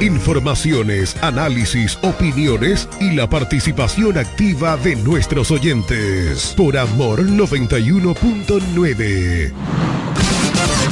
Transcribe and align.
Informaciones, 0.00 1.16
análisis, 1.22 1.98
opiniones 2.00 2.88
y 3.00 3.12
la 3.12 3.28
participación 3.28 4.16
activa 4.16 4.78
de 4.78 4.96
nuestros 4.96 5.50
oyentes. 5.50 6.54
Por 6.56 6.78
Amor 6.78 7.26
91.9. 7.26 9.52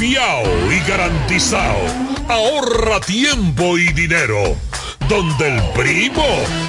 fiao 0.00 0.42
y 0.72 0.80
garantizado. 0.88 1.78
Ahorra 2.26 3.00
tiempo 3.00 3.76
y 3.76 3.92
dinero. 3.92 4.56
Donde 5.10 5.56
el 5.56 5.62
primo 5.74 6.24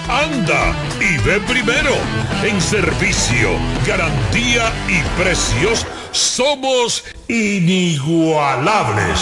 anda 0.09 0.75
y 1.00 1.18
ve 1.25 1.40
primero. 1.47 1.96
En 2.44 2.59
servicio, 2.59 3.52
garantía 3.88 4.74
y 4.90 5.02
precios 5.22 5.88
somos 6.12 7.06
inigualables. 7.30 9.20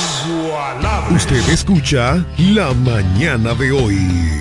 Usted 1.11 1.47
escucha 1.49 2.25
La 2.37 2.73
mañana 2.73 3.53
de 3.53 3.71
hoy. 3.71 4.39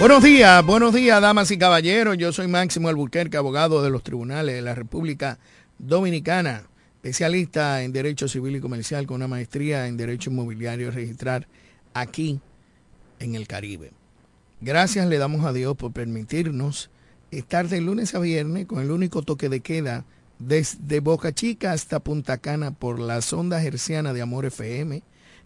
Buenos 0.00 0.22
días, 0.22 0.64
buenos 0.64 0.94
días, 0.94 1.20
damas 1.20 1.50
y 1.50 1.58
caballeros. 1.58 2.16
Yo 2.16 2.32
soy 2.32 2.46
Máximo 2.46 2.88
Albuquerque, 2.88 3.36
abogado 3.36 3.82
de 3.82 3.90
los 3.90 4.04
tribunales 4.04 4.54
de 4.54 4.62
la 4.62 4.76
República 4.76 5.40
Dominicana, 5.76 6.68
especialista 6.94 7.82
en 7.82 7.92
Derecho 7.92 8.28
Civil 8.28 8.54
y 8.54 8.60
Comercial 8.60 9.08
con 9.08 9.16
una 9.16 9.26
maestría 9.26 9.88
en 9.88 9.96
Derecho 9.96 10.30
Inmobiliario 10.30 10.92
registrar 10.92 11.48
aquí 11.94 12.40
en 13.18 13.34
el 13.34 13.48
Caribe. 13.48 13.90
Gracias 14.60 15.08
le 15.08 15.18
damos 15.18 15.44
a 15.44 15.52
Dios 15.52 15.76
por 15.76 15.92
permitirnos 15.92 16.90
estar 17.32 17.68
de 17.68 17.80
lunes 17.80 18.14
a 18.14 18.20
viernes 18.20 18.66
con 18.66 18.80
el 18.80 18.92
único 18.92 19.22
toque 19.22 19.48
de 19.48 19.58
queda 19.58 20.04
desde 20.38 21.00
Boca 21.00 21.32
Chica 21.32 21.72
hasta 21.72 21.98
Punta 21.98 22.38
Cana 22.38 22.70
por 22.70 23.00
la 23.00 23.20
sonda 23.20 23.64
herciana 23.64 24.12
de 24.12 24.22
Amor 24.22 24.46
FM 24.46 25.02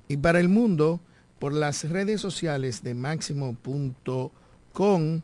y 0.08 0.16
para 0.18 0.40
el 0.40 0.50
mundo 0.50 1.00
por 1.38 1.54
las 1.54 1.88
redes 1.88 2.20
sociales 2.20 2.82
de 2.82 2.92
máximo.com 2.92 4.41
con 4.72 5.22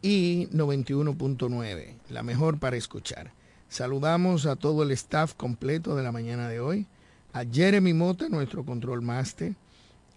y 0.00 0.46
91.9, 0.48 1.94
la 2.10 2.22
mejor 2.22 2.58
para 2.58 2.76
escuchar. 2.76 3.32
Saludamos 3.68 4.46
a 4.46 4.56
todo 4.56 4.82
el 4.82 4.90
staff 4.92 5.34
completo 5.34 5.96
de 5.96 6.02
la 6.02 6.12
mañana 6.12 6.48
de 6.48 6.60
hoy, 6.60 6.86
a 7.32 7.44
Jeremy 7.44 7.94
Mota, 7.94 8.28
nuestro 8.28 8.64
control 8.64 9.02
master, 9.02 9.54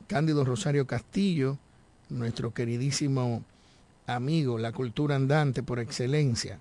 Cándido 0.08 0.46
Rosario 0.46 0.86
Castillo, 0.86 1.58
nuestro 2.10 2.54
queridísimo 2.54 3.44
amigo, 4.06 4.58
la 4.60 4.72
cultura 4.72 5.16
andante 5.16 5.64
por 5.64 5.80
excelencia, 5.80 6.60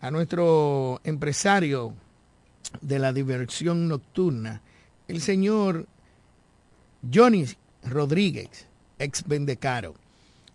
a 0.00 0.10
nuestro 0.10 1.00
empresario 1.04 1.94
de 2.80 2.98
la 2.98 3.12
diversión 3.12 3.86
nocturna, 3.88 4.62
el 5.06 5.20
señor 5.20 5.86
Johnny 7.12 7.44
Rodríguez, 7.84 8.66
ex 8.98 9.24
Vendecaro 9.26 9.94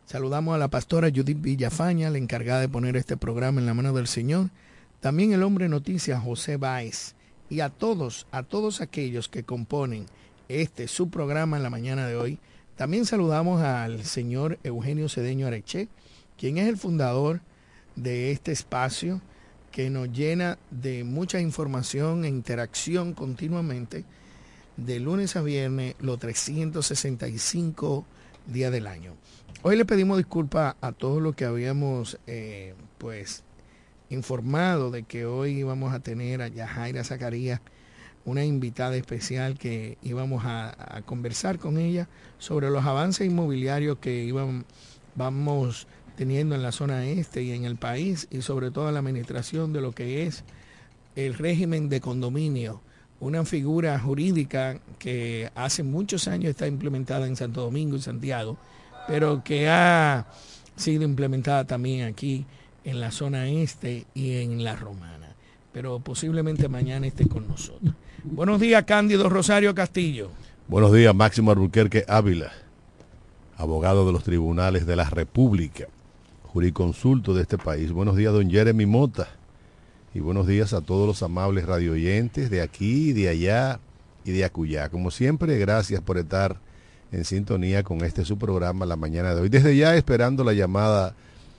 Saludamos 0.06 0.54
a 0.54 0.60
la 0.60 0.68
pastora 0.68 1.10
Judith 1.10 1.42
Villafaña, 1.42 2.12
la 2.12 2.19
encargada 2.19 2.62
de 2.62 2.69
poner 2.69 2.96
este 2.96 3.18
programa 3.18 3.60
en 3.60 3.66
la 3.66 3.74
mano 3.74 3.92
del 3.92 4.06
Señor. 4.06 4.52
También 5.00 5.34
el 5.34 5.42
hombre 5.42 5.68
noticias 5.68 6.22
José 6.24 6.57
Báez. 6.57 7.16
Y 7.50 7.62
a 7.62 7.69
todos, 7.69 8.28
a 8.31 8.44
todos 8.44 8.81
aquellos 8.81 9.30
que 9.30 9.44
componen 9.44 10.06
este 10.48 10.88
su 10.88 11.10
programa 11.10 11.57
en 11.57 11.63
la 11.63 11.72
mañana 11.72 12.06
de 12.06 12.16
hoy. 12.16 12.40
También 12.75 13.06
saludamos 13.07 13.63
al 13.63 14.04
señor 14.04 14.60
Eugenio 14.63 15.10
Cedeño 15.10 15.48
Areche, 15.48 15.88
quien 16.38 16.60
es 16.60 16.68
el 16.68 16.78
fundador 16.78 17.42
de 17.96 18.31
este 18.31 18.51
espacio 18.51 19.22
que 19.72 19.90
nos 19.90 20.12
llena 20.12 20.60
de 20.69 21.04
mucha 21.04 21.40
información 21.40 22.25
e 22.25 22.30
interacción 22.30 23.13
continuamente 23.13 24.06
de 24.78 25.00
lunes 25.00 25.36
a 25.36 25.42
viernes, 25.42 25.96
los 26.00 26.19
365 26.19 28.06
días 28.46 28.72
del 28.72 28.86
año. 28.86 29.16
Hoy 29.68 29.78
le 29.78 29.86
pedimos 29.86 30.18
disculpas 30.18 30.76
a 30.80 30.92
todos 30.92 31.20
los 31.24 31.36
que 31.36 31.44
habíamos 31.44 32.20
eh, 32.28 32.76
pues 33.00 33.44
informado 34.12 34.92
de 34.92 35.02
que 35.02 35.26
hoy 35.26 35.58
íbamos 35.58 35.92
a 35.92 36.02
tener 36.02 36.44
a 36.44 36.50
Yajaira 36.50 37.04
Zacarías, 37.04 37.62
una 38.26 38.46
invitada 38.46 38.96
especial 38.96 39.58
que 39.58 39.98
íbamos 40.04 40.44
a, 40.46 41.02
conversar 41.08 41.58
con 41.58 41.80
ella 41.80 42.08
sobre 42.38 42.70
los 42.70 42.86
avances 42.86 43.26
inmobiliarios 43.26 43.98
que 43.98 44.32
vamos 45.16 45.88
teniendo 46.16 46.54
en 46.54 46.62
la 46.62 46.72
zona 46.72 47.04
este 47.08 47.42
y 47.42 47.52
en 47.52 47.66
el 47.66 47.76
país 47.76 48.28
y 48.30 48.44
sobre 48.44 48.70
todo 48.70 48.92
la 48.92 49.00
administración 49.00 49.74
de 49.74 49.82
lo 49.82 49.94
que 49.94 50.28
es 50.28 50.44
el 51.16 51.34
régimen 51.34 51.90
de 51.90 52.02
condominio 52.02 52.84
una 53.20 53.46
figura 53.46 53.98
jurídica 53.98 54.80
que 55.00 55.50
hace 55.56 55.84
muchos 55.84 56.28
años 56.28 56.52
está 56.52 56.68
implementada 56.68 57.26
en 57.26 57.36
Santo 57.36 57.62
Domingo 57.62 57.96
y 57.96 58.02
Santiago, 58.02 58.58
pero 59.07 59.44
que 59.44 59.69
ha 59.69 60.25
sido 60.75 61.04
implementada 61.04 61.66
también 61.66 62.07
aquí 62.07 62.46
en 62.84 63.00
la 63.00 63.12
zona 63.12 63.48
este 63.48 64.06
y 64.13 64.38
en 64.38 64.63
la 64.63 64.75
romana. 64.75 65.36
Pero 65.72 66.00
posiblemente 66.00 66.69
mañana 66.69 67.07
esté 67.07 67.28
con 67.28 67.48
nosotros. 67.48 67.94
Buenos 68.24 68.60
días, 68.60 68.84
Cándido 68.86 69.30
Rosario 69.30 69.75
Castillo. 69.75 70.30
Buenos 70.68 70.94
días, 70.94 71.13
Máximo 71.13 71.52
Albuquerque 71.52 72.06
Ávila, 72.07 72.52
abogado 73.57 74.06
de 74.06 74.13
los 74.13 74.24
tribunales 74.24 74.86
de 74.86 74.96
la 74.96 75.08
República, 75.10 75.86
juriconsulto 76.44 77.34
de 77.34 77.44
este 77.44 77.58
país. 77.58 77.92
Buenos 77.92 78.16
días, 78.16 78.34
don 78.34 78.50
Jeremy 78.50 78.86
Mota. 78.86 79.28
Y 80.13 80.22
buenos 80.22 80.48
días 80.48 80.74
a 80.74 80.81
todos 80.81 81.06
los 81.06 81.22
amables 81.24 81.66
radioyentes 81.66 82.50
de 82.50 82.62
aquí, 82.62 83.12
de 83.12 83.28
allá 83.28 83.80
y 84.24 84.31
de 84.31 84.46
acullá. 84.46 84.90
Como 84.90 85.12
siempre, 85.12 85.58
gracias 85.60 86.01
por 86.01 86.18
estar 86.18 86.58
en 87.16 87.24
sintonía 87.24 87.84
con 87.84 88.04
este 88.04 88.26
su 88.26 88.38
programa 88.38 88.86
la 88.86 88.98
mañana 88.98 89.34
de 89.34 89.42
hoy. 89.42 89.50
Desde 89.50 89.76
ya 89.76 89.96
esperando 89.96 90.44
la 90.44 90.54
llamada 90.54 91.16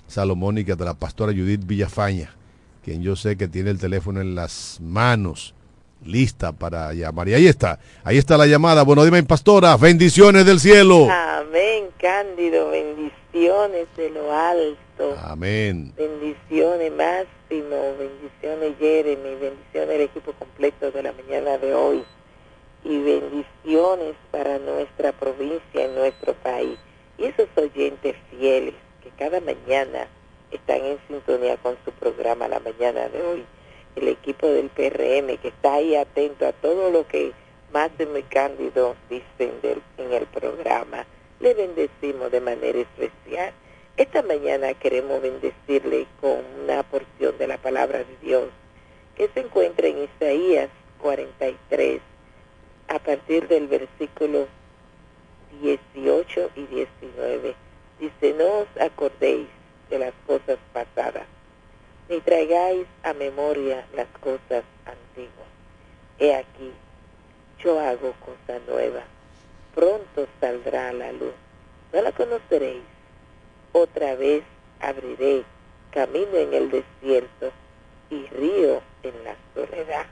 salomónica 0.06 0.76
de 0.76 0.84
la 0.84 0.94
pastora 0.94 1.32
Judith 1.32 1.66
Villafaña, 1.66 2.34
quien 2.84 3.02
yo 3.02 3.16
sé 3.16 3.36
que 3.36 3.48
tiene 3.48 3.70
el 3.70 3.78
teléfono 3.78 4.20
en 4.20 4.34
las 4.34 4.78
manos, 4.82 5.54
lista 6.04 6.52
para 6.52 6.92
llamar. 6.92 7.28
Y 7.28 7.34
ahí 7.34 7.46
está, 7.46 7.78
ahí 8.04 8.18
está 8.18 8.36
la 8.36 8.46
llamada. 8.46 8.82
Bueno, 8.82 9.04
dime, 9.04 9.22
pastora, 9.22 9.76
bendiciones 9.76 10.44
del 10.44 10.60
cielo. 10.60 11.08
Amén, 11.10 11.86
Cándido, 11.98 12.70
bendiciones 12.70 13.86
de 13.96 14.10
lo 14.10 14.32
alto. 14.32 15.16
Amén. 15.24 15.94
Bendiciones 15.96 16.92
más 16.92 17.24
bendiciones 17.48 18.76
Jeremy, 18.78 19.34
bendiciones 19.40 19.90
el 19.90 20.00
equipo 20.02 20.32
completo 20.32 20.90
de 20.90 21.02
la 21.02 21.12
mañana 21.12 21.56
de 21.58 21.72
hoy 21.74 22.04
y 22.88 23.02
bendiciones 23.02 24.14
para 24.30 24.58
nuestra 24.58 25.12
provincia 25.12 25.84
y 25.84 25.88
nuestro 25.88 26.34
país. 26.34 26.78
Y 27.18 27.24
esos 27.24 27.48
oyentes 27.56 28.14
fieles 28.30 28.74
que 29.02 29.10
cada 29.18 29.40
mañana 29.40 30.08
están 30.50 30.84
en 30.84 30.98
sintonía 31.08 31.56
con 31.56 31.76
su 31.84 31.92
programa 31.92 32.48
la 32.48 32.60
mañana 32.60 33.08
de 33.08 33.22
hoy, 33.22 33.44
el 33.96 34.08
equipo 34.08 34.46
del 34.46 34.68
PRM 34.68 35.36
que 35.38 35.48
está 35.48 35.74
ahí 35.74 35.96
atento 35.96 36.46
a 36.46 36.52
todo 36.52 36.90
lo 36.90 37.06
que 37.08 37.32
más 37.72 37.96
de 37.98 38.06
muy 38.06 38.22
cándido 38.22 38.94
dicen 39.10 39.52
en 39.98 40.12
el 40.12 40.26
programa, 40.26 41.06
le 41.40 41.54
bendecimos 41.54 42.30
de 42.30 42.40
manera 42.40 42.78
especial 42.78 43.52
esta 43.96 44.20
mañana 44.20 44.74
queremos 44.74 45.22
bendecirle 45.22 46.06
con 46.20 46.44
una 46.62 46.82
porción 46.82 47.38
de 47.38 47.46
la 47.46 47.56
palabra 47.56 48.00
de 48.00 48.16
Dios 48.20 48.50
que 49.16 49.26
se 49.28 49.40
encuentra 49.40 49.86
en 49.86 50.04
Isaías 50.04 50.68
43 51.00 52.02
a 52.88 52.98
partir 52.98 53.48
del 53.48 53.66
versículo 53.66 54.46
18 55.62 56.50
y 56.56 56.66
19. 56.66 57.54
Dice, 57.98 58.34
no 58.34 58.60
os 58.60 58.68
acordéis 58.80 59.48
de 59.90 59.98
las 59.98 60.12
cosas 60.26 60.58
pasadas, 60.72 61.26
ni 62.08 62.20
traigáis 62.20 62.86
a 63.02 63.14
memoria 63.14 63.86
las 63.94 64.08
cosas 64.20 64.64
antiguas. 64.84 65.48
He 66.18 66.34
aquí, 66.34 66.72
yo 67.62 67.78
hago 67.80 68.14
cosa 68.20 68.60
nueva, 68.66 69.02
pronto 69.74 70.26
saldrá 70.40 70.92
la 70.92 71.12
luz, 71.12 71.34
no 71.92 72.02
la 72.02 72.12
conoceréis 72.12 72.82
otra 73.72 74.14
vez 74.14 74.42
abriré 74.80 75.44
camino 75.90 76.36
en 76.36 76.54
el 76.54 76.70
desierto 76.70 77.52
y 78.10 78.26
río 78.26 78.82
en 79.02 79.24
la 79.24 79.36
soledad. 79.54 80.06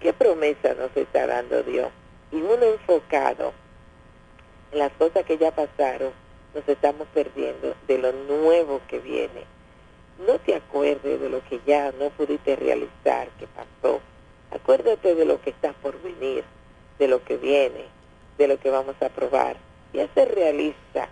¿Qué 0.00 0.12
promesa 0.12 0.74
nos 0.74 0.96
está 0.96 1.26
dando 1.26 1.62
Dios? 1.62 1.90
Y 2.32 2.36
uno 2.36 2.64
enfocado 2.64 3.52
en 4.72 4.78
las 4.78 4.92
cosas 4.92 5.24
que 5.24 5.36
ya 5.36 5.50
pasaron, 5.54 6.12
nos 6.54 6.66
estamos 6.66 7.06
perdiendo 7.12 7.74
de 7.86 7.98
lo 7.98 8.12
nuevo 8.12 8.80
que 8.88 8.98
viene. 8.98 9.44
No 10.26 10.38
te 10.38 10.54
acuerdes 10.54 11.20
de 11.20 11.28
lo 11.28 11.44
que 11.44 11.60
ya 11.66 11.92
no 11.92 12.10
pudiste 12.10 12.56
realizar, 12.56 13.28
que 13.38 13.46
pasó. 13.46 14.00
Acuérdate 14.50 15.14
de 15.14 15.24
lo 15.24 15.40
que 15.40 15.50
está 15.50 15.72
por 15.74 16.00
venir, 16.02 16.44
de 16.98 17.08
lo 17.08 17.22
que 17.24 17.36
viene, 17.36 17.84
de 18.38 18.48
lo 18.48 18.58
que 18.58 18.70
vamos 18.70 18.96
a 19.00 19.08
probar. 19.08 19.56
Y 19.92 20.00
hacer 20.00 20.34
realista 20.34 21.08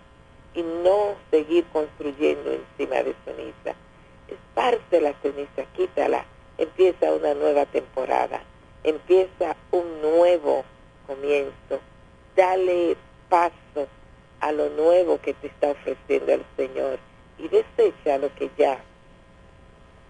y 0.55 0.63
no 0.63 1.15
seguir 1.29 1.65
construyendo 1.71 2.51
encima 2.51 3.03
de 3.03 3.15
ceniza. 3.25 3.75
Esparce 4.27 5.01
la 5.01 5.13
ceniza, 5.21 5.65
quítala, 5.75 6.25
empieza 6.57 7.13
una 7.13 7.33
nueva 7.33 7.65
temporada, 7.65 8.41
empieza 8.83 9.55
un 9.71 10.01
nuevo 10.01 10.63
comienzo, 11.11 11.81
dale 12.37 12.95
paso 13.27 13.87
a 14.39 14.51
lo 14.53 14.69
nuevo 14.69 15.19
que 15.19 15.33
te 15.33 15.47
está 15.47 15.71
ofreciendo 15.71 16.31
el 16.31 16.45
Señor 16.55 16.99
y 17.37 17.49
desecha 17.49 18.17
lo 18.17 18.33
que 18.35 18.49
ya 18.57 18.81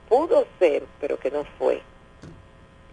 pudo 0.07 0.45
ser, 0.59 0.83
pero 0.99 1.17
que 1.17 1.31
no 1.31 1.43
fue, 1.57 1.81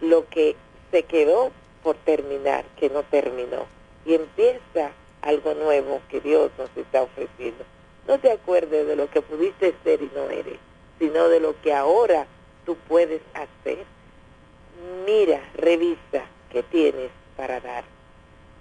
lo 0.01 0.27
que 0.29 0.55
se 0.89 1.03
quedó 1.03 1.51
por 1.83 1.97
terminar, 1.97 2.65
que 2.77 2.89
no 2.89 3.03
terminó, 3.03 3.67
y 4.05 4.15
empieza 4.15 4.91
algo 5.21 5.53
nuevo 5.53 6.01
que 6.09 6.19
Dios 6.19 6.49
nos 6.57 6.69
está 6.75 7.03
ofreciendo. 7.03 7.63
No 8.07 8.19
te 8.19 8.31
acuerdes 8.31 8.87
de 8.87 8.95
lo 8.95 9.09
que 9.09 9.21
pudiste 9.21 9.75
ser 9.83 10.01
y 10.01 10.09
no 10.15 10.29
eres, 10.29 10.57
sino 10.97 11.27
de 11.27 11.41
lo 11.41 11.59
que 11.61 11.73
ahora 11.73 12.25
tú 12.65 12.75
puedes 12.87 13.21
hacer. 13.33 13.85
Mira, 15.05 15.41
revisa 15.55 16.23
qué 16.49 16.63
tienes 16.63 17.11
para 17.39 17.61
dar, 17.61 17.85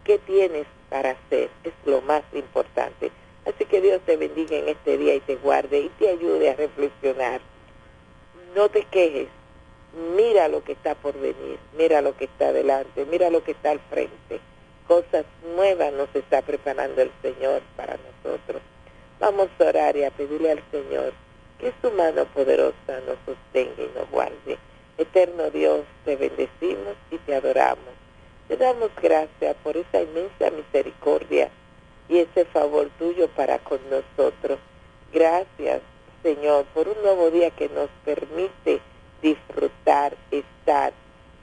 qué 0.09 0.19
tienes 0.19 0.67
para 0.91 1.11
hacer, 1.11 1.51
es 1.63 1.73
lo 1.85 2.01
más 2.01 2.23
importante. 2.33 3.13
Así 3.47 3.65
que 3.67 3.81
Dios 3.81 4.01
te 4.07 4.17
bendiga 4.17 4.57
en 4.57 4.69
este 4.69 4.99
día 4.99 5.15
y 5.15 5.21
te 5.21 5.37
guarde 5.37 5.79
y 5.81 5.89
te 6.01 6.09
ayude 6.09 6.51
a 6.51 6.57
reflexionar. 6.57 7.41
No 8.57 8.69
te 8.69 8.85
quejes, 8.85 9.29
mira 10.17 10.49
lo 10.49 10.65
que 10.65 10.73
está 10.73 10.97
por 10.97 11.15
venir, 11.21 11.59
mira 11.77 12.01
lo 12.01 12.17
que 12.17 12.25
está 12.25 12.53
delante, 12.53 13.05
mira 13.05 13.31
lo 13.31 13.45
que 13.45 13.53
está 13.53 13.71
al 13.71 13.81
frente 13.81 14.41
cosas 14.89 15.27
nuevas 15.55 15.93
nos 15.93 16.09
está 16.17 16.41
preparando 16.41 17.03
el 17.03 17.13
Señor 17.21 17.61
para 17.77 17.99
nosotros. 17.99 18.63
Vamos 19.21 19.49
a 19.61 19.65
orar 19.65 19.97
y 19.97 20.05
a 20.05 20.11
pedirle 20.11 20.51
al 20.51 20.63
Señor 20.73 21.13
que 21.61 21.73
su 21.83 21.91
mano 21.93 22.25
poderosa 22.25 23.01
nos 23.07 23.19
sostenga 23.27 23.83
y 23.83 23.99
nos 23.99 24.11
guarde. 24.11 24.59
Eterno 24.97 25.51
Dios, 25.51 25.83
te 26.05 26.17
bendecimos 26.17 26.97
y 27.11 27.19
te 27.19 27.35
adoramos. 27.35 27.98
Te 28.49 28.57
damos 28.57 28.91
gracias 29.01 29.57
por 29.63 29.77
esa 29.77 30.01
inmensa 30.01 30.51
misericordia 30.51 31.51
y 32.09 32.19
ese 32.19 32.47
favor 32.47 32.89
tuyo 32.99 33.29
para 33.29 33.59
con 33.59 33.79
nosotros. 33.91 34.59
Gracias, 35.13 35.83
Señor, 36.23 36.65
por 36.75 36.89
un 36.89 37.01
nuevo 37.03 37.31
día 37.31 37.51
que 37.51 37.69
nos 37.69 37.91
permite 38.05 38.81
disfrutar, 39.23 40.17
estar 40.31 40.93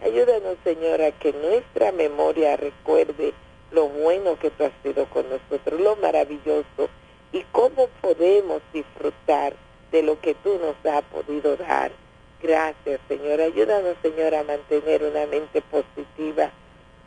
Ayúdanos, 0.04 0.58
Señor, 0.64 1.02
a 1.02 1.12
que 1.12 1.32
nuestra 1.32 1.92
memoria 1.92 2.58
recuerde 2.58 3.34
lo 3.72 3.88
bueno 3.88 4.38
que 4.38 4.52
tú 4.52 4.66
has 4.66 4.74
sido 4.84 5.06
con 5.06 5.26
nosotros, 5.30 5.80
lo 5.80 5.96
maravilloso 5.96 6.90
y 7.32 7.42
cómo 7.52 7.88
podemos 8.02 8.62
disfrutar 8.74 9.54
de 9.92 10.04
lo 10.04 10.20
que 10.20 10.36
tú 10.36 10.60
nos 10.60 10.76
has 10.94 11.04
podido 11.04 11.56
dar. 11.56 11.92
Gracias, 12.42 13.00
Señor. 13.08 13.40
Ayúdanos, 13.42 13.96
Señor, 14.02 14.36
a 14.36 14.44
mantener 14.44 15.04
una 15.04 15.26
mente 15.28 15.62
positiva 15.62 16.52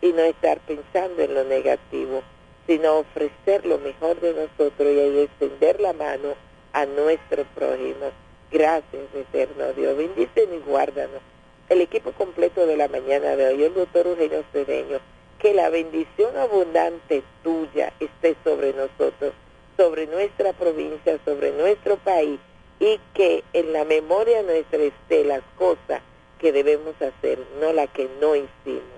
y 0.00 0.12
no 0.12 0.22
estar 0.22 0.60
pensando 0.60 1.22
en 1.22 1.34
lo 1.34 1.44
negativo, 1.44 2.22
sino 2.66 2.98
ofrecer 2.98 3.66
lo 3.66 3.78
mejor 3.78 4.20
de 4.20 4.34
nosotros 4.34 4.88
y 4.88 5.18
extender 5.20 5.80
la 5.80 5.92
mano 5.92 6.34
a 6.72 6.86
nuestro 6.86 7.44
prójimo. 7.54 8.10
Gracias, 8.50 9.02
eterno 9.14 9.72
Dios. 9.74 9.96
Bendícenos 9.96 10.54
y 10.54 10.70
guárdanos 10.70 11.20
el 11.68 11.82
equipo 11.82 12.12
completo 12.12 12.66
de 12.66 12.76
la 12.76 12.88
mañana 12.88 13.36
de 13.36 13.48
hoy, 13.48 13.64
el 13.64 13.74
doctor 13.74 14.06
Eugenio 14.06 14.42
Cedeño, 14.52 15.00
que 15.38 15.52
la 15.52 15.68
bendición 15.68 16.36
abundante 16.36 17.22
tuya 17.42 17.92
esté 18.00 18.36
sobre 18.42 18.72
nosotros, 18.72 19.34
sobre 19.76 20.06
nuestra 20.06 20.52
provincia, 20.54 21.18
sobre 21.24 21.52
nuestro 21.52 21.96
país, 21.98 22.40
y 22.80 22.98
que 23.12 23.44
en 23.52 23.72
la 23.72 23.84
memoria 23.84 24.42
nuestra 24.42 24.82
esté 24.82 25.24
las 25.24 25.42
cosas 25.56 26.00
que 26.38 26.52
debemos 26.52 26.94
hacer, 27.02 27.38
no 27.60 27.72
la 27.72 27.86
que 27.86 28.08
no 28.20 28.34
hicimos, 28.34 28.97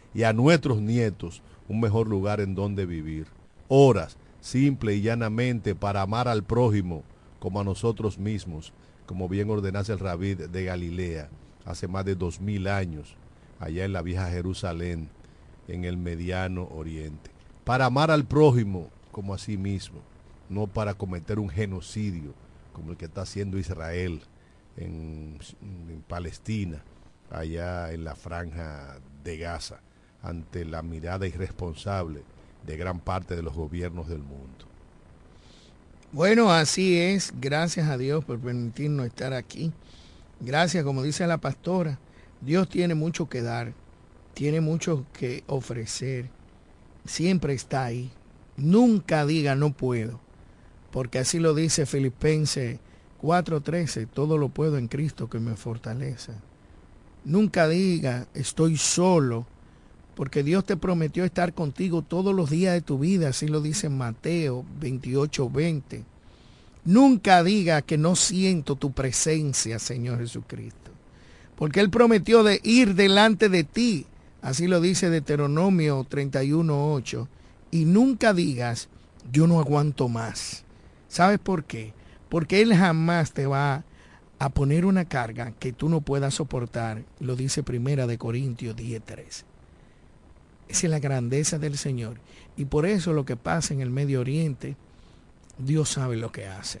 y 0.13 0.23
a 0.23 0.33
nuestros 0.33 0.81
nietos 0.81 1.41
un 1.67 1.79
mejor 1.79 2.07
lugar 2.07 2.41
en 2.41 2.55
donde 2.55 2.85
vivir. 2.85 3.27
Horas, 3.67 4.17
simple 4.41 4.95
y 4.95 5.01
llanamente, 5.01 5.75
para 5.75 6.01
amar 6.01 6.27
al 6.27 6.43
prójimo 6.43 7.03
como 7.39 7.61
a 7.61 7.63
nosotros 7.63 8.17
mismos, 8.17 8.73
como 9.05 9.29
bien 9.29 9.49
ordenase 9.49 9.93
el 9.93 9.99
rabí 9.99 10.35
de 10.35 10.63
Galilea 10.63 11.29
hace 11.65 11.87
más 11.87 12.05
de 12.05 12.15
dos 12.15 12.41
mil 12.41 12.67
años, 12.67 13.15
allá 13.59 13.85
en 13.85 13.93
la 13.93 14.01
vieja 14.01 14.29
Jerusalén, 14.29 15.09
en 15.67 15.85
el 15.85 15.97
mediano 15.97 16.67
oriente. 16.71 17.31
Para 17.63 17.85
amar 17.85 18.11
al 18.11 18.25
prójimo 18.25 18.89
como 19.11 19.33
a 19.33 19.37
sí 19.37 19.57
mismo, 19.57 20.01
no 20.49 20.67
para 20.67 20.95
cometer 20.95 21.39
un 21.39 21.49
genocidio 21.49 22.33
como 22.73 22.91
el 22.91 22.97
que 22.97 23.05
está 23.05 23.21
haciendo 23.21 23.57
Israel 23.57 24.21
en, 24.75 25.37
en 25.61 26.03
Palestina, 26.07 26.83
allá 27.29 27.91
en 27.93 28.03
la 28.03 28.15
franja 28.15 28.97
de 29.23 29.37
Gaza 29.37 29.81
ante 30.21 30.65
la 30.65 30.81
mirada 30.81 31.27
irresponsable 31.27 32.23
de 32.65 32.77
gran 32.77 32.99
parte 32.99 33.35
de 33.35 33.41
los 33.41 33.53
gobiernos 33.53 34.07
del 34.07 34.19
mundo. 34.19 34.65
Bueno, 36.11 36.51
así 36.51 36.97
es. 36.97 37.33
Gracias 37.39 37.89
a 37.89 37.97
Dios 37.97 38.25
por 38.25 38.39
permitirnos 38.39 39.07
estar 39.07 39.33
aquí. 39.33 39.71
Gracias, 40.39 40.83
como 40.83 41.03
dice 41.03 41.25
la 41.25 41.37
pastora. 41.37 41.99
Dios 42.41 42.67
tiene 42.67 42.95
mucho 42.95 43.29
que 43.29 43.41
dar, 43.41 43.73
tiene 44.33 44.61
mucho 44.61 45.05
que 45.13 45.43
ofrecer. 45.47 46.29
Siempre 47.05 47.53
está 47.53 47.85
ahí. 47.85 48.11
Nunca 48.57 49.25
diga 49.25 49.55
no 49.55 49.71
puedo, 49.73 50.19
porque 50.91 51.19
así 51.19 51.39
lo 51.39 51.53
dice 51.53 51.85
Filipenses 51.85 52.79
4:13, 53.21 54.07
todo 54.07 54.37
lo 54.37 54.49
puedo 54.49 54.77
en 54.77 54.87
Cristo 54.87 55.29
que 55.29 55.39
me 55.39 55.55
fortalece. 55.55 56.33
Nunca 57.23 57.67
diga 57.67 58.27
estoy 58.33 58.77
solo, 58.77 59.45
porque 60.15 60.43
Dios 60.43 60.65
te 60.65 60.77
prometió 60.77 61.23
estar 61.23 61.53
contigo 61.53 62.01
todos 62.01 62.35
los 62.35 62.49
días 62.49 62.73
de 62.73 62.81
tu 62.81 62.99
vida, 62.99 63.29
así 63.29 63.47
lo 63.47 63.61
dice 63.61 63.89
Mateo 63.89 64.65
28, 64.79 65.49
20. 65.49 66.03
Nunca 66.83 67.43
diga 67.43 67.81
que 67.81 67.97
no 67.97 68.15
siento 68.15 68.75
tu 68.75 68.91
presencia, 68.91 69.79
Señor 69.79 70.19
Jesucristo, 70.19 70.91
porque 71.55 71.79
Él 71.79 71.89
prometió 71.89 72.43
de 72.43 72.59
ir 72.63 72.95
delante 72.95 73.49
de 73.49 73.63
ti, 73.63 74.05
así 74.41 74.67
lo 74.67 74.81
dice 74.81 75.09
Deuteronomio 75.09 76.05
31, 76.09 76.93
8. 76.93 77.27
Y 77.71 77.85
nunca 77.85 78.33
digas, 78.33 78.89
yo 79.31 79.47
no 79.47 79.59
aguanto 79.59 80.09
más. 80.09 80.65
¿Sabes 81.07 81.39
por 81.39 81.63
qué? 81.63 81.93
Porque 82.29 82.61
Él 82.61 82.75
jamás 82.75 83.31
te 83.31 83.45
va 83.45 83.85
a 84.39 84.49
poner 84.49 84.85
una 84.85 85.05
carga 85.05 85.51
que 85.51 85.71
tú 85.71 85.87
no 85.87 86.01
puedas 86.01 86.33
soportar, 86.33 87.03
lo 87.19 87.35
dice 87.35 87.61
Primera 87.61 88.07
de 88.07 88.17
Corintios 88.17 88.75
10.3. 88.75 89.50
Esa 90.71 90.87
es 90.87 90.91
la 90.91 90.99
grandeza 90.99 91.59
del 91.59 91.77
Señor. 91.77 92.17
Y 92.55 92.63
por 92.63 92.85
eso 92.85 93.11
lo 93.11 93.25
que 93.25 93.35
pasa 93.35 93.73
en 93.73 93.81
el 93.81 93.89
Medio 93.89 94.21
Oriente, 94.21 94.77
Dios 95.57 95.89
sabe 95.89 96.15
lo 96.15 96.31
que 96.31 96.47
hace. 96.47 96.79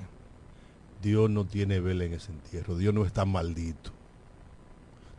Dios 1.01 1.29
no 1.29 1.43
tiene 1.43 1.81
vela 1.81 2.05
en 2.05 2.13
ese 2.13 2.31
entierro. 2.31 2.77
Dios 2.77 2.93
no 2.93 3.05
está 3.05 3.25
maldito. 3.25 3.91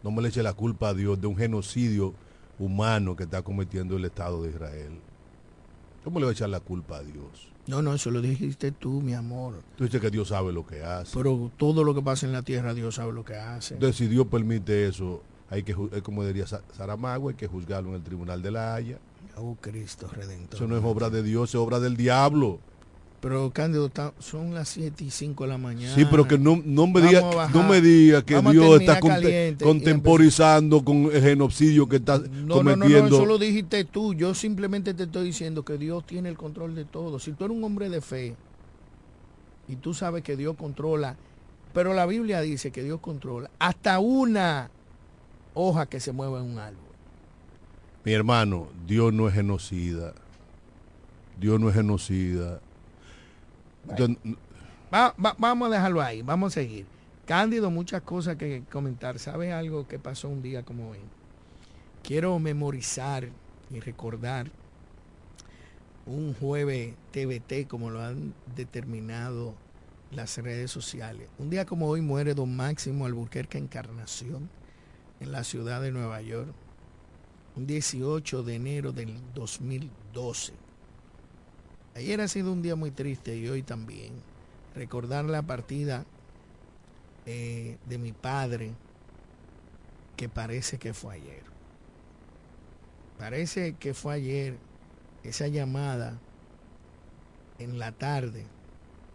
No 0.02 0.10
me 0.10 0.22
le 0.22 0.28
eche 0.28 0.42
la 0.42 0.54
culpa 0.54 0.88
a 0.88 0.94
Dios 0.94 1.20
de 1.20 1.26
un 1.26 1.36
genocidio 1.36 2.14
humano 2.58 3.14
que 3.14 3.24
está 3.24 3.42
cometiendo 3.42 3.98
el 3.98 4.06
Estado 4.06 4.42
de 4.42 4.50
Israel. 4.50 4.98
¿Cómo 6.02 6.18
le 6.18 6.24
va 6.24 6.30
a 6.30 6.32
echar 6.32 6.48
la 6.48 6.60
culpa 6.60 6.96
a 6.96 7.02
Dios? 7.02 7.52
No, 7.66 7.82
no, 7.82 7.92
eso 7.92 8.10
lo 8.10 8.22
dijiste 8.22 8.72
tú, 8.72 9.02
mi 9.02 9.12
amor. 9.12 9.62
Tú 9.76 9.84
dices 9.84 10.00
que 10.00 10.10
Dios 10.10 10.28
sabe 10.28 10.50
lo 10.50 10.66
que 10.66 10.82
hace. 10.82 11.14
Pero 11.14 11.50
todo 11.58 11.84
lo 11.84 11.94
que 11.94 12.00
pasa 12.00 12.24
en 12.24 12.32
la 12.32 12.42
tierra, 12.42 12.72
Dios 12.72 12.94
sabe 12.94 13.12
lo 13.12 13.22
que 13.22 13.36
hace. 13.36 13.74
Entonces, 13.74 13.96
si 13.96 14.06
Dios 14.06 14.26
permite 14.28 14.88
eso, 14.88 15.22
hay 15.52 15.64
que, 15.64 15.74
como 16.02 16.24
diría 16.24 16.46
Saramago, 16.46 17.28
hay 17.28 17.34
que 17.34 17.46
juzgarlo 17.46 17.90
en 17.90 17.96
el 17.96 18.02
tribunal 18.02 18.40
de 18.40 18.50
la 18.50 18.74
Haya. 18.74 18.98
Oh, 19.36 19.54
Cristo 19.60 20.08
Redentor. 20.10 20.54
Eso 20.54 20.66
no 20.66 20.78
es 20.78 20.82
obra 20.82 21.10
de 21.10 21.22
Dios, 21.22 21.50
es 21.50 21.56
obra 21.56 21.78
del 21.78 21.94
diablo. 21.94 22.58
Pero 23.20 23.50
Cándido, 23.50 23.90
son 24.18 24.54
las 24.54 24.70
7 24.70 25.04
y 25.04 25.10
5 25.10 25.44
de 25.44 25.50
la 25.50 25.58
mañana. 25.58 25.94
Sí, 25.94 26.06
pero 26.10 26.26
que 26.26 26.38
no, 26.38 26.62
no 26.64 26.86
me 26.86 27.02
diga, 27.02 27.50
no 27.52 27.64
me 27.64 27.82
diga 27.82 28.24
que 28.24 28.40
Dios 28.40 28.80
está 28.80 28.98
contemporizando 28.98 30.82
con 30.82 31.10
el 31.12 31.20
genocidio 31.20 31.86
que 31.86 31.96
está 31.96 32.18
no, 32.18 32.54
cometiendo. 32.54 32.88
No, 32.88 33.02
no, 33.02 33.08
no, 33.10 33.16
eso 33.16 33.26
lo 33.26 33.36
dijiste 33.36 33.84
tú. 33.84 34.14
Yo 34.14 34.34
simplemente 34.34 34.94
te 34.94 35.02
estoy 35.02 35.26
diciendo 35.26 35.66
que 35.66 35.76
Dios 35.76 36.06
tiene 36.06 36.30
el 36.30 36.38
control 36.38 36.74
de 36.74 36.86
todo. 36.86 37.18
Si 37.18 37.32
tú 37.32 37.44
eres 37.44 37.54
un 37.58 37.62
hombre 37.62 37.90
de 37.90 38.00
fe 38.00 38.36
y 39.68 39.76
tú 39.76 39.92
sabes 39.92 40.22
que 40.22 40.34
Dios 40.34 40.56
controla, 40.56 41.16
pero 41.74 41.92
la 41.92 42.06
Biblia 42.06 42.40
dice 42.40 42.70
que 42.70 42.82
Dios 42.82 43.00
controla 43.00 43.50
hasta 43.58 43.98
una 43.98 44.70
hoja 45.54 45.86
que 45.86 46.00
se 46.00 46.12
mueva 46.12 46.40
en 46.40 46.46
un 46.46 46.58
árbol. 46.58 46.92
Mi 48.04 48.12
hermano, 48.12 48.68
Dios 48.86 49.12
no 49.12 49.28
es 49.28 49.34
genocida. 49.34 50.12
Dios 51.38 51.60
no 51.60 51.68
es 51.68 51.74
genocida. 51.74 52.60
vamos 54.90 55.68
a 55.68 55.74
dejarlo 55.74 56.02
ahí, 56.02 56.22
vamos 56.22 56.52
a 56.52 56.60
seguir. 56.60 56.86
Cándido, 57.26 57.70
muchas 57.70 58.02
cosas 58.02 58.36
que 58.36 58.64
comentar. 58.70 59.18
¿Sabes 59.18 59.52
algo 59.52 59.86
que 59.86 59.98
pasó 59.98 60.28
un 60.28 60.42
día 60.42 60.64
como 60.64 60.90
hoy? 60.90 60.98
Quiero 62.02 62.38
memorizar 62.38 63.28
y 63.70 63.80
recordar 63.80 64.50
un 66.04 66.34
jueves 66.34 66.94
TBT 67.12 67.68
como 67.68 67.90
lo 67.90 68.02
han 68.02 68.34
determinado 68.56 69.54
las 70.10 70.36
redes 70.38 70.70
sociales. 70.70 71.28
Un 71.38 71.48
día 71.48 71.64
como 71.64 71.86
hoy 71.86 72.00
muere 72.00 72.34
don 72.34 72.54
Máximo 72.54 73.06
Alburquerque 73.06 73.58
Encarnación 73.58 74.50
en 75.22 75.30
la 75.30 75.44
ciudad 75.44 75.80
de 75.80 75.92
Nueva 75.92 76.20
York, 76.20 76.52
un 77.54 77.66
18 77.66 78.42
de 78.42 78.56
enero 78.56 78.92
del 78.92 79.16
2012. 79.34 80.52
Ayer 81.94 82.20
ha 82.20 82.26
sido 82.26 82.52
un 82.52 82.60
día 82.60 82.74
muy 82.74 82.90
triste 82.90 83.36
y 83.36 83.48
hoy 83.48 83.62
también. 83.62 84.14
Recordar 84.74 85.24
la 85.24 85.42
partida 85.42 86.04
eh, 87.24 87.78
de 87.86 87.98
mi 87.98 88.12
padre, 88.12 88.72
que 90.16 90.28
parece 90.28 90.78
que 90.78 90.92
fue 90.92 91.14
ayer. 91.14 91.44
Parece 93.18 93.74
que 93.74 93.94
fue 93.94 94.14
ayer 94.14 94.58
esa 95.22 95.46
llamada 95.46 96.18
en 97.60 97.78
la 97.78 97.92
tarde. 97.92 98.44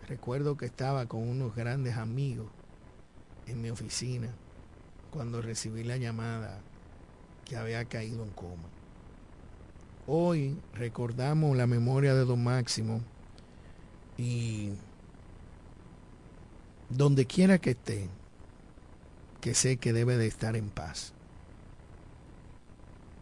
Recuerdo 0.08 0.56
que 0.56 0.68
estaba 0.68 1.06
con 1.08 1.28
unos 1.28 1.54
grandes 1.54 1.98
amigos 1.98 2.48
en 3.46 3.62
mi 3.62 3.70
oficina 3.70 4.34
cuando 5.12 5.42
recibí 5.42 5.84
la 5.84 5.98
llamada 5.98 6.60
que 7.46 7.58
había 7.58 7.86
caído 7.86 8.24
en 8.24 8.30
coma. 8.32 8.70
Hoy 10.06 10.58
recordamos 10.74 11.56
la 11.58 11.68
memoria 11.68 12.14
de 12.14 12.26
don 12.26 12.44
Máximo 12.44 13.02
y 14.18 14.72
donde 16.90 17.26
quiera 17.26 17.58
que 17.58 17.72
esté, 17.72 18.10
que 19.42 19.54
sé 19.54 19.78
que 19.78 19.94
debe 19.94 20.18
de 20.18 20.28
estar 20.28 20.56
en 20.56 20.70
paz. 20.70 21.14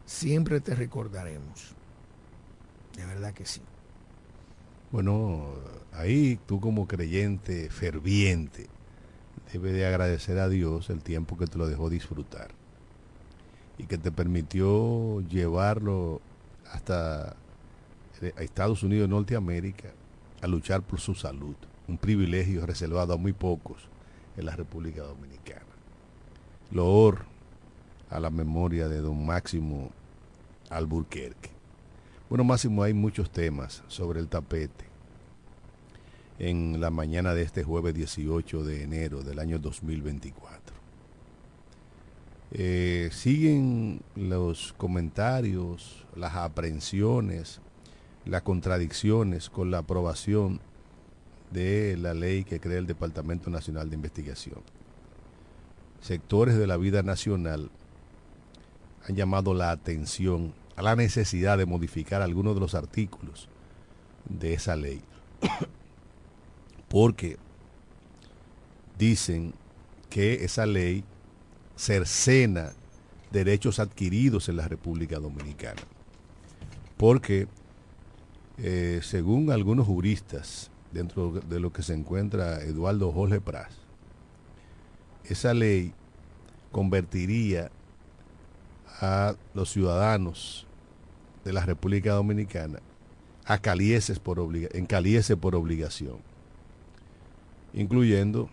Siempre 0.05 0.61
te 0.61 0.75
recordaremos. 0.75 1.73
De 2.95 3.05
verdad 3.05 3.33
que 3.33 3.45
sí. 3.45 3.61
Bueno, 4.91 5.53
ahí 5.91 6.39
tú 6.45 6.59
como 6.59 6.87
creyente 6.87 7.69
ferviente, 7.69 8.67
debe 9.51 9.71
de 9.71 9.85
agradecer 9.85 10.39
a 10.39 10.49
Dios 10.49 10.89
el 10.89 11.01
tiempo 11.01 11.37
que 11.37 11.47
te 11.47 11.57
lo 11.57 11.67
dejó 11.67 11.89
disfrutar 11.89 12.49
y 13.77 13.85
que 13.85 13.97
te 13.97 14.11
permitió 14.11 15.21
llevarlo 15.21 16.21
hasta 16.71 17.35
eh, 18.21 18.33
Estados 18.37 18.83
Unidos, 18.83 19.09
Norteamérica, 19.09 19.89
a 20.41 20.47
luchar 20.47 20.81
por 20.81 20.99
su 20.99 21.15
salud. 21.15 21.55
Un 21.87 21.97
privilegio 21.97 22.65
reservado 22.65 23.13
a 23.13 23.17
muy 23.17 23.33
pocos 23.33 23.89
en 24.37 24.45
la 24.45 24.55
República 24.55 25.03
Dominicana. 25.03 25.61
Loor 26.71 27.25
a 28.09 28.19
la 28.19 28.29
memoria 28.29 28.87
de 28.87 29.01
don 29.01 29.25
Máximo 29.25 29.91
Alburquerque. 30.69 31.51
Bueno, 32.29 32.43
Máximo, 32.43 32.81
hay 32.81 32.93
muchos 32.93 33.29
temas 33.29 33.83
sobre 33.87 34.19
el 34.19 34.27
tapete 34.27 34.94
en 36.39 36.81
la 36.81 36.89
mañana 36.89 37.33
de 37.33 37.43
este 37.43 37.63
jueves 37.63 37.93
18 37.93 38.63
de 38.63 38.83
enero 38.83 39.21
del 39.21 39.39
año 39.39 39.59
2024. 39.59 40.75
Eh, 42.51 43.09
siguen 43.11 44.01
los 44.15 44.73
comentarios, 44.73 46.05
las 46.15 46.35
aprehensiones, 46.35 47.61
las 48.25 48.41
contradicciones 48.43 49.49
con 49.49 49.71
la 49.71 49.79
aprobación 49.79 50.59
de 51.51 51.97
la 51.97 52.13
ley 52.13 52.43
que 52.43 52.59
crea 52.59 52.77
el 52.77 52.87
Departamento 52.87 53.49
Nacional 53.49 53.89
de 53.89 53.95
Investigación. 53.95 54.61
Sectores 56.01 56.57
de 56.57 56.67
la 56.67 56.77
vida 56.77 57.03
nacional 57.03 57.71
han 59.07 59.15
llamado 59.15 59.53
la 59.53 59.71
atención 59.71 60.53
a 60.75 60.81
la 60.81 60.95
necesidad 60.95 61.57
de 61.57 61.65
modificar 61.65 62.21
algunos 62.21 62.55
de 62.55 62.61
los 62.61 62.75
artículos 62.75 63.47
de 64.27 64.53
esa 64.53 64.75
ley 64.75 65.01
porque 66.87 67.37
dicen 68.97 69.53
que 70.09 70.45
esa 70.45 70.65
ley 70.65 71.03
cercena 71.75 72.71
derechos 73.31 73.79
adquiridos 73.79 74.47
en 74.47 74.57
la 74.57 74.67
República 74.67 75.19
Dominicana. 75.19 75.81
Porque, 76.97 77.47
eh, 78.57 79.01
según 79.03 79.51
algunos 79.51 79.85
juristas, 79.85 80.71
dentro 80.93 81.31
de 81.31 81.59
lo 81.59 81.73
que 81.73 81.83
se 81.83 81.93
encuentra 81.93 82.61
Eduardo 82.61 83.11
Jorge 83.11 83.41
Pras, 83.41 83.73
esa 85.25 85.53
ley 85.53 85.93
convertiría 86.71 87.71
a 89.01 89.35
los 89.53 89.71
ciudadanos 89.71 90.65
de 91.43 91.51
la 91.51 91.65
República 91.65 92.13
Dominicana 92.13 92.79
a 93.43 93.57
calieses 93.57 94.19
por 94.19 94.39
en 94.55 94.85
caliese 94.85 95.35
por 95.35 95.55
obligación, 95.55 96.17
incluyendo 97.75 98.49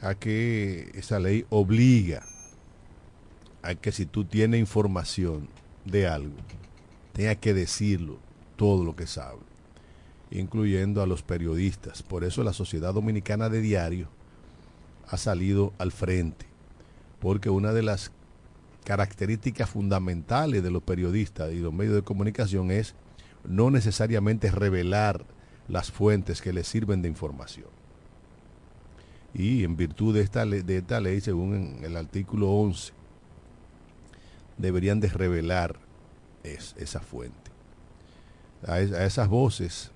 a 0.00 0.14
que 0.14 0.90
esa 0.94 1.18
ley 1.18 1.46
obliga 1.48 2.22
a 3.62 3.74
que 3.74 3.90
si 3.90 4.06
tú 4.06 4.24
tienes 4.24 4.60
información 4.60 5.48
de 5.84 6.06
algo, 6.06 6.36
tengas 7.12 7.38
que 7.38 7.54
decirlo 7.54 8.18
todo 8.56 8.84
lo 8.84 8.94
que 8.94 9.06
sabe, 9.06 9.40
incluyendo 10.30 11.02
a 11.02 11.06
los 11.06 11.22
periodistas. 11.22 12.02
Por 12.02 12.24
eso 12.24 12.44
la 12.44 12.52
Sociedad 12.52 12.94
Dominicana 12.94 13.48
de 13.48 13.62
Diario 13.62 14.08
ha 15.08 15.16
salido 15.16 15.72
al 15.78 15.90
frente, 15.90 16.46
porque 17.20 17.48
una 17.48 17.72
de 17.72 17.82
las 17.82 18.12
características 18.84 19.70
fundamentales 19.70 20.62
de 20.62 20.70
los 20.70 20.82
periodistas 20.82 21.52
y 21.52 21.58
los 21.58 21.72
medios 21.72 21.94
de 21.94 22.02
comunicación 22.02 22.70
es 22.70 22.94
no 23.44 23.70
necesariamente 23.70 24.50
revelar 24.50 25.24
las 25.68 25.90
fuentes 25.90 26.42
que 26.42 26.52
les 26.52 26.68
sirven 26.68 27.02
de 27.02 27.08
información. 27.08 27.77
Y 29.34 29.64
en 29.64 29.76
virtud 29.76 30.14
de 30.14 30.22
esta, 30.22 30.44
ley, 30.44 30.62
de 30.62 30.78
esta 30.78 31.00
ley, 31.00 31.20
según 31.20 31.80
el 31.82 31.96
artículo 31.96 32.50
11, 32.50 32.92
deberían 34.56 35.00
de 35.00 35.08
revelar 35.08 35.78
esa 36.42 37.00
fuente. 37.00 37.50
A, 38.66 38.74
a, 38.74 39.04
esas 39.04 39.28
voces 39.28 39.90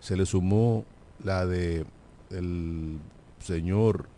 se 0.00 0.16
le 0.16 0.24
sumó 0.24 0.84
la 1.22 1.44
de 1.46 1.84
el 2.30 2.98
señor 3.40 4.08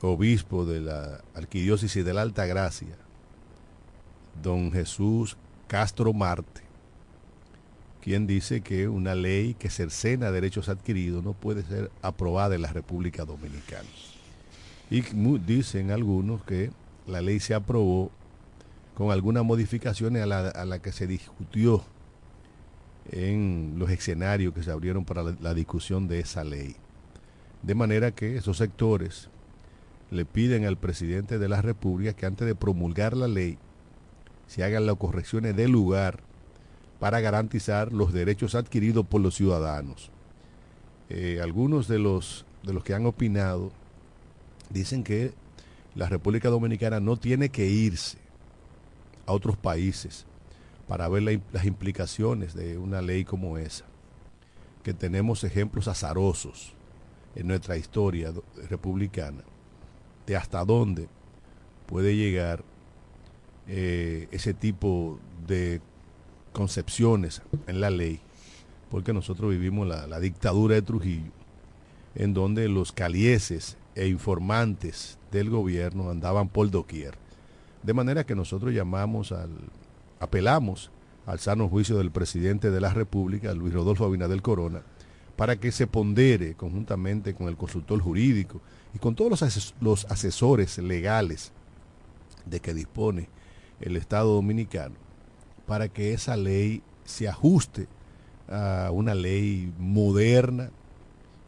obispo 0.00 0.64
de 0.64 0.80
la 0.80 1.22
Arquidiócesis 1.34 2.04
de 2.04 2.14
la 2.14 2.22
Alta 2.22 2.46
Gracia, 2.46 2.96
don 4.42 4.72
Jesús 4.72 5.36
Castro 5.66 6.12
Marte, 6.12 6.62
quien 8.04 8.26
dice 8.26 8.60
que 8.60 8.86
una 8.86 9.14
ley 9.14 9.54
que 9.54 9.70
cercena 9.70 10.30
derechos 10.30 10.68
adquiridos 10.68 11.24
no 11.24 11.32
puede 11.32 11.62
ser 11.62 11.90
aprobada 12.02 12.54
en 12.54 12.60
la 12.60 12.70
República 12.70 13.24
Dominicana. 13.24 13.88
Y 14.90 15.00
dicen 15.38 15.90
algunos 15.90 16.44
que 16.44 16.70
la 17.06 17.22
ley 17.22 17.40
se 17.40 17.54
aprobó 17.54 18.10
con 18.94 19.10
algunas 19.10 19.42
modificaciones 19.42 20.22
a 20.22 20.26
la, 20.66 20.78
que 20.80 20.92
se 20.92 21.06
discutió 21.06 21.82
en 23.10 23.76
los 23.78 23.88
escenarios 23.88 24.52
que 24.52 24.62
se 24.62 24.70
abrieron 24.70 25.06
para 25.06 25.22
la, 25.22 25.34
la 25.40 25.54
discusión 25.54 26.06
de 26.06 26.20
esa 26.20 26.44
ley. 26.44 26.76
De 27.62 27.74
manera 27.74 28.10
que 28.10 28.36
esos 28.36 28.58
sectores 28.58 29.30
le 30.10 30.26
piden 30.26 30.66
al 30.66 30.76
presidente 30.76 31.38
de 31.38 31.48
la 31.48 31.62
República 31.62 32.12
que 32.12 32.26
antes 32.26 32.46
de 32.46 32.54
promulgar 32.54 33.16
la 33.16 33.28
ley 33.28 33.56
se 34.46 34.62
hagan 34.62 34.84
las 34.84 34.96
correcciones 34.96 35.56
de 35.56 35.68
lugar 35.68 36.33
para 37.04 37.20
garantizar 37.20 37.92
los 37.92 38.14
derechos 38.14 38.54
adquiridos 38.54 39.04
por 39.06 39.20
los 39.20 39.34
ciudadanos. 39.34 40.10
Eh, 41.10 41.38
algunos 41.42 41.86
de 41.86 41.98
los, 41.98 42.46
de 42.62 42.72
los 42.72 42.82
que 42.82 42.94
han 42.94 43.04
opinado 43.04 43.72
dicen 44.70 45.04
que 45.04 45.34
la 45.94 46.08
República 46.08 46.48
Dominicana 46.48 47.00
no 47.00 47.18
tiene 47.18 47.50
que 47.50 47.66
irse 47.66 48.16
a 49.26 49.32
otros 49.34 49.58
países 49.58 50.24
para 50.88 51.06
ver 51.08 51.24
la, 51.24 51.38
las 51.52 51.66
implicaciones 51.66 52.54
de 52.54 52.78
una 52.78 53.02
ley 53.02 53.26
como 53.26 53.58
esa, 53.58 53.84
que 54.82 54.94
tenemos 54.94 55.44
ejemplos 55.44 55.88
azarosos 55.88 56.72
en 57.34 57.48
nuestra 57.48 57.76
historia 57.76 58.32
republicana 58.70 59.44
de 60.26 60.36
hasta 60.36 60.64
dónde 60.64 61.08
puede 61.84 62.16
llegar 62.16 62.64
eh, 63.68 64.26
ese 64.30 64.54
tipo 64.54 65.20
de 65.46 65.82
concepciones 66.54 67.42
en 67.66 67.82
la 67.82 67.90
ley, 67.90 68.20
porque 68.90 69.12
nosotros 69.12 69.50
vivimos 69.50 69.86
la, 69.86 70.20
dictadura 70.20 70.76
de 70.76 70.82
Trujillo, 70.82 71.32
en 72.14 72.32
donde 72.32 72.68
los 72.68 72.92
calieses 72.92 73.76
e 73.94 74.06
informantes 74.06 75.18
del 75.30 75.50
gobierno 75.50 76.08
andaban 76.08 76.48
por 76.48 76.70
doquier. 76.70 77.16
De 77.82 77.92
manera 77.92 78.24
que 78.24 78.34
nosotros 78.34 78.72
llamamos 78.72 79.32
al, 79.32 79.50
apelamos 80.20 80.90
al 81.26 81.40
sano 81.40 81.68
juicio 81.68 81.98
del 81.98 82.10
presidente 82.10 82.70
de 82.70 82.80
la 82.80 82.94
República, 82.94 83.52
Luis 83.52 83.74
Rodolfo 83.74 84.06
Abinadel 84.06 84.40
Corona, 84.40 84.82
para 85.36 85.56
que 85.56 85.72
se 85.72 85.86
pondere 85.86 86.54
conjuntamente 86.54 87.34
con 87.34 87.48
el 87.48 87.56
consultor 87.56 88.00
jurídico 88.00 88.60
y 88.94 88.98
con 88.98 89.16
todos 89.16 89.40
los, 89.40 89.74
los 89.80 90.04
asesores 90.06 90.78
legales 90.78 91.52
de 92.46 92.60
que 92.60 92.72
dispone 92.72 93.28
el 93.80 93.96
Estado 93.96 94.32
dominicano 94.34 95.03
para 95.66 95.88
que 95.88 96.12
esa 96.12 96.36
ley 96.36 96.82
se 97.04 97.28
ajuste 97.28 97.86
a 98.48 98.90
una 98.92 99.14
ley 99.14 99.72
moderna 99.78 100.70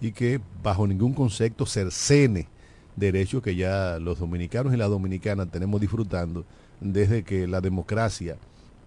y 0.01 0.13
que 0.13 0.41
bajo 0.63 0.87
ningún 0.87 1.15
concepto 1.15 1.67
cercene 1.67 2.49
derechos 2.97 3.43
que 3.43 3.55
ya 3.55 3.99
los 3.99 4.19
dominicanos 4.19 4.73
y 4.73 4.77
las 4.77 4.89
dominicanas 4.89 5.51
tenemos 5.51 5.81
disfrutando 5.81 6.45
desde 6.81 7.23
que 7.23 7.47
la 7.47 7.61
democracia 7.61 8.37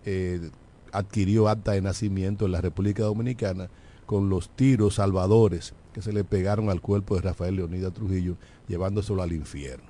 eh, 0.05 0.49
adquirió 0.91 1.47
acta 1.47 1.73
de 1.73 1.81
nacimiento 1.81 2.45
en 2.45 2.51
la 2.51 2.61
República 2.61 3.03
Dominicana 3.03 3.69
con 4.05 4.29
los 4.29 4.49
tiros 4.49 4.95
salvadores 4.95 5.73
que 5.93 6.01
se 6.01 6.13
le 6.13 6.23
pegaron 6.23 6.69
al 6.69 6.81
cuerpo 6.81 7.15
de 7.15 7.21
Rafael 7.21 7.55
Leonidas 7.55 7.93
Trujillo, 7.93 8.37
llevándoselo 8.67 9.21
al 9.21 9.33
infierno. 9.33 9.89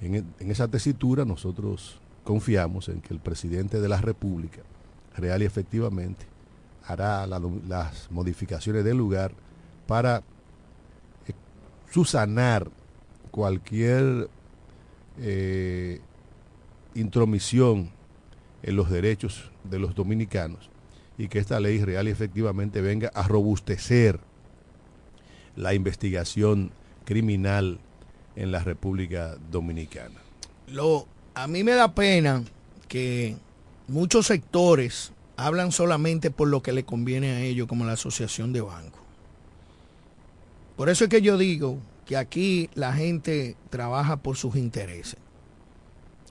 En, 0.00 0.14
en, 0.14 0.50
esa 0.50 0.68
tesitura 0.68 1.24
nosotros 1.24 2.00
confiamos 2.28 2.90
en 2.90 3.00
que 3.00 3.14
el 3.14 3.20
presidente 3.20 3.80
de 3.80 3.88
la 3.88 4.02
República, 4.02 4.60
real 5.16 5.40
y 5.40 5.46
efectivamente, 5.46 6.26
hará 6.84 7.26
la, 7.26 7.40
las 7.66 8.10
modificaciones 8.10 8.84
del 8.84 8.98
lugar 8.98 9.32
para 9.86 10.18
eh, 11.26 11.32
susanar 11.90 12.68
cualquier 13.30 14.28
eh, 15.18 16.02
intromisión 16.94 17.92
en 18.62 18.76
los 18.76 18.90
derechos 18.90 19.50
de 19.64 19.78
los 19.78 19.94
dominicanos 19.94 20.68
y 21.16 21.28
que 21.28 21.38
esta 21.38 21.58
ley 21.60 21.82
real 21.82 22.08
y 22.08 22.10
efectivamente 22.10 22.82
venga 22.82 23.10
a 23.14 23.26
robustecer 23.26 24.20
la 25.56 25.72
investigación 25.72 26.72
criminal 27.06 27.80
en 28.36 28.52
la 28.52 28.62
República 28.62 29.38
Dominicana. 29.50 30.20
A 31.38 31.46
mí 31.46 31.62
me 31.62 31.72
da 31.72 31.94
pena 31.94 32.42
que 32.88 33.36
muchos 33.86 34.26
sectores 34.26 35.12
hablan 35.36 35.70
solamente 35.70 36.32
por 36.32 36.48
lo 36.48 36.62
que 36.62 36.72
le 36.72 36.84
conviene 36.84 37.30
a 37.30 37.40
ellos, 37.42 37.68
como 37.68 37.84
la 37.84 37.92
asociación 37.92 38.52
de 38.52 38.60
bancos. 38.60 39.00
Por 40.76 40.88
eso 40.88 41.04
es 41.04 41.10
que 41.10 41.22
yo 41.22 41.38
digo 41.38 41.78
que 42.06 42.16
aquí 42.16 42.70
la 42.74 42.92
gente 42.92 43.56
trabaja 43.70 44.16
por 44.16 44.36
sus 44.36 44.56
intereses. 44.56 45.16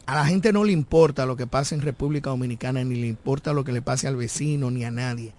A 0.07 0.15
la 0.15 0.25
gente 0.25 0.51
no 0.51 0.65
le 0.65 0.73
importa 0.73 1.25
lo 1.25 1.37
que 1.37 1.47
pase 1.47 1.73
en 1.73 1.81
República 1.81 2.29
Dominicana, 2.29 2.83
ni 2.83 2.95
le 2.95 3.07
importa 3.07 3.53
lo 3.53 3.63
que 3.63 3.71
le 3.71 3.81
pase 3.81 4.09
al 4.09 4.17
vecino, 4.17 4.71
ni 4.71 4.83
a 4.83 4.91
nadie, 4.91 5.33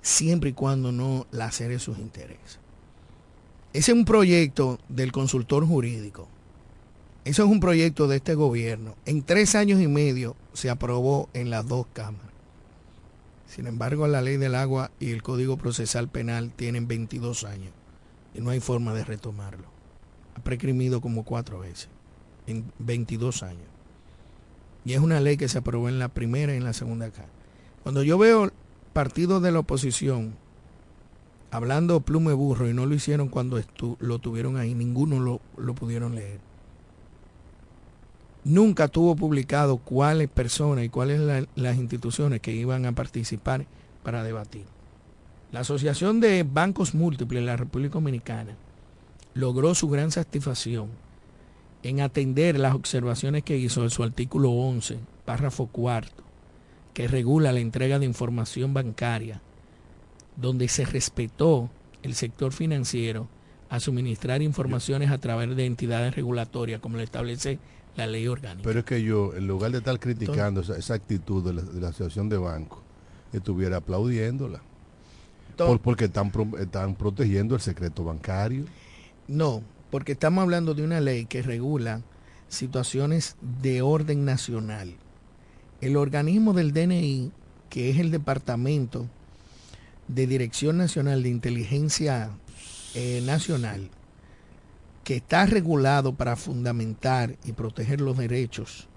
siempre 0.00 0.50
y 0.50 0.54
cuando 0.54 0.90
no 0.90 1.26
lacere 1.32 1.78
sus 1.78 1.98
intereses. 1.98 2.60
Ese 3.74 3.92
es 3.92 3.98
un 3.98 4.06
proyecto 4.06 4.78
del 4.88 5.12
consultor 5.12 5.66
jurídico. 5.66 6.28
Eso 7.24 7.44
es 7.44 7.48
un 7.48 7.60
proyecto 7.60 8.08
de 8.08 8.16
este 8.16 8.34
gobierno. 8.34 8.96
En 9.06 9.22
tres 9.22 9.54
años 9.54 9.80
y 9.80 9.86
medio 9.86 10.34
se 10.54 10.70
aprobó 10.70 11.28
en 11.34 11.50
las 11.50 11.66
dos 11.66 11.86
cámaras. 11.92 12.32
Sin 13.46 13.66
embargo, 13.66 14.08
la 14.08 14.22
ley 14.22 14.38
del 14.38 14.54
agua 14.54 14.90
y 14.98 15.10
el 15.10 15.22
Código 15.22 15.56
Procesal 15.56 16.08
Penal 16.08 16.52
tienen 16.52 16.88
22 16.88 17.44
años 17.44 17.72
y 18.34 18.40
no 18.40 18.50
hay 18.50 18.60
forma 18.60 18.92
de 18.94 19.04
retomarlo. 19.04 19.66
Ha 20.34 20.42
precrimido 20.42 21.00
como 21.00 21.24
cuatro 21.24 21.60
veces 21.60 21.88
en 22.46 22.72
22 22.78 23.42
años. 23.42 23.68
Y 24.84 24.94
es 24.94 25.00
una 25.00 25.20
ley 25.20 25.36
que 25.36 25.48
se 25.48 25.58
aprobó 25.58 25.88
en 25.88 25.98
la 25.98 26.08
primera 26.08 26.54
y 26.54 26.56
en 26.56 26.64
la 26.64 26.72
segunda 26.72 27.10
cámara. 27.10 27.32
Cuando 27.82 28.02
yo 28.02 28.18
veo 28.18 28.50
partidos 28.92 29.42
de 29.42 29.52
la 29.52 29.60
oposición 29.60 30.34
hablando 31.52 32.00
plume 32.00 32.32
burro 32.32 32.68
y 32.68 32.74
no 32.74 32.86
lo 32.86 32.94
hicieron 32.94 33.28
cuando 33.28 33.62
lo 34.00 34.18
tuvieron 34.18 34.56
ahí, 34.56 34.74
ninguno 34.74 35.20
lo, 35.20 35.40
lo 35.56 35.74
pudieron 35.74 36.14
leer. 36.14 36.40
Nunca 38.44 38.88
tuvo 38.88 39.14
publicado 39.14 39.76
cuáles 39.78 40.28
personas 40.28 40.84
y 40.84 40.88
cuáles 40.88 41.20
la, 41.20 41.46
las 41.54 41.76
instituciones 41.76 42.40
que 42.40 42.52
iban 42.52 42.86
a 42.86 42.92
participar 42.92 43.66
para 44.02 44.24
debatir. 44.24 44.64
La 45.52 45.60
Asociación 45.60 46.20
de 46.20 46.42
Bancos 46.42 46.94
Múltiples 46.94 47.40
en 47.40 47.46
la 47.46 47.56
República 47.56 47.94
Dominicana 47.94 48.56
logró 49.34 49.74
su 49.74 49.88
gran 49.88 50.10
satisfacción 50.10 50.88
en 51.82 52.00
atender 52.00 52.58
las 52.58 52.74
observaciones 52.74 53.42
que 53.42 53.56
hizo 53.56 53.82
en 53.82 53.90
su 53.90 54.02
artículo 54.02 54.50
11, 54.50 54.98
párrafo 55.24 55.66
cuarto, 55.66 56.22
que 56.94 57.08
regula 57.08 57.52
la 57.52 57.60
entrega 57.60 57.98
de 57.98 58.06
información 58.06 58.74
bancaria, 58.74 59.40
donde 60.36 60.68
se 60.68 60.84
respetó 60.84 61.70
el 62.02 62.14
sector 62.14 62.52
financiero 62.52 63.28
a 63.68 63.80
suministrar 63.80 64.42
informaciones 64.42 65.10
a 65.10 65.18
través 65.18 65.54
de 65.56 65.66
entidades 65.66 66.14
regulatorias, 66.14 66.80
como 66.80 66.96
lo 66.96 67.02
establece 67.02 67.58
la 67.96 68.06
ley 68.06 68.26
orgánica. 68.26 68.62
Pero 68.64 68.80
es 68.80 68.84
que 68.84 69.02
yo, 69.02 69.34
en 69.34 69.46
lugar 69.46 69.72
de 69.72 69.78
estar 69.78 69.98
criticando 69.98 70.60
esa, 70.60 70.76
esa, 70.76 70.94
actitud 70.94 71.44
de 71.44 71.54
la, 71.54 71.62
de 71.62 71.80
la 71.80 71.88
Asociación 71.88 72.28
de 72.28 72.38
Bancos, 72.38 72.80
estuviera 73.32 73.78
aplaudiéndola. 73.78 74.62
Por, 75.56 75.80
porque 75.80 76.06
están, 76.06 76.32
están 76.58 76.94
protegiendo 76.94 77.54
el 77.54 77.60
secreto 77.60 78.04
bancario. 78.04 78.64
No, 79.28 79.62
porque 79.90 80.12
estamos 80.12 80.42
hablando 80.42 80.74
de 80.74 80.82
una 80.82 81.00
ley 81.00 81.26
que 81.26 81.42
regula 81.42 82.02
situaciones 82.48 83.36
de 83.62 83.82
orden 83.82 84.24
nacional. 84.24 84.94
El 85.80 85.96
organismo 85.96 86.52
del 86.52 86.72
DNI, 86.72 87.32
que 87.68 87.90
es 87.90 87.98
el 87.98 88.10
Departamento 88.10 89.06
de 90.08 90.26
Dirección 90.26 90.78
Nacional 90.78 91.22
de 91.22 91.28
Inteligencia 91.28 92.30
eh, 92.94 93.22
Nacional, 93.24 93.90
que 95.04 95.16
está 95.16 95.46
regulado 95.46 96.14
para 96.14 96.36
fundamentar 96.36 97.36
y 97.44 97.52
proteger 97.52 98.00
los 98.00 98.16
derechos 98.16 98.88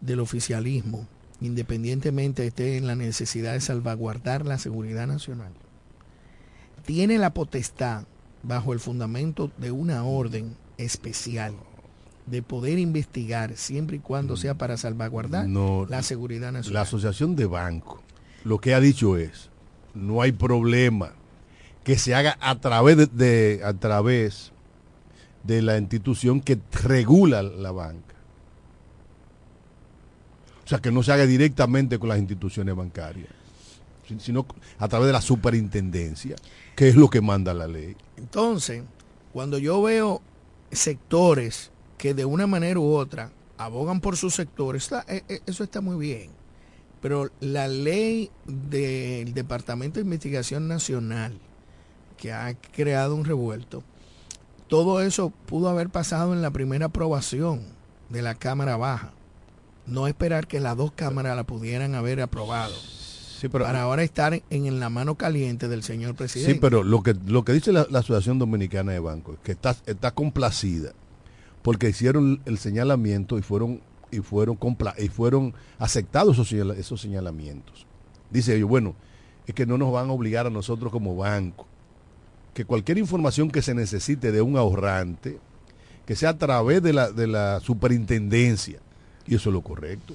del 0.00 0.20
oficialismo, 0.20 1.06
independientemente 1.40 2.46
esté 2.46 2.76
en 2.76 2.86
la 2.86 2.96
necesidad 2.96 3.52
de 3.52 3.60
salvaguardar 3.60 4.44
la 4.44 4.58
seguridad 4.58 5.06
nacional, 5.06 5.52
tiene 6.84 7.18
la 7.18 7.34
potestad, 7.34 8.04
bajo 8.42 8.72
el 8.72 8.80
fundamento 8.80 9.50
de 9.56 9.72
una 9.72 10.04
orden 10.04 10.56
especial, 10.78 11.54
de 12.26 12.42
poder 12.42 12.78
investigar 12.78 13.56
siempre 13.56 13.96
y 13.96 14.00
cuando 14.00 14.36
sea 14.36 14.54
para 14.54 14.76
salvaguardar 14.76 15.48
la 15.48 16.02
seguridad 16.02 16.52
nacional. 16.52 16.74
La 16.74 16.80
Asociación 16.82 17.36
de 17.36 17.46
Bancos 17.46 18.06
lo 18.46 18.60
que 18.60 18.74
ha 18.74 18.80
dicho 18.80 19.16
es, 19.16 19.50
no 19.92 20.22
hay 20.22 20.30
problema 20.30 21.14
que 21.82 21.98
se 21.98 22.14
haga 22.14 22.38
a 22.40 22.60
través 22.60 22.96
de, 22.96 23.06
de 23.06 23.60
a 23.64 23.74
través 23.74 24.52
de 25.46 25.62
la 25.62 25.78
institución 25.78 26.40
que 26.40 26.58
regula 26.82 27.42
la 27.42 27.70
banca. 27.70 28.14
O 30.64 30.68
sea, 30.68 30.78
que 30.78 30.90
no 30.90 31.02
se 31.02 31.12
haga 31.12 31.26
directamente 31.26 31.98
con 31.98 32.08
las 32.08 32.18
instituciones 32.18 32.74
bancarias, 32.74 33.28
sino 34.18 34.46
a 34.78 34.88
través 34.88 35.06
de 35.06 35.12
la 35.12 35.20
superintendencia, 35.20 36.34
que 36.74 36.88
es 36.88 36.96
lo 36.96 37.08
que 37.08 37.20
manda 37.20 37.54
la 37.54 37.68
ley. 37.68 37.96
Entonces, 38.16 38.82
cuando 39.32 39.58
yo 39.58 39.80
veo 39.82 40.20
sectores 40.72 41.70
que 41.98 42.14
de 42.14 42.24
una 42.24 42.46
manera 42.46 42.80
u 42.80 42.94
otra 42.94 43.30
abogan 43.58 44.00
por 44.00 44.16
sus 44.16 44.34
sectores, 44.34 44.90
eh, 45.08 45.22
eh, 45.28 45.40
eso 45.46 45.62
está 45.62 45.80
muy 45.80 45.96
bien. 46.04 46.30
Pero 47.00 47.30
la 47.40 47.68
ley 47.68 48.30
del 48.44 49.34
Departamento 49.34 50.00
de 50.00 50.04
Investigación 50.04 50.66
Nacional, 50.66 51.38
que 52.16 52.32
ha 52.32 52.54
creado 52.72 53.14
un 53.14 53.24
revuelto, 53.24 53.84
todo 54.68 55.00
eso 55.00 55.30
pudo 55.46 55.68
haber 55.68 55.90
pasado 55.90 56.32
en 56.32 56.42
la 56.42 56.50
primera 56.50 56.86
aprobación 56.86 57.62
de 58.08 58.22
la 58.22 58.34
Cámara 58.34 58.76
Baja. 58.76 59.12
No 59.86 60.08
esperar 60.08 60.46
que 60.46 60.60
las 60.60 60.76
dos 60.76 60.92
cámaras 60.92 61.36
la 61.36 61.44
pudieran 61.44 61.94
haber 61.94 62.20
aprobado. 62.20 62.74
Sí, 62.74 63.48
pero, 63.48 63.64
para 63.64 63.82
ahora 63.82 64.02
estar 64.02 64.34
en, 64.34 64.42
en, 64.50 64.80
la 64.80 64.88
mano 64.88 65.14
caliente 65.14 65.68
del 65.68 65.82
señor 65.82 66.14
presidente. 66.14 66.54
Sí, 66.54 66.58
pero 66.58 66.82
lo 66.82 67.02
que, 67.02 67.14
lo 67.26 67.44
que 67.44 67.52
dice 67.52 67.72
la, 67.72 67.86
la 67.90 68.00
Asociación 68.00 68.38
Dominicana 68.38 68.92
de 68.92 68.98
Bancos 68.98 69.36
es 69.36 69.40
que 69.42 69.52
está, 69.52 69.76
está 69.86 70.10
complacida 70.12 70.92
porque 71.62 71.88
hicieron 71.88 72.40
el 72.46 72.58
señalamiento 72.58 73.38
y 73.38 73.42
fueron 73.42 73.80
y 74.10 74.20
fueron 74.20 74.58
y 74.98 75.08
fueron 75.08 75.54
aceptados 75.78 76.38
esos, 76.38 76.52
esos 76.52 77.00
señalamientos. 77.00 77.86
Dice 78.30 78.56
ellos, 78.56 78.68
bueno, 78.68 78.94
es 79.46 79.54
que 79.54 79.66
no 79.66 79.76
nos 79.78 79.92
van 79.92 80.08
a 80.08 80.12
obligar 80.12 80.46
a 80.46 80.50
nosotros 80.50 80.90
como 80.90 81.16
banco 81.16 81.66
que 82.56 82.64
cualquier 82.64 82.96
información 82.96 83.50
que 83.50 83.60
se 83.60 83.74
necesite 83.74 84.32
de 84.32 84.40
un 84.40 84.56
ahorrante, 84.56 85.38
que 86.06 86.16
sea 86.16 86.30
a 86.30 86.38
través 86.38 86.82
de 86.82 86.94
la, 86.94 87.12
de 87.12 87.26
la 87.26 87.60
superintendencia, 87.60 88.78
y 89.26 89.34
eso 89.34 89.50
es 89.50 89.52
lo 89.52 89.60
correcto, 89.60 90.14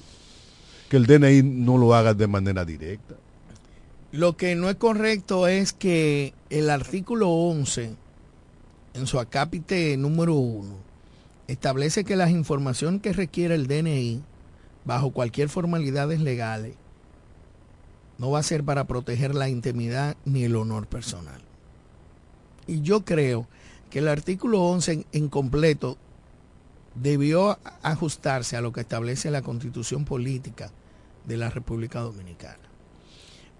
que 0.88 0.96
el 0.96 1.06
DNI 1.06 1.44
no 1.44 1.78
lo 1.78 1.94
haga 1.94 2.14
de 2.14 2.26
manera 2.26 2.64
directa. 2.64 3.14
Lo 4.10 4.36
que 4.36 4.56
no 4.56 4.68
es 4.68 4.74
correcto 4.74 5.46
es 5.46 5.72
que 5.72 6.34
el 6.50 6.68
artículo 6.68 7.28
11, 7.28 7.94
en 8.94 9.06
su 9.06 9.20
acápite 9.20 9.96
número 9.96 10.34
1, 10.34 10.74
establece 11.46 12.02
que 12.02 12.16
las 12.16 12.32
informaciones 12.32 13.02
que 13.02 13.12
requiere 13.12 13.54
el 13.54 13.68
DNI, 13.68 14.20
bajo 14.84 15.12
cualquier 15.12 15.48
formalidades 15.48 16.20
legales, 16.20 16.74
no 18.18 18.32
va 18.32 18.40
a 18.40 18.42
ser 18.42 18.64
para 18.64 18.88
proteger 18.88 19.32
la 19.32 19.48
intimidad 19.48 20.16
ni 20.24 20.42
el 20.42 20.56
honor 20.56 20.88
personal. 20.88 21.40
Y 22.66 22.82
yo 22.82 23.04
creo 23.04 23.46
que 23.90 23.98
el 23.98 24.08
artículo 24.08 24.62
11 24.62 24.92
en, 24.92 25.06
en, 25.12 25.28
completo 25.28 25.98
debió 26.94 27.58
ajustarse 27.82 28.56
a 28.56 28.60
lo 28.60 28.72
que 28.72 28.80
establece 28.80 29.30
la 29.30 29.42
constitución 29.42 30.04
política 30.04 30.70
de 31.26 31.36
la 31.36 31.50
República 31.50 32.00
Dominicana. 32.00 32.58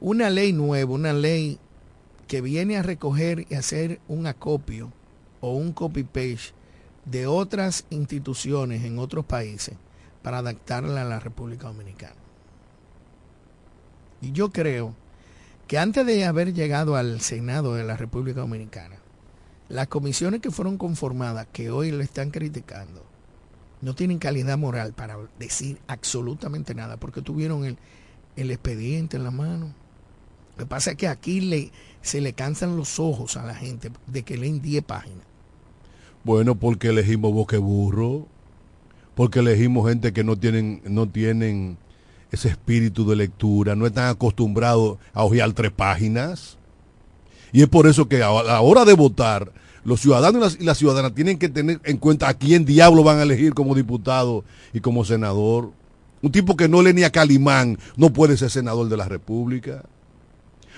Una 0.01 0.31
ley 0.31 0.53
nueva, 0.53 0.93
una 0.93 1.13
ley 1.13 1.59
que 2.29 2.41
viene 2.41 2.77
a 2.77 2.83
recoger 2.83 3.47
y 3.51 3.55
hacer 3.55 4.01
un 4.09 4.27
acopio 4.27 4.93
o 5.41 5.53
un 5.55 5.73
copy-paste 5.73 6.55
de 7.05 7.27
otras 7.27 7.85
instituciones 7.91 8.85
en 8.85 8.99
otros 8.99 9.25
países 9.25 9.77
para 10.23 10.39
adaptarla 10.39 11.03
a 11.03 11.05
la 11.05 11.21
República 11.21 11.67
Dominicana. 11.67 12.17
Y 14.21 14.33
yo 14.33 14.53
creo 14.53 14.95
que 15.73 15.79
antes 15.79 16.05
de 16.05 16.27
haber 16.27 16.53
llegado 16.53 16.97
al 16.97 17.23
Senado 17.23 17.73
de 17.73 17.83
la 17.83 17.97
República 17.97 18.41
Dominicana, 18.41 18.97
las 19.71 19.89
comisiones 19.89 20.43
que 20.43 20.51
fueron 20.51 20.77
conformadas, 20.77 21.47
que 21.51 21.71
hoy 21.71 21.91
le 21.91 22.05
están 22.05 22.31
criticando, 22.31 23.03
no 23.81 23.95
tienen 23.95 24.19
calidad 24.19 24.59
moral 24.59 24.93
para 24.93 25.17
decir 25.39 25.79
absolutamente 25.87 26.75
nada, 26.75 26.99
porque 26.99 27.23
tuvieron 27.23 27.65
el, 27.65 27.79
el 28.37 28.51
expediente 28.51 29.17
en 29.17 29.25
la 29.25 29.31
mano. 29.31 29.73
Lo 30.59 30.65
que 30.65 30.67
pasa 30.67 30.91
es 30.91 30.99
que 30.99 31.09
aquí 31.09 31.41
le, 31.41 31.71
se 32.03 32.21
le 32.21 32.35
cansan 32.35 32.77
los 32.77 32.99
ojos 32.99 33.39
a 33.39 33.47
la 33.47 33.55
gente 33.55 33.91
de 34.07 34.25
que 34.25 34.37
leen 34.37 34.61
10 34.61 34.85
páginas. 34.85 35.25
Bueno, 36.23 36.55
porque 36.55 36.89
elegimos 36.89 37.33
boqueburro, 37.33 38.27
porque 39.15 39.39
elegimos 39.39 39.89
gente 39.89 40.13
que 40.13 40.23
no 40.23 40.37
tienen, 40.37 40.83
no 40.85 41.09
tienen 41.09 41.79
ese 42.33 42.49
espíritu 42.49 43.09
de 43.09 43.15
lectura, 43.15 43.77
no 43.77 43.87
están 43.87 44.09
acostumbrados 44.09 44.97
a 45.13 45.23
hojear 45.23 45.53
tres 45.53 45.71
páginas. 45.71 46.57
Y 47.53 47.61
es 47.61 47.69
por 47.69 47.87
eso 47.87 48.09
que 48.09 48.23
a 48.23 48.43
la 48.43 48.61
hora 48.63 48.87
de 48.87 48.95
votar, 48.95 49.53
los 49.85 50.01
ciudadanos 50.01 50.57
y 50.59 50.65
las, 50.65 50.79
ciudadanas 50.79 51.15
tienen 51.15 51.39
que 51.39 51.51
tener 51.51 51.81
en 51.85 51.99
cuenta 51.99 52.29
a 52.29 52.35
quién 52.35 52.65
diablo 52.65 53.05
van 53.05 53.19
a 53.19 53.25
elegir 53.25 53.53
como 53.53 53.75
diputado 53.75 54.45
y 54.73 54.81
como 54.81 55.05
senador. 55.05 55.73
Un 56.23 56.33
tipo 56.33 56.57
que 56.57 56.69
no 56.69 56.81
lee 56.81 56.95
ni 56.95 57.03
a 57.03 57.11
Calimán 57.11 57.79
no 57.97 58.13
puede 58.13 58.37
ser 58.39 58.49
senador 58.49 58.89
de 58.89 58.97
la 58.97 59.07
República. 59.07 59.85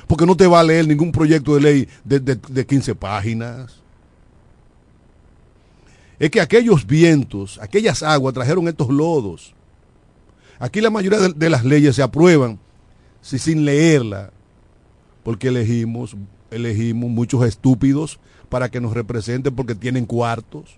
Porque 0.09 0.27
no 0.27 0.37
te 0.37 0.49
va 0.49 0.61
a 0.61 0.65
leer 0.65 0.89
ningún 0.89 1.13
proyecto 1.13 1.55
de 1.55 1.61
ley 1.61 1.89
de, 2.03 2.19
de, 2.19 2.35
de 2.35 2.67
15 2.67 2.97
páginas. 2.97 3.77
Es 6.19 6.31
que 6.31 6.41
aquellos 6.41 6.85
vientos, 6.85 7.61
aquellas 7.63 8.03
aguas 8.03 8.35
trajeron 8.35 8.67
estos 8.67 8.89
lodos. 8.89 9.54
Aquí 10.59 10.81
la 10.81 10.91
mayoría 10.91 11.19
de, 11.19 11.51
las 11.51 11.65
leyes 11.65 11.97
se 11.97 12.03
aprueban 12.03 12.59
si, 13.21 13.39
sin 13.39 13.65
leerla, 13.65 14.31
porque 15.23 15.49
elegimos, 15.49 16.17
elegimos 16.51 17.11
muchos 17.11 17.45
estúpidos 17.45 18.21
para 18.49 18.69
que 18.69 18.81
nos 18.81 18.95
representen 18.95 19.55
porque 19.55 19.75
tienen 19.75 20.07
cuartos, 20.07 20.77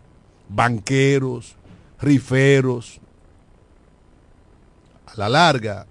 banqueros, 0.48 1.56
riferos. 2.00 3.00
A 5.06 5.16
la 5.16 5.28
larga, 5.28 5.86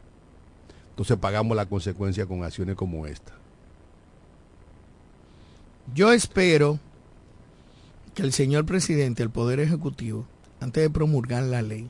entonces 0.89 1.17
pagamos 1.17 1.55
la 1.55 1.65
consecuencia 1.65 2.25
con 2.25 2.43
acciones 2.43 2.75
como 2.75 3.05
esta. 3.05 3.33
Yo 5.93 6.11
espero 6.11 6.79
que 8.13 8.23
el 8.23 8.33
señor 8.33 8.65
presidente, 8.65 9.21
el 9.21 9.29
Poder 9.29 9.59
Ejecutivo, 9.59 10.25
antes 10.59 10.81
de 10.81 10.89
promulgar 10.89 11.43
la 11.43 11.61
ley, 11.61 11.89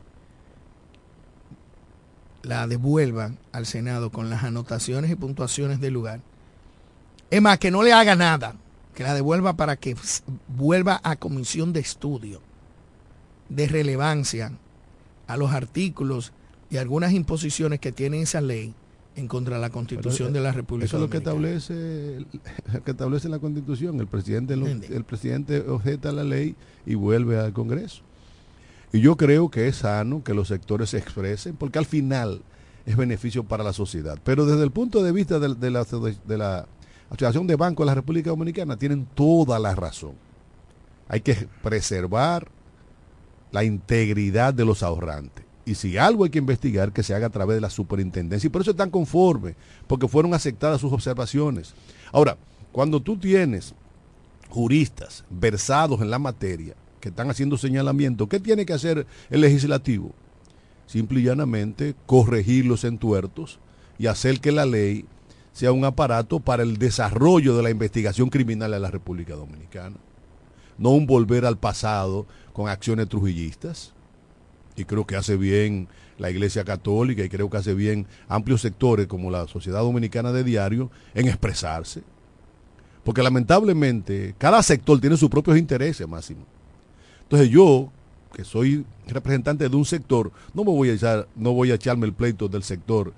la 2.46 2.68
devuelva 2.68 3.32
al 3.52 3.66
Senado 3.66 4.12
con 4.12 4.30
las 4.30 4.44
anotaciones 4.44 5.12
y 5.12 5.16
puntuaciones 5.16 5.80
del 5.80 5.94
lugar. 5.94 6.22
Es 7.32 7.42
más, 7.42 7.58
que 7.58 7.72
no 7.72 7.84
le 7.84 7.92
haga 7.92 8.16
nada, 8.16 8.56
que 8.94 9.04
la 9.04 9.14
devuelva 9.14 9.58
para 9.58 9.76
que 9.76 9.96
vuelva 10.48 11.02
a 11.04 11.16
comisión 11.16 11.74
de 11.74 11.80
estudio 11.80 12.42
de 13.50 13.68
relevancia 13.68 14.52
a 15.28 15.38
los 15.38 15.52
artículos 15.52 16.34
y 16.70 16.78
algunas 16.78 17.14
imposiciones 17.14 17.80
que 17.80 17.92
tiene 17.92 18.22
esa 18.22 18.42
ley 18.42 18.74
en 19.16 19.28
contra 19.28 19.56
de 19.56 19.62
la 19.62 19.70
constitución 19.70 20.30
Pero, 20.30 20.40
de 20.40 20.42
la 20.42 20.52
República 20.52 20.86
Eso 20.86 20.98
es 20.98 21.02
lo 21.02 21.10
que 21.10 21.18
establece, 21.18 22.26
que 22.86 22.92
establece 22.92 23.30
la 23.30 23.40
constitución. 23.40 24.00
El 24.00 24.08
presidente, 24.08 24.56
lo, 24.56 24.68
el 24.68 25.04
presidente 25.04 25.62
objeta 25.62 26.12
la 26.12 26.24
ley 26.24 26.56
y 26.86 26.96
vuelve 26.96 27.40
al 27.40 27.54
Congreso. 27.54 28.05
Y 28.96 29.02
yo 29.02 29.18
creo 29.18 29.50
que 29.50 29.68
es 29.68 29.76
sano 29.76 30.24
que 30.24 30.34
los 30.34 30.48
sectores 30.48 30.92
se 30.92 30.98
expresen, 30.98 31.58
porque 31.58 31.80
al 31.80 31.86
final 31.86 32.42
es 32.86 32.96
beneficio 32.96 33.44
para 33.44 33.62
la 33.62 33.74
sociedad. 33.74 34.18
Pero 34.24 34.46
desde 34.46 34.64
el 34.64 34.72
punto 34.72 35.04
de 35.04 35.12
vista 35.12 35.38
de, 35.38 35.70
la, 35.70 35.86
la 36.26 36.66
Asociación 37.10 37.46
de 37.46 37.58
Bancos 37.58 37.86
de 37.86 37.88
la 37.88 37.96
República 37.96 38.30
Dominicana, 38.30 38.78
tienen 38.78 39.06
toda 39.14 39.60
la 39.60 39.76
razón. 39.76 40.14
Hay 41.10 41.20
que 41.20 41.50
preservar 41.62 42.48
la 43.52 43.66
integridad 43.66 44.54
de 44.54 44.64
los 44.64 44.82
ahorrantes. 44.82 45.44
Y 45.66 45.76
si 45.76 45.98
algo 45.98 46.24
hay 46.24 46.30
que 46.30 46.40
investigar, 46.40 46.94
que 46.94 47.04
se 47.04 47.14
haga 47.14 47.28
a 47.28 47.32
través 47.32 47.58
de 47.58 47.62
la 47.62 47.70
superintendencia. 47.70 48.48
Y 48.48 48.50
por 48.50 48.62
eso 48.62 48.72
están 48.72 48.92
conformes, 48.92 49.58
porque 49.88 50.08
fueron 50.08 50.34
aceptadas 50.34 50.80
sus 50.80 50.94
observaciones. 50.94 51.74
Ahora, 52.14 52.38
cuando 52.72 53.02
tú 53.02 53.18
tienes 53.18 53.76
juristas 54.50 55.26
versados 55.30 56.00
en 56.00 56.10
la 56.10 56.18
materia, 56.18 56.76
que 57.06 57.10
están 57.10 57.30
haciendo 57.30 57.56
señalamiento, 57.56 58.28
¿qué 58.28 58.40
tiene 58.40 58.66
que 58.66 58.74
hacer 58.74 59.06
el 59.30 59.42
legislativo? 59.42 60.12
Simple 60.88 61.20
y 61.20 61.24
llanamente 61.26 61.94
corregir 62.08 62.66
los 62.66 62.84
entuertos 62.84 63.60
y 64.00 64.08
hacer 64.08 64.40
que 64.40 64.52
la 64.52 64.66
ley 64.66 65.06
sea 65.52 65.72
un 65.72 65.86
aparato 65.86 66.40
para 66.40 66.64
el 66.64 66.78
desarrollo 66.78 67.56
de 67.56 67.62
la 67.62 67.70
investigación 67.70 68.32
criminal 68.32 68.74
en 68.74 68.82
la 68.82 68.90
República 68.90 69.36
Dominicana. 69.36 69.98
No 70.80 70.90
un 70.90 71.06
volver 71.06 71.46
al 71.46 71.60
pasado 71.60 72.26
con 72.54 72.70
acciones 72.70 73.08
trujillistas. 73.08 73.94
Y 74.76 74.86
creo 74.86 75.06
que 75.06 75.16
hace 75.16 75.38
bien 75.38 75.88
la 76.18 76.32
Iglesia 76.32 76.64
Católica 76.64 77.24
y 77.24 77.30
creo 77.30 77.52
que 77.52 77.58
hace 77.58 77.76
bien 77.76 78.08
amplios 78.28 78.62
sectores 78.62 79.06
como 79.06 79.30
la 79.30 79.46
Sociedad 79.46 79.82
Dominicana 79.82 80.32
de 80.32 80.44
Diario 80.44 80.90
en 81.14 81.28
expresarse. 81.28 82.02
Porque 83.04 83.22
lamentablemente 83.22 84.34
cada 84.40 84.64
sector 84.64 85.00
tiene 85.00 85.18
sus 85.18 85.30
propios 85.30 85.56
intereses, 85.56 86.08
Máximo. 86.08 86.55
Entonces 87.26 87.50
yo, 87.50 87.90
que 88.34 88.44
soy 88.44 88.86
representante 89.08 89.68
de 89.68 89.76
un 89.76 89.86
sector, 89.86 90.32
no 90.54 90.64
me 90.64 90.72
voy 90.72 90.90
a 90.90 90.94
echar, 90.94 91.28
no 91.36 91.54
voy 91.54 91.72
a 91.72 91.76
echarme 91.76 92.06
el 92.06 92.14
pleito 92.14 92.48
del 92.48 92.64
sector 92.64 93.14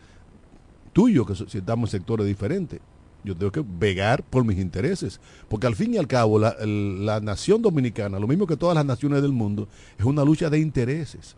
tuyo, 0.93 1.25
que 1.25 1.35
si 1.35 1.57
estamos 1.57 1.93
en 1.93 1.99
sectores 1.99 2.25
diferentes. 2.25 2.79
Yo 3.23 3.35
tengo 3.35 3.51
que 3.51 3.63
vegar 3.67 4.23
por 4.23 4.45
mis 4.45 4.57
intereses. 4.57 5.19
Porque 5.49 5.67
al 5.67 5.75
fin 5.75 5.93
y 5.93 5.97
al 5.97 6.07
cabo, 6.07 6.39
la, 6.39 6.55
la 6.65 7.19
nación 7.19 7.61
dominicana, 7.61 8.19
lo 8.19 8.27
mismo 8.27 8.47
que 8.47 8.55
todas 8.55 8.75
las 8.75 8.85
naciones 8.85 9.21
del 9.21 9.33
mundo, 9.33 9.67
es 9.97 10.05
una 10.05 10.23
lucha 10.23 10.49
de 10.49 10.59
intereses. 10.59 11.35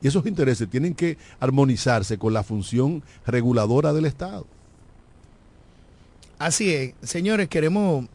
Y 0.00 0.08
esos 0.08 0.26
intereses 0.26 0.68
tienen 0.68 0.94
que 0.94 1.18
armonizarse 1.38 2.18
con 2.18 2.32
la 2.32 2.42
función 2.42 3.02
reguladora 3.26 3.92
del 3.92 4.06
Estado. 4.06 4.46
Así 6.38 6.72
es. 6.72 6.94
Señores, 7.02 7.48
queremos 7.48 8.06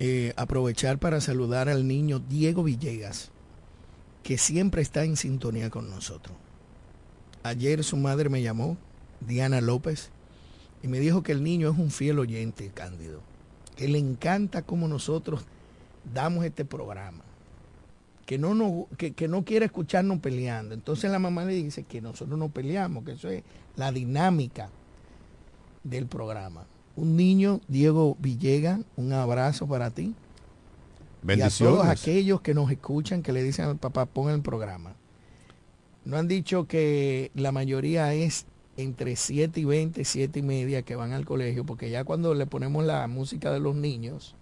eh, 0.00 0.32
aprovechar 0.36 0.98
para 0.98 1.20
saludar 1.20 1.68
al 1.68 1.86
niño 1.86 2.20
Diego 2.20 2.62
Villegas, 2.62 3.30
que 4.22 4.38
siempre 4.38 4.82
está 4.82 5.04
en 5.04 5.16
sintonía 5.16 5.70
con 5.70 5.90
nosotros. 5.90 6.36
Ayer 7.42 7.82
su 7.82 7.96
madre 7.96 8.28
me 8.28 8.42
llamó 8.42 8.76
Diana 9.20 9.60
López, 9.60 10.10
y 10.82 10.88
me 10.88 11.00
dijo 11.00 11.22
que 11.22 11.32
el 11.32 11.42
niño 11.42 11.70
es 11.70 11.78
un 11.78 11.90
fiel 11.90 12.18
oyente, 12.18 12.70
Cándido, 12.72 13.20
que 13.76 13.88
le 13.88 13.98
encanta 13.98 14.62
cómo 14.62 14.86
nosotros 14.86 15.44
damos 16.12 16.44
este 16.44 16.64
programa, 16.64 17.24
que 18.26 18.38
no, 18.38 18.54
nos, 18.54 18.86
que, 18.96 19.12
que 19.12 19.26
no 19.26 19.44
quiere 19.44 19.66
escucharnos 19.66 20.20
peleando. 20.20 20.74
Entonces 20.74 21.10
la 21.10 21.18
mamá 21.18 21.44
le 21.44 21.54
dice 21.54 21.82
que 21.82 22.00
nosotros 22.00 22.38
no 22.38 22.48
peleamos, 22.48 23.04
que 23.04 23.12
eso 23.12 23.28
es 23.28 23.42
la 23.76 23.90
dinámica 23.90 24.70
del 25.82 26.06
programa. 26.06 26.66
Un 26.98 27.16
niño, 27.16 27.60
Diego 27.68 28.16
Villegas, 28.18 28.80
un 28.96 29.12
abrazo 29.12 29.68
para 29.68 29.92
ti. 29.92 30.16
Bendiciones. 31.22 31.60
Y 31.60 31.64
a 31.64 31.68
todos 31.68 31.86
aquellos 31.86 32.40
que 32.40 32.54
nos 32.54 32.72
escuchan, 32.72 33.22
que 33.22 33.32
le 33.32 33.44
dicen 33.44 33.66
al 33.66 33.76
papá, 33.76 34.06
pongan 34.06 34.34
el 34.34 34.42
programa. 34.42 34.94
No 36.04 36.16
han 36.16 36.26
dicho 36.26 36.66
que 36.66 37.30
la 37.36 37.52
mayoría 37.52 38.12
es 38.14 38.46
entre 38.76 39.14
7 39.14 39.60
y 39.60 39.64
20, 39.64 40.04
7 40.04 40.40
y 40.40 40.42
media 40.42 40.82
que 40.82 40.96
van 40.96 41.12
al 41.12 41.24
colegio, 41.24 41.64
porque 41.64 41.88
ya 41.88 42.02
cuando 42.02 42.34
le 42.34 42.46
ponemos 42.46 42.84
la 42.84 43.06
música 43.06 43.52
de 43.52 43.60
los 43.60 43.76
niños, 43.76 44.34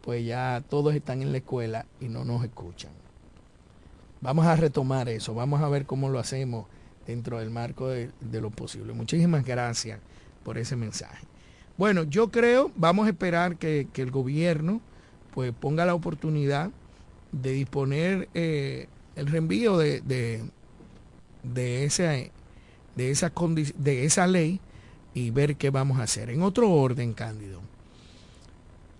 pues 0.00 0.24
ya 0.24 0.62
todos 0.68 0.94
están 0.94 1.22
en 1.22 1.32
la 1.32 1.38
escuela 1.38 1.86
y 2.00 2.08
no 2.08 2.24
nos 2.24 2.44
escuchan. 2.44 2.92
Vamos 4.20 4.46
a 4.46 4.54
retomar 4.54 5.08
eso, 5.08 5.34
vamos 5.34 5.60
a 5.60 5.68
ver 5.68 5.86
cómo 5.86 6.08
lo 6.08 6.20
hacemos 6.20 6.66
dentro 7.04 7.40
del 7.40 7.50
marco 7.50 7.88
de, 7.88 8.12
de 8.20 8.40
lo 8.40 8.50
posible. 8.50 8.92
Muchísimas 8.92 9.44
gracias 9.44 9.98
por 10.44 10.56
ese 10.56 10.76
mensaje. 10.76 11.29
Bueno, 11.80 12.02
yo 12.02 12.30
creo, 12.30 12.70
vamos 12.76 13.06
a 13.06 13.08
esperar 13.08 13.56
que, 13.56 13.88
que 13.90 14.02
el 14.02 14.10
gobierno 14.10 14.82
pues 15.32 15.50
ponga 15.58 15.86
la 15.86 15.94
oportunidad 15.94 16.70
de 17.32 17.52
disponer 17.52 18.28
eh, 18.34 18.86
el 19.16 19.26
reenvío 19.28 19.78
de, 19.78 20.02
de, 20.02 20.44
de 21.42 21.86
de 22.96 23.72
de 23.78 24.04
esa 24.04 24.26
ley 24.26 24.60
y 25.14 25.30
ver 25.30 25.56
qué 25.56 25.70
vamos 25.70 26.00
a 26.00 26.02
hacer. 26.02 26.28
En 26.28 26.42
otro 26.42 26.70
orden, 26.70 27.14
Cándido, 27.14 27.62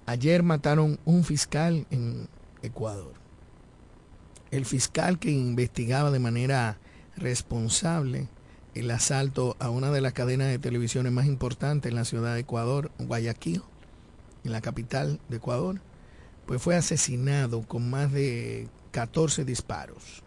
ayer 0.07 0.43
mataron 0.43 0.99
un 1.05 1.23
fiscal 1.23 1.85
en 1.91 2.29
Ecuador. 2.63 3.13
El 4.51 4.65
fiscal 4.65 5.19
que 5.19 5.31
investigaba 5.31 6.11
de 6.11 6.19
manera 6.19 6.79
responsable 7.19 8.29
el 8.75 8.91
asalto 8.91 9.57
a 9.59 9.71
una 9.71 9.91
de 9.91 10.01
las 10.01 10.13
cadenas 10.13 10.49
de 10.49 10.59
televisiones 10.59 11.13
más 11.13 11.27
importantes 11.27 11.91
en 11.91 11.97
la 11.97 12.05
ciudad 12.05 12.35
de 12.35 12.41
Ecuador, 12.41 12.91
Guayaquil, 12.99 13.63
en 14.45 14.53
la 14.53 14.61
capital 14.61 15.21
de 15.29 15.37
Ecuador, 15.37 15.81
pues 16.47 16.63
fue 16.63 16.77
asesinado 16.77 17.63
con 17.63 17.91
más 17.91 18.13
de 18.13 18.69
14 18.93 19.45
disparos 19.45 20.23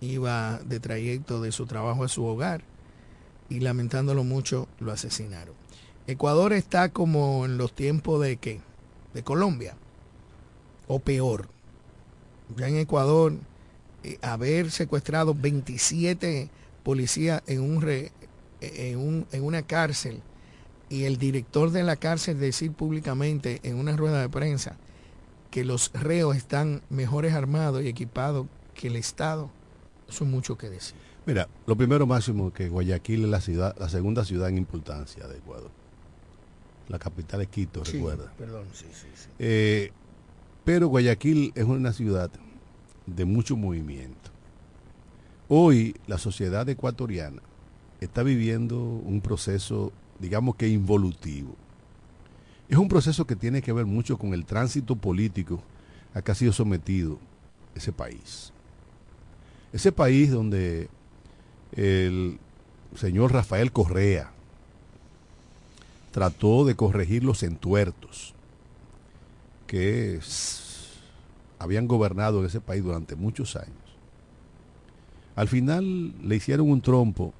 iba 0.00 0.58
de 0.64 0.80
trayecto 0.80 1.40
de 1.40 1.52
su 1.52 1.66
trabajo 1.66 2.04
a 2.04 2.08
su 2.08 2.24
hogar 2.24 2.62
y 3.48 3.60
lamentándolo 3.60 4.24
mucho 4.24 4.68
lo 4.78 4.92
asesinaron. 4.92 5.54
Ecuador 6.06 6.52
está 6.52 6.90
como 6.90 7.44
en 7.44 7.58
los 7.58 7.72
tiempos 7.72 8.20
de 8.22 8.36
qué? 8.36 8.60
De 9.14 9.22
Colombia 9.22 9.76
o 10.86 10.98
peor. 10.98 11.48
Ya 12.56 12.68
en 12.68 12.76
Ecuador 12.76 13.34
eh, 14.04 14.18
haber 14.22 14.70
secuestrado 14.70 15.34
27 15.34 16.48
policías 16.86 17.42
en 17.48 17.62
un, 17.62 17.82
re, 17.82 18.12
en, 18.60 18.98
un, 18.98 19.26
en 19.32 19.42
una 19.42 19.62
cárcel 19.62 20.22
y 20.88 21.02
el 21.02 21.16
director 21.16 21.72
de 21.72 21.82
la 21.82 21.96
cárcel 21.96 22.38
decir 22.38 22.70
públicamente 22.70 23.58
en 23.64 23.74
una 23.74 23.96
rueda 23.96 24.20
de 24.20 24.28
prensa 24.28 24.76
que 25.50 25.64
los 25.64 25.90
reos 25.94 26.36
están 26.36 26.82
mejores 26.88 27.34
armados 27.34 27.82
y 27.82 27.88
equipados 27.88 28.46
que 28.72 28.86
el 28.86 28.94
Estado 28.94 29.50
eso 30.08 30.22
es 30.22 30.30
mucho 30.30 30.56
que 30.56 30.70
decir. 30.70 30.94
Mira, 31.26 31.48
lo 31.66 31.74
primero 31.74 32.06
máximo 32.06 32.52
que 32.52 32.68
Guayaquil 32.68 33.24
es 33.24 33.30
la 33.30 33.40
ciudad, 33.40 33.74
la 33.80 33.88
segunda 33.88 34.24
ciudad 34.24 34.48
en 34.48 34.56
importancia 34.56 35.26
de 35.26 35.38
Ecuador. 35.38 35.72
La 36.86 37.00
capital 37.00 37.40
es 37.40 37.48
Quito, 37.48 37.84
Sí, 37.84 37.94
recuerda. 37.94 38.32
Perdón, 38.38 38.66
sí, 38.72 38.86
sí, 38.92 39.08
sí. 39.12 39.28
Eh, 39.40 39.90
pero 40.64 40.86
Guayaquil 40.86 41.50
es 41.56 41.64
una 41.64 41.92
ciudad 41.92 42.30
de 43.06 43.24
mucho 43.24 43.56
movimiento. 43.56 44.25
Hoy 45.48 45.94
la 46.08 46.18
sociedad 46.18 46.68
ecuatoriana 46.68 47.40
está 48.00 48.24
viviendo 48.24 48.80
un 48.80 49.20
proceso, 49.20 49.92
digamos 50.18 50.56
que 50.56 50.66
involutivo. 50.66 51.54
Es 52.68 52.76
un 52.78 52.88
proceso 52.88 53.28
que 53.28 53.36
tiene 53.36 53.62
que 53.62 53.72
ver 53.72 53.86
mucho 53.86 54.18
con 54.18 54.34
el 54.34 54.44
tránsito 54.44 54.96
político 54.96 55.62
a 56.14 56.22
que 56.22 56.32
ha 56.32 56.34
sido 56.34 56.52
sometido 56.52 57.20
ese 57.76 57.92
país. 57.92 58.52
Ese 59.72 59.92
país 59.92 60.32
donde 60.32 60.88
el 61.76 62.40
señor 62.96 63.32
Rafael 63.32 63.70
Correa 63.70 64.32
trató 66.10 66.64
de 66.64 66.74
corregir 66.74 67.22
los 67.22 67.44
entuertos 67.44 68.34
que 69.68 70.18
habían 71.60 71.86
gobernado 71.86 72.40
en 72.40 72.46
ese 72.46 72.60
país 72.60 72.82
durante 72.82 73.14
muchos 73.14 73.54
años. 73.54 73.85
Al 75.36 75.48
final 75.48 76.14
le 76.26 76.34
hicieron 76.36 76.68
un 76.70 76.80
trompo 76.80 77.32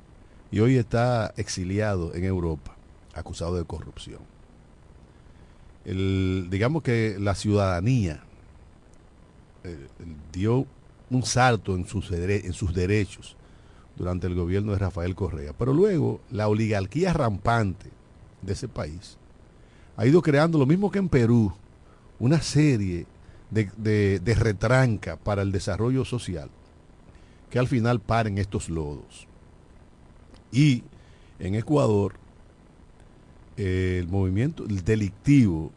y 0.53 0.61
hoy 0.61 0.77
está 0.77 1.33
exiliado 1.37 2.15
en 2.15 2.25
Europa, 2.25 2.77
acusado 3.15 3.57
de 3.57 3.65
corrupción. 3.65 4.21
Digamos 5.85 6.83
que 6.83 7.17
la 7.19 7.35
ciudadanía 7.35 8.23
eh, 9.65 9.87
dio 10.33 10.67
un 11.11 11.23
salto 11.23 11.75
en 11.77 11.87
sus, 11.87 12.11
dere- 12.11 12.45
en 12.45 12.53
sus 12.53 12.75
derechos 12.75 13.37
durante 13.97 14.27
el 14.27 14.35
gobierno 14.35 14.73
de 14.73 14.79
Rafael 14.79 15.15
Correa. 15.15 15.53
Pero 15.57 15.73
luego 15.73 16.21
la 16.31 16.49
oligarquía 16.49 17.13
rampante 17.13 17.91
de 18.43 18.53
ese 18.53 18.69
país 18.69 19.17
ha 19.97 20.05
ido 20.07 20.21
creando 20.23 20.59
lo 20.59 20.67
mismo 20.67 20.91
que 20.91 20.99
en 20.99 21.09
Perú, 21.09 21.53
una 22.19 22.43
serie 22.43 23.07
de, 23.51 23.71
de- 23.77 24.19
de 24.19 24.35
retranca 24.35 25.17
para 25.17 25.43
el 25.43 25.53
desarrollo 25.53 26.05
social 26.05 26.51
que 27.51 27.59
al 27.59 27.69
final 27.69 28.01
paren 28.01 28.39
estos 28.39 28.69
lodos. 28.69 29.27
Y 30.53 30.85
en 31.39 31.55
Ecuador, 31.55 32.15
eh, 33.57 33.99
el 34.01 34.09
movimiento 34.09 34.65
el 34.65 34.85
delictivo 34.85 35.73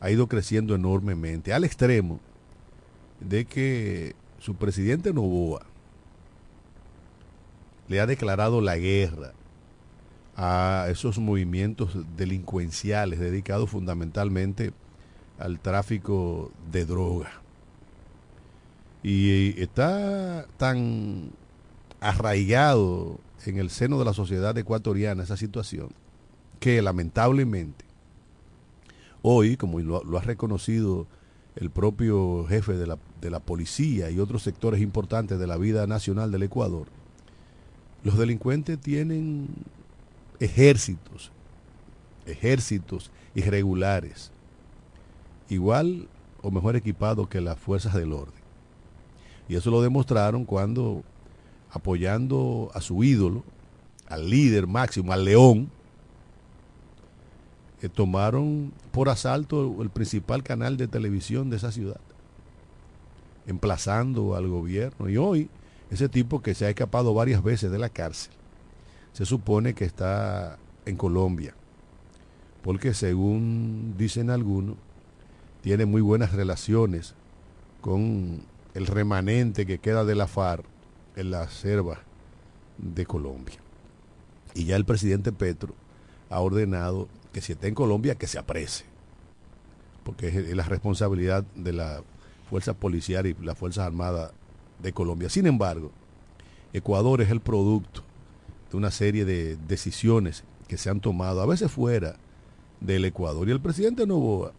ha 0.00 0.10
ido 0.10 0.26
creciendo 0.26 0.74
enormemente, 0.74 1.52
al 1.52 1.64
extremo 1.64 2.20
de 3.20 3.44
que 3.44 4.16
su 4.38 4.56
presidente 4.56 5.12
Novoa 5.12 5.64
le 7.88 8.00
ha 8.00 8.06
declarado 8.06 8.60
la 8.60 8.76
guerra 8.76 9.32
a 10.36 10.86
esos 10.90 11.18
movimientos 11.18 11.96
delincuenciales 12.16 13.20
dedicados 13.20 13.70
fundamentalmente 13.70 14.72
al 15.38 15.60
tráfico 15.60 16.50
de 16.70 16.84
droga. 16.86 17.41
Y 19.02 19.60
está 19.60 20.46
tan 20.56 21.30
arraigado 22.00 23.18
en 23.46 23.58
el 23.58 23.70
seno 23.70 23.98
de 23.98 24.04
la 24.04 24.12
sociedad 24.12 24.56
ecuatoriana 24.56 25.22
esa 25.22 25.36
situación 25.36 25.90
que 26.60 26.80
lamentablemente 26.80 27.84
hoy, 29.22 29.56
como 29.56 29.80
lo, 29.80 30.18
ha 30.18 30.22
reconocido 30.22 31.06
el 31.56 31.70
propio 31.70 32.46
jefe 32.48 32.74
de 32.74 32.86
la, 32.86 32.98
de 33.20 33.30
la 33.30 33.40
policía 33.40 34.10
y 34.10 34.18
otros 34.18 34.42
sectores 34.42 34.80
importantes 34.80 35.38
de 35.38 35.46
la 35.46 35.56
vida 35.56 35.86
nacional 35.86 36.30
del 36.30 36.44
Ecuador, 36.44 36.86
los 38.04 38.18
delincuentes 38.18 38.80
tienen 38.80 39.48
ejércitos, 40.40 41.30
ejércitos 42.26 43.10
irregulares, 43.34 44.32
igual 45.48 46.08
o 46.42 46.50
mejor 46.50 46.76
equipados 46.76 47.28
que 47.28 47.40
las 47.40 47.58
fuerzas 47.58 47.94
del 47.94 48.12
orden. 48.12 48.41
Y 49.48 49.56
eso 49.56 49.70
lo 49.70 49.82
demostraron 49.82 50.44
cuando, 50.44 51.02
apoyando 51.70 52.70
a 52.74 52.80
su 52.80 53.02
ídolo, 53.04 53.44
al 54.08 54.28
líder 54.28 54.66
máximo, 54.66 55.12
al 55.12 55.24
león, 55.24 55.70
eh, 57.80 57.88
tomaron 57.88 58.72
por 58.92 59.08
asalto 59.08 59.82
el 59.82 59.90
principal 59.90 60.42
canal 60.42 60.76
de 60.76 60.86
televisión 60.86 61.50
de 61.50 61.56
esa 61.56 61.72
ciudad, 61.72 62.00
emplazando 63.46 64.36
al 64.36 64.48
gobierno. 64.48 65.08
Y 65.08 65.16
hoy, 65.16 65.50
ese 65.90 66.08
tipo 66.08 66.42
que 66.42 66.54
se 66.54 66.66
ha 66.66 66.68
escapado 66.68 67.12
varias 67.12 67.42
veces 67.42 67.72
de 67.72 67.78
la 67.78 67.88
cárcel, 67.88 68.32
se 69.12 69.26
supone 69.26 69.74
que 69.74 69.84
está 69.84 70.58
en 70.86 70.96
Colombia, 70.96 71.54
porque 72.62 72.94
según 72.94 73.94
dicen 73.98 74.30
algunos, 74.30 74.76
tiene 75.60 75.84
muy 75.84 76.02
buenas 76.02 76.32
relaciones 76.32 77.14
con 77.80 78.44
el 78.74 78.86
remanente 78.86 79.66
que 79.66 79.78
queda 79.78 80.04
de 80.04 80.14
la 80.14 80.26
FARC 80.26 80.64
en 81.16 81.30
la 81.30 81.48
selva 81.48 82.00
de 82.78 83.06
Colombia. 83.06 83.56
Y 84.54 84.64
ya 84.64 84.76
el 84.76 84.84
presidente 84.84 85.32
Petro 85.32 85.74
ha 86.30 86.40
ordenado 86.40 87.08
que 87.32 87.40
si 87.40 87.52
está 87.52 87.66
en 87.66 87.74
Colombia, 87.74 88.14
que 88.16 88.26
se 88.26 88.38
aprese, 88.38 88.84
porque 90.04 90.28
es 90.28 90.56
la 90.56 90.64
responsabilidad 90.64 91.44
de 91.54 91.72
la 91.72 92.02
fuerza 92.50 92.74
policial 92.74 93.26
y 93.26 93.34
las 93.34 93.56
Fuerzas 93.56 93.86
Armadas 93.86 94.32
de 94.82 94.92
Colombia. 94.92 95.28
Sin 95.30 95.46
embargo, 95.46 95.90
Ecuador 96.72 97.22
es 97.22 97.30
el 97.30 97.40
producto 97.40 98.02
de 98.70 98.76
una 98.76 98.90
serie 98.90 99.24
de 99.24 99.56
decisiones 99.68 100.44
que 100.68 100.76
se 100.76 100.90
han 100.90 101.00
tomado, 101.00 101.40
a 101.40 101.46
veces 101.46 101.70
fuera 101.70 102.16
del 102.80 103.04
Ecuador. 103.04 103.48
Y 103.48 103.52
el 103.52 103.60
presidente 103.60 104.06
Novoa 104.06 104.52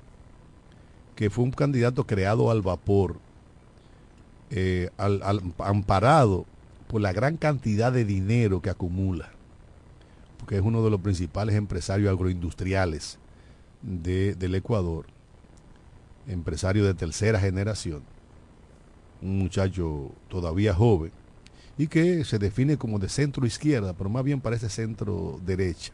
que 1.15 1.29
fue 1.29 1.43
un 1.43 1.51
candidato 1.51 2.05
creado 2.05 2.51
al 2.51 2.61
vapor, 2.61 3.17
eh, 4.55 4.91
amparado 5.57 6.45
por 6.87 7.01
la 7.01 7.11
gran 7.11 7.37
cantidad 7.37 7.91
de 7.91 8.05
dinero 8.05 8.61
que 8.61 8.69
acumula, 8.69 9.31
porque 10.37 10.57
es 10.57 10.61
uno 10.61 10.83
de 10.83 10.91
los 10.91 11.01
principales 11.01 11.55
empresarios 11.55 12.11
agroindustriales 12.11 13.17
de, 13.81 14.35
del 14.35 14.53
Ecuador, 14.53 15.07
empresario 16.27 16.85
de 16.85 16.93
tercera 16.93 17.39
generación, 17.39 18.03
un 19.23 19.39
muchacho 19.39 20.11
todavía 20.27 20.75
joven, 20.75 21.11
y 21.75 21.87
que 21.87 22.23
se 22.23 22.37
define 22.37 22.77
como 22.77 22.99
de 22.99 23.09
centro 23.09 23.47
izquierda, 23.47 23.93
pero 23.93 24.11
más 24.11 24.23
bien 24.23 24.39
parece 24.39 24.69
centro 24.69 25.39
derecha. 25.43 25.93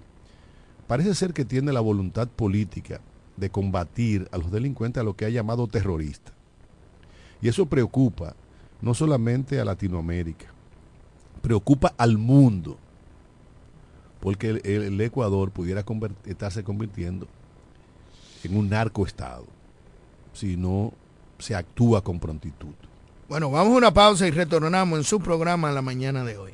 Parece 0.85 1.15
ser 1.15 1.33
que 1.33 1.45
tiene 1.45 1.71
la 1.71 1.79
voluntad 1.79 2.27
política 2.27 2.99
de 3.37 3.49
combatir 3.49 4.27
a 4.33 4.37
los 4.37 4.51
delincuentes 4.51 4.99
a 4.99 5.05
lo 5.05 5.15
que 5.15 5.23
ha 5.23 5.29
llamado 5.29 5.65
terrorista. 5.67 6.33
Y 7.41 7.47
eso 7.47 7.67
preocupa 7.67 8.35
no 8.81 8.93
solamente 8.93 9.59
a 9.59 9.65
Latinoamérica, 9.65 10.47
preocupa 11.41 11.93
al 11.97 12.17
mundo, 12.17 12.77
porque 14.19 14.61
el, 14.63 14.99
Ecuador 15.01 15.51
pudiera 15.51 15.85
estarse 16.25 16.63
convirtiendo 16.63 17.27
en 18.43 18.57
un 18.57 18.69
narcoestado 18.69 19.45
si 20.33 20.57
no 20.57 20.93
se 21.37 21.55
actúa 21.55 22.03
con 22.03 22.19
prontitud. 22.19 22.73
Bueno, 23.27 23.51
vamos 23.51 23.73
a 23.73 23.77
una 23.77 23.93
pausa 23.93 24.27
y 24.27 24.31
retornamos 24.31 24.99
en 24.99 25.03
su 25.03 25.19
programa 25.19 25.71
la 25.71 25.81
mañana 25.81 26.23
de 26.23 26.37
hoy. 26.37 26.53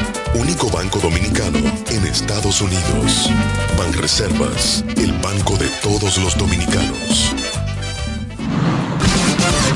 Único 0.41 0.71
banco 0.71 0.99
dominicano 0.99 1.59
en 1.91 2.03
Estados 2.07 2.61
Unidos. 2.61 3.29
Banreservas, 3.77 4.83
el 4.97 5.13
banco 5.21 5.55
de 5.55 5.67
todos 5.83 6.17
los 6.17 6.35
dominicanos. 6.35 7.35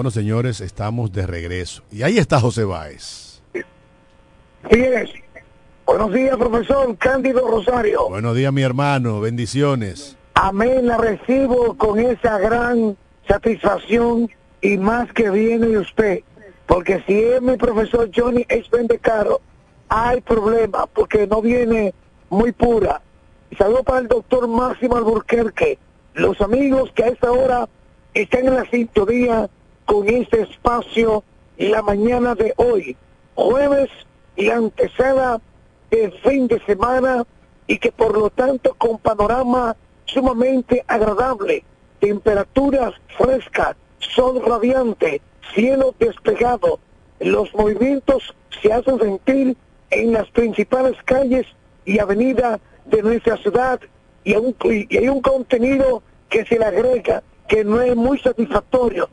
Bueno, 0.00 0.10
señores, 0.10 0.62
estamos 0.62 1.12
de 1.12 1.26
regreso. 1.26 1.82
Y 1.92 2.04
ahí 2.04 2.16
está 2.16 2.40
José 2.40 2.64
Báez. 2.64 3.42
Fíjense. 4.70 5.22
Buenos 5.84 6.14
días, 6.14 6.38
profesor 6.38 6.96
Cándido 6.96 7.46
Rosario. 7.46 8.08
Buenos 8.08 8.34
días, 8.34 8.50
mi 8.50 8.62
hermano. 8.62 9.20
Bendiciones. 9.20 10.16
Amén, 10.32 10.86
la 10.86 10.96
recibo 10.96 11.76
con 11.76 11.98
esa 11.98 12.38
gran 12.38 12.96
satisfacción 13.28 14.30
y 14.62 14.78
más 14.78 15.12
que 15.12 15.28
viene 15.28 15.66
de 15.66 15.78
usted. 15.80 16.20
Porque 16.66 17.04
si 17.06 17.22
es 17.22 17.42
mi 17.42 17.58
profesor 17.58 18.10
Johnny 18.16 18.46
es 18.48 18.70
vende 18.70 18.98
caro, 18.98 19.42
hay 19.90 20.22
problema 20.22 20.86
porque 20.86 21.26
no 21.26 21.42
viene 21.42 21.92
muy 22.30 22.52
pura. 22.52 23.02
Y 23.50 23.56
saludo 23.56 23.84
para 23.84 23.98
el 23.98 24.08
doctor 24.08 24.48
Máximo 24.48 24.96
Alburquerque, 24.96 25.78
los 26.14 26.40
amigos 26.40 26.90
que 26.94 27.04
a 27.04 27.08
esta 27.08 27.30
hora 27.30 27.68
están 28.14 28.46
en 28.46 28.54
la 28.54 28.64
sintonía 28.70 29.50
con 29.90 30.08
este 30.08 30.42
espacio 30.42 31.24
la 31.58 31.82
mañana 31.82 32.36
de 32.36 32.54
hoy, 32.58 32.96
jueves 33.34 33.90
y 34.36 34.48
antesala 34.48 35.40
del 35.90 36.12
fin 36.20 36.46
de 36.46 36.60
semana 36.60 37.24
y 37.66 37.76
que 37.76 37.90
por 37.90 38.16
lo 38.16 38.30
tanto 38.30 38.72
con 38.74 38.98
panorama 38.98 39.74
sumamente 40.04 40.84
agradable, 40.86 41.64
temperaturas 41.98 42.94
frescas, 43.18 43.74
sol 43.98 44.40
radiante, 44.46 45.20
cielo 45.56 45.92
despegado, 45.98 46.78
los 47.18 47.52
movimientos 47.52 48.32
se 48.62 48.72
hacen 48.72 48.96
sentir 49.00 49.56
en 49.90 50.12
las 50.12 50.30
principales 50.30 50.96
calles 51.04 51.48
y 51.84 51.98
avenidas 51.98 52.60
de 52.84 53.02
nuestra 53.02 53.36
ciudad 53.38 53.80
y, 54.22 54.36
un, 54.36 54.54
y 54.62 54.96
hay 54.96 55.08
un 55.08 55.20
contenido 55.20 56.04
que 56.28 56.46
se 56.46 56.60
le 56.60 56.64
agrega 56.64 57.24
que 57.48 57.64
no 57.64 57.80
es 57.80 57.96
muy 57.96 58.20
satisfactorio 58.20 59.08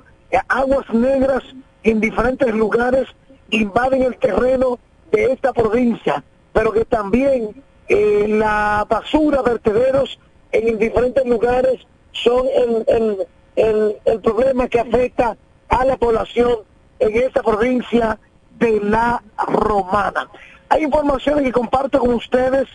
aguas 0.48 0.90
negras 0.94 1.44
en 1.84 2.00
diferentes 2.00 2.54
lugares 2.54 3.08
invaden 3.50 4.04
el 4.04 4.18
terreno 4.18 4.80
de 5.12 5.32
esta 5.32 5.54
provincia, 5.54 6.24
pero 6.54 6.72
que 6.72 6.86
también 6.86 7.64
eh, 7.88 8.26
la 8.28 8.86
basura, 8.90 9.42
vertederos 9.42 10.20
en 10.52 10.78
diferentes 10.78 11.26
lugares 11.26 11.86
son 12.12 12.48
el, 12.54 13.28
el, 13.56 13.98
el, 14.06 14.20
problema 14.22 14.68
que 14.68 14.80
afecta 14.80 15.38
a 15.70 15.86
la 15.86 15.98
población 15.98 16.60
en 17.00 17.16
esta 17.18 17.44
provincia 17.44 18.20
de 18.58 18.80
la 18.82 19.22
Romana. 19.48 20.30
Hay 20.70 20.84
informaciones 20.84 21.44
que 21.46 21.52
comparto 21.52 22.00
con 22.00 22.14
ustedes. 22.14 22.68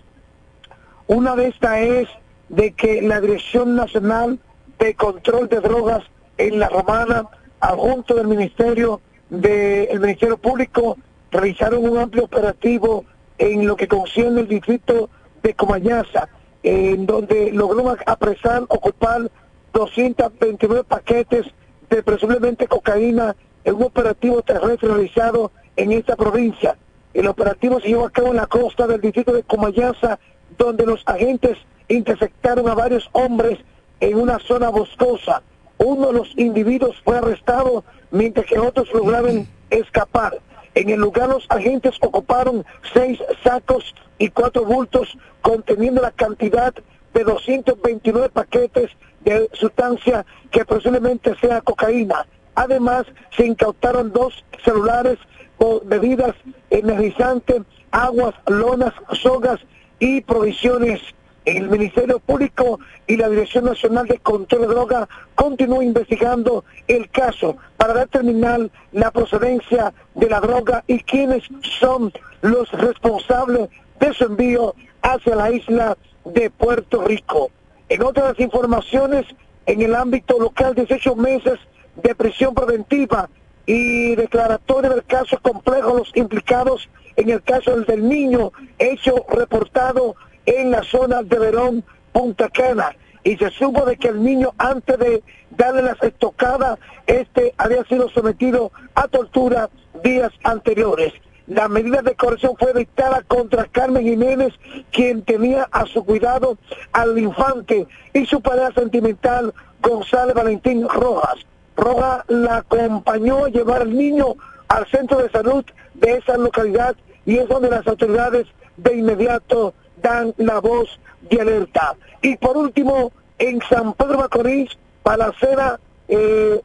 Una 1.08 1.34
de 1.34 1.48
estas 1.48 1.78
es 1.78 2.08
de 2.48 2.72
que 2.72 3.02
la 3.02 3.20
Dirección 3.20 3.74
Nacional 3.74 4.38
de 4.78 4.94
Control 4.94 5.48
de 5.48 5.60
Drogas 5.60 6.04
en 6.38 6.58
la 6.58 6.68
Romana 6.68 7.26
adjunto 7.62 8.14
del 8.14 8.26
Ministerio 8.26 9.00
del 9.30 10.00
Ministerio 10.00 10.36
Público 10.36 10.98
realizaron 11.30 11.88
un 11.88 11.96
amplio 11.96 12.24
operativo 12.24 13.04
en 13.38 13.66
lo 13.66 13.76
que 13.76 13.88
concierne 13.88 14.42
el 14.42 14.48
distrito 14.48 15.08
de 15.42 15.54
Comayaza, 15.54 16.28
en 16.62 17.06
donde 17.06 17.50
logró 17.52 17.96
apresar, 18.06 18.64
ocupar 18.68 19.30
229 19.72 20.84
paquetes 20.84 21.46
de 21.88 22.02
presumiblemente 22.02 22.66
cocaína 22.66 23.34
en 23.64 23.74
un 23.76 23.84
operativo 23.84 24.42
terrestre 24.42 24.88
realizado 24.88 25.52
en 25.76 25.92
esta 25.92 26.16
provincia. 26.16 26.76
El 27.14 27.26
operativo 27.28 27.80
se 27.80 27.88
llevó 27.88 28.06
a 28.06 28.10
cabo 28.10 28.28
en 28.28 28.36
la 28.36 28.46
costa 28.46 28.86
del 28.86 29.00
distrito 29.00 29.32
de 29.32 29.44
Comayaza, 29.44 30.18
donde 30.58 30.84
los 30.84 31.02
agentes 31.06 31.58
interceptaron 31.88 32.68
a 32.68 32.74
varios 32.74 33.08
hombres 33.12 33.58
en 34.00 34.16
una 34.18 34.38
zona 34.40 34.68
boscosa. 34.68 35.42
Uno 35.78 36.08
de 36.08 36.12
los 36.12 36.32
individuos 36.36 37.00
fue 37.04 37.18
arrestado 37.18 37.84
mientras 38.10 38.46
que 38.46 38.58
otros 38.58 38.92
lograron 38.92 39.46
escapar. 39.70 40.38
En 40.74 40.88
el 40.88 41.00
lugar 41.00 41.28
los 41.28 41.46
agentes 41.50 41.96
ocuparon 42.00 42.64
seis 42.94 43.18
sacos 43.44 43.94
y 44.18 44.28
cuatro 44.28 44.64
bultos 44.64 45.18
conteniendo 45.42 46.00
la 46.00 46.12
cantidad 46.12 46.72
de 47.12 47.24
229 47.24 48.30
paquetes 48.30 48.90
de 49.20 49.48
sustancia 49.52 50.24
que 50.50 50.64
posiblemente 50.64 51.34
sea 51.40 51.60
cocaína. 51.60 52.26
Además, 52.54 53.06
se 53.36 53.46
incautaron 53.46 54.12
dos 54.12 54.44
celulares 54.64 55.18
con 55.58 55.80
bebidas 55.84 56.34
energizantes, 56.70 57.62
aguas, 57.90 58.34
lonas, 58.46 58.92
sogas 59.12 59.60
y 59.98 60.20
provisiones 60.22 61.00
el 61.44 61.68
Ministerio 61.68 62.18
Público 62.20 62.78
y 63.06 63.16
la 63.16 63.28
Dirección 63.28 63.64
Nacional 63.64 64.06
de 64.06 64.18
Control 64.18 64.62
de 64.62 64.68
Droga 64.68 65.08
continúan 65.34 65.86
investigando 65.86 66.64
el 66.86 67.10
caso 67.10 67.56
para 67.76 67.94
determinar 67.94 68.70
la 68.92 69.10
procedencia 69.10 69.92
de 70.14 70.28
la 70.28 70.40
droga 70.40 70.84
y 70.86 71.00
quiénes 71.00 71.44
son 71.80 72.12
los 72.42 72.70
responsables 72.72 73.68
de 73.98 74.14
su 74.14 74.24
envío 74.24 74.74
hacia 75.02 75.36
la 75.36 75.50
isla 75.50 75.96
de 76.24 76.50
Puerto 76.50 77.02
Rico. 77.02 77.50
En 77.88 78.02
otras 78.02 78.38
informaciones, 78.38 79.26
en 79.66 79.82
el 79.82 79.94
ámbito 79.94 80.38
local, 80.38 80.74
18 80.74 81.16
meses 81.16 81.58
de 81.96 82.14
prisión 82.14 82.54
preventiva 82.54 83.28
y 83.66 84.14
declaratoria 84.16 84.90
del 84.90 85.04
caso 85.04 85.38
complejo 85.42 85.98
los 85.98 86.10
implicados 86.14 86.88
en 87.16 87.30
el 87.30 87.42
caso 87.42 87.78
del 87.80 88.08
niño, 88.08 88.52
hecho 88.78 89.26
reportado 89.28 90.16
en 90.46 90.70
la 90.70 90.82
zona 90.82 91.22
de 91.22 91.38
Verón, 91.38 91.84
Punta 92.12 92.48
Cana. 92.48 92.94
Y 93.24 93.36
se 93.36 93.50
supo 93.50 93.84
de 93.84 93.96
que 93.96 94.08
el 94.08 94.22
niño, 94.22 94.52
antes 94.58 94.98
de 94.98 95.22
darle 95.50 95.82
las 95.82 96.02
estocadas, 96.02 96.78
este 97.06 97.54
había 97.56 97.84
sido 97.84 98.08
sometido 98.08 98.72
a 98.94 99.06
tortura 99.08 99.70
días 100.02 100.32
anteriores. 100.42 101.12
La 101.46 101.68
medida 101.68 102.02
de 102.02 102.14
corrección 102.14 102.54
fue 102.58 102.72
dictada 102.72 103.22
contra 103.22 103.64
Carmen 103.66 104.04
Jiménez, 104.04 104.54
quien 104.90 105.22
tenía 105.22 105.68
a 105.70 105.86
su 105.86 106.04
cuidado 106.04 106.56
al 106.92 107.18
infante 107.18 107.86
y 108.12 108.26
su 108.26 108.40
pareja 108.40 108.72
sentimental 108.72 109.52
González 109.80 110.34
Valentín 110.34 110.88
Rojas. 110.88 111.36
Rojas 111.76 112.24
la 112.28 112.58
acompañó 112.58 113.44
a 113.44 113.48
llevar 113.48 113.82
al 113.82 113.96
niño 113.96 114.36
al 114.68 114.86
centro 114.86 115.18
de 115.18 115.30
salud 115.30 115.64
de 115.94 116.14
esa 116.14 116.36
localidad 116.36 116.96
y 117.26 117.38
es 117.38 117.48
donde 117.48 117.70
las 117.70 117.86
autoridades 117.86 118.46
de 118.76 118.96
inmediato 118.96 119.74
dan 120.02 120.34
la 120.36 120.60
voz 120.60 120.98
de 121.30 121.40
alerta. 121.40 121.94
Y 122.20 122.36
por 122.36 122.56
último, 122.56 123.12
en 123.38 123.60
San 123.68 123.94
Pedro 123.94 124.18
Macorís, 124.18 124.70
Palacera 125.02 125.80
eh, 126.08 126.60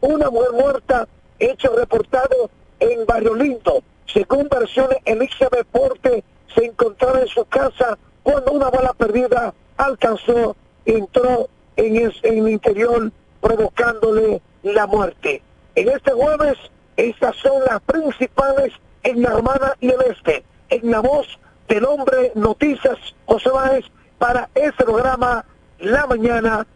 una 0.00 0.30
mujer 0.30 0.52
muerta, 0.52 1.08
hecho 1.38 1.74
reportado 1.76 2.50
en 2.80 3.04
Barrio 3.06 3.34
Lindo. 3.34 3.82
Según 4.06 4.48
versiones, 4.48 4.98
Elizabeth 5.04 5.66
Porte 5.66 6.24
se 6.54 6.64
encontraba 6.64 7.20
en 7.20 7.28
su 7.28 7.44
casa 7.44 7.98
cuando 8.22 8.52
una 8.52 8.70
bala 8.70 8.92
perdida 8.94 9.52
alcanzó, 9.76 10.56
entró 10.84 11.48
en 11.76 11.96
en 11.96 12.12
el 12.22 12.48
interior 12.48 13.12
provocándole 13.40 14.40
la 14.62 14.86
muerte. 14.86 15.42
En 15.74 15.88
este 15.90 16.12
jueves, 16.12 16.56
estas 16.96 17.36
son 17.36 17.62
las 17.64 17.80
principales 17.82 18.72
en 19.02 19.22
la 19.22 19.34
Hermana 19.34 19.74
y 19.80 19.90
el 19.90 20.00
Este. 20.10 20.44
En 20.70 20.90
la 20.90 21.00
voz 21.00 21.38
del 21.68 21.84
hombre 21.84 22.32
Noticias 22.34 22.98
José 23.26 23.50
Báez 23.50 23.84
para 24.18 24.48
este 24.54 24.84
programa 24.84 25.44
La 25.78 26.06
Mañana 26.06 26.66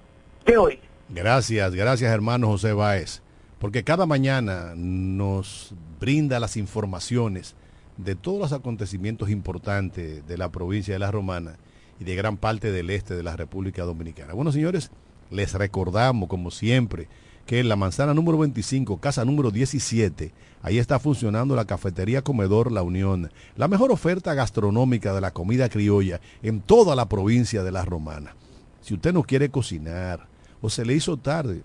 de 0.44 0.58
hoy. 0.58 0.78
Gracias, 1.08 1.74
gracias 1.74 2.12
hermano 2.12 2.48
José 2.48 2.72
Báez, 2.72 3.22
porque 3.58 3.84
cada 3.84 4.06
mañana 4.06 4.74
nos 4.76 5.74
brinda 5.98 6.40
las 6.40 6.56
informaciones 6.56 7.56
de 7.96 8.14
todos 8.14 8.38
los 8.38 8.52
acontecimientos 8.52 9.30
importantes 9.30 10.26
de 10.26 10.38
la 10.38 10.50
provincia 10.50 10.94
de 10.94 11.00
La 11.00 11.10
Romana 11.10 11.56
y 11.98 12.04
de 12.04 12.14
gran 12.14 12.36
parte 12.36 12.72
del 12.72 12.90
este 12.90 13.14
de 13.14 13.22
la 13.22 13.36
República 13.36 13.84
Dominicana. 13.84 14.32
Bueno, 14.32 14.52
señores, 14.52 14.90
les 15.30 15.52
recordamos, 15.52 16.28
como 16.28 16.50
siempre, 16.50 17.08
que 17.50 17.64
la 17.64 17.74
manzana 17.74 18.14
número 18.14 18.38
25, 18.38 18.98
casa 18.98 19.24
número 19.24 19.50
17, 19.50 20.32
ahí 20.62 20.78
está 20.78 21.00
funcionando 21.00 21.56
la 21.56 21.64
cafetería 21.64 22.22
Comedor 22.22 22.70
La 22.70 22.84
Unión, 22.84 23.32
la 23.56 23.66
mejor 23.66 23.90
oferta 23.90 24.34
gastronómica 24.34 25.12
de 25.12 25.20
la 25.20 25.32
comida 25.32 25.68
criolla 25.68 26.20
en 26.44 26.60
toda 26.60 26.94
la 26.94 27.08
provincia 27.08 27.64
de 27.64 27.72
La 27.72 27.84
Romana. 27.84 28.36
Si 28.82 28.94
usted 28.94 29.12
no 29.12 29.24
quiere 29.24 29.50
cocinar 29.50 30.28
o 30.62 30.70
se 30.70 30.84
le 30.84 30.94
hizo 30.94 31.16
tarde, 31.16 31.64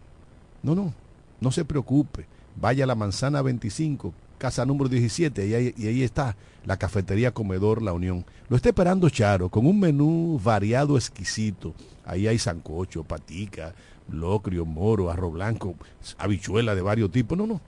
no, 0.64 0.74
no, 0.74 0.92
no 1.40 1.52
se 1.52 1.64
preocupe. 1.64 2.26
Vaya 2.56 2.86
a 2.86 2.88
la 2.88 2.96
manzana 2.96 3.44
25, 3.44 4.12
casa 4.40 4.66
número 4.66 4.90
17, 4.90 5.46
y 5.46 5.54
ahí, 5.54 5.76
y 5.78 5.86
ahí 5.86 6.02
está 6.02 6.36
la 6.66 6.78
cafetería 6.78 7.32
Comedor 7.32 7.84
La 7.84 7.94
Unión. 7.94 8.26
Lo 8.50 8.56
está 8.56 8.70
esperando 8.70 9.08
Charo 9.12 9.50
con 9.50 9.68
un 9.68 9.80
menú 9.80 10.42
variado 10.44 10.98
exquisito. 10.98 11.76
Ahí 12.06 12.28
hay 12.28 12.40
sancocho, 12.40 13.04
patica, 13.04 13.76
locrio, 14.10 14.66
moro, 14.66 15.10
arroz 15.10 15.34
blanco, 15.34 15.76
habichuela 16.18 16.76
de 16.76 16.82
varios 16.82 17.12
tipos. 17.12 17.38
No, 17.38 17.48
no, 17.48 17.62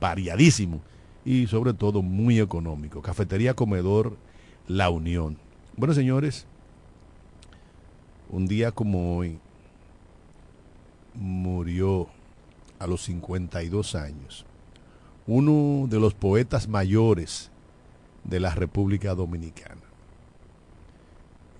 variadísimo. 0.00 0.80
Y 1.24 1.46
sobre 1.46 1.72
todo 1.74 2.02
muy 2.02 2.40
económico. 2.40 3.02
Cafetería 3.02 3.54
Comedor 3.54 4.16
La 4.66 4.90
Unión. 4.90 5.38
Bueno, 5.76 5.94
señores, 5.94 6.46
un 8.28 8.46
día 8.46 8.72
como 8.72 9.16
hoy 9.16 9.38
murió 11.14 12.08
a 12.78 12.86
los 12.86 13.02
52 13.02 13.94
años 13.94 14.46
uno 15.26 15.86
de 15.88 16.00
los 16.00 16.14
poetas 16.14 16.68
mayores 16.68 17.50
de 18.24 18.40
la 18.40 18.54
República 18.54 19.14
Dominicana, 19.14 19.82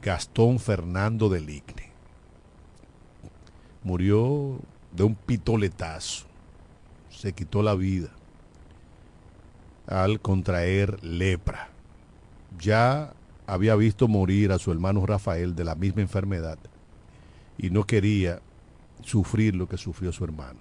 Gastón 0.02 0.58
Fernando 0.58 1.28
de 1.28 1.40
Ligne. 1.40 1.91
Murió 3.84 4.58
de 4.92 5.04
un 5.04 5.14
pitoletazo, 5.14 6.26
se 7.10 7.32
quitó 7.32 7.62
la 7.62 7.74
vida 7.74 8.08
al 9.86 10.20
contraer 10.20 11.02
lepra. 11.02 11.70
Ya 12.58 13.14
había 13.46 13.74
visto 13.74 14.08
morir 14.08 14.52
a 14.52 14.58
su 14.58 14.70
hermano 14.72 15.04
Rafael 15.06 15.54
de 15.54 15.64
la 15.64 15.74
misma 15.74 16.02
enfermedad 16.02 16.58
y 17.58 17.70
no 17.70 17.84
quería 17.84 18.40
sufrir 19.02 19.54
lo 19.54 19.68
que 19.68 19.76
sufrió 19.76 20.12
su 20.12 20.24
hermano. 20.24 20.60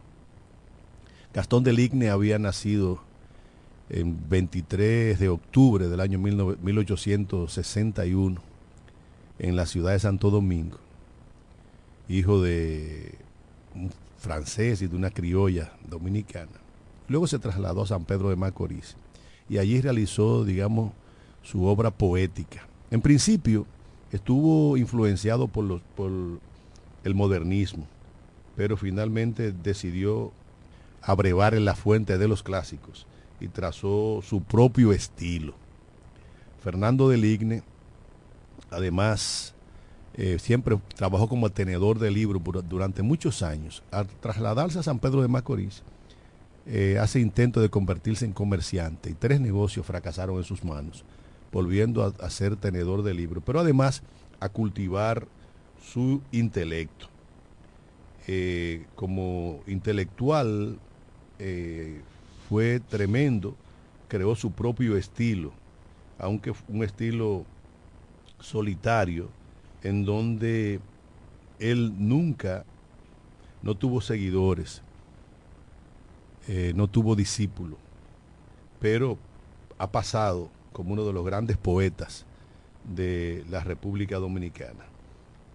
Gastón 1.34 1.64
de 1.64 1.72
Ligne 1.74 2.10
había 2.10 2.38
nacido 2.40 3.00
en 3.90 4.18
23 4.30 5.20
de 5.20 5.30
octubre 5.30 5.88
del 5.88 6.00
año 6.00 6.20
1861 6.20 8.42
en 9.40 9.56
la 9.56 9.66
ciudad 9.66 9.94
de 9.94 10.00
Santo 10.00 10.30
Domingo, 10.30 10.78
hijo 12.08 12.42
de 12.42 13.16
un 13.76 13.92
francés 14.18 14.82
y 14.82 14.88
de 14.88 14.96
una 14.96 15.10
criolla 15.10 15.74
dominicana. 15.90 16.52
Luego 17.08 17.28
se 17.28 17.40
trasladó 17.40 17.84
a 17.84 17.88
San 17.88 18.06
Pedro 18.06 18.30
de 18.30 18.36
Macorís 18.36 18.96
y 19.50 19.58
allí 19.58 19.82
realizó, 19.82 20.46
digamos, 20.46 20.94
su 21.42 21.66
obra 21.66 21.92
poética. 21.92 22.68
En 22.90 23.02
principio 23.02 23.66
estuvo 24.12 24.78
influenciado 24.78 25.48
por, 25.48 25.82
el 27.04 27.16
modernismo, 27.16 27.88
pero 28.56 28.78
finalmente 28.78 29.52
decidió 29.52 30.32
abrevar 31.02 31.56
en 31.56 31.66
la 31.66 31.76
fuente 31.76 32.18
de 32.18 32.28
los 32.28 32.44
clásicos 32.44 33.08
y 33.40 33.48
trazó 33.48 34.22
su 34.22 34.44
propio 34.44 34.94
estilo. 34.94 35.56
Fernando 36.64 37.10
de 37.10 37.18
Ligne, 37.18 37.64
además, 38.70 39.56
eh, 40.16 40.40
siempre 40.40 40.78
trabajó 40.96 41.30
como 41.30 41.50
tenedor 41.50 41.98
de 41.98 42.12
libros 42.12 42.42
durante 42.68 43.02
muchos 43.02 43.42
años. 43.42 43.82
Al 43.92 44.08
trasladarse 44.08 44.80
a 44.80 44.84
San 44.84 45.00
Pedro 45.00 45.22
de 45.22 45.30
Macorís, 45.30 45.84
eh, 46.66 46.98
hace 47.00 47.20
intento 47.20 47.62
de 47.62 47.70
convertirse 47.70 48.26
en 48.26 48.34
comerciante 48.34 49.10
y 49.10 49.14
tres 49.14 49.40
negocios 49.40 49.86
fracasaron 49.86 50.38
en 50.38 50.44
sus 50.44 50.64
manos, 50.64 51.06
volviendo 51.52 52.14
a, 52.20 52.30
ser 52.30 52.56
tenedor 52.56 53.04
de 53.04 53.14
libros, 53.14 53.44
pero 53.46 53.62
además 53.62 54.04
a 54.40 54.50
cultivar 54.50 55.28
su 55.82 56.22
intelecto. 56.32 57.08
Eh, 58.28 58.86
como 58.96 59.62
intelectual 59.66 60.78
fue 62.48 62.80
tremendo, 62.80 63.56
creó 64.08 64.36
su 64.36 64.52
propio 64.52 64.96
estilo, 64.96 65.52
aunque 66.20 66.54
un 66.68 66.84
estilo 66.84 67.46
solitario, 68.40 69.30
en 69.84 70.06
donde 70.06 70.80
él 71.60 71.94
nunca 71.98 72.66
no 73.62 73.76
tuvo 73.76 74.02
seguidores, 74.02 74.82
eh, 76.48 76.74
no 76.76 76.88
tuvo 76.88 77.16
discípulos, 77.16 77.78
pero 78.80 79.18
ha 79.78 79.92
pasado 79.92 80.50
como 80.74 80.94
uno 80.94 81.06
de 81.06 81.14
los 81.14 81.26
grandes 81.26 81.58
poetas 81.58 82.26
de 82.84 83.46
la 83.50 83.64
República 83.64 84.18
Dominicana 84.18 84.86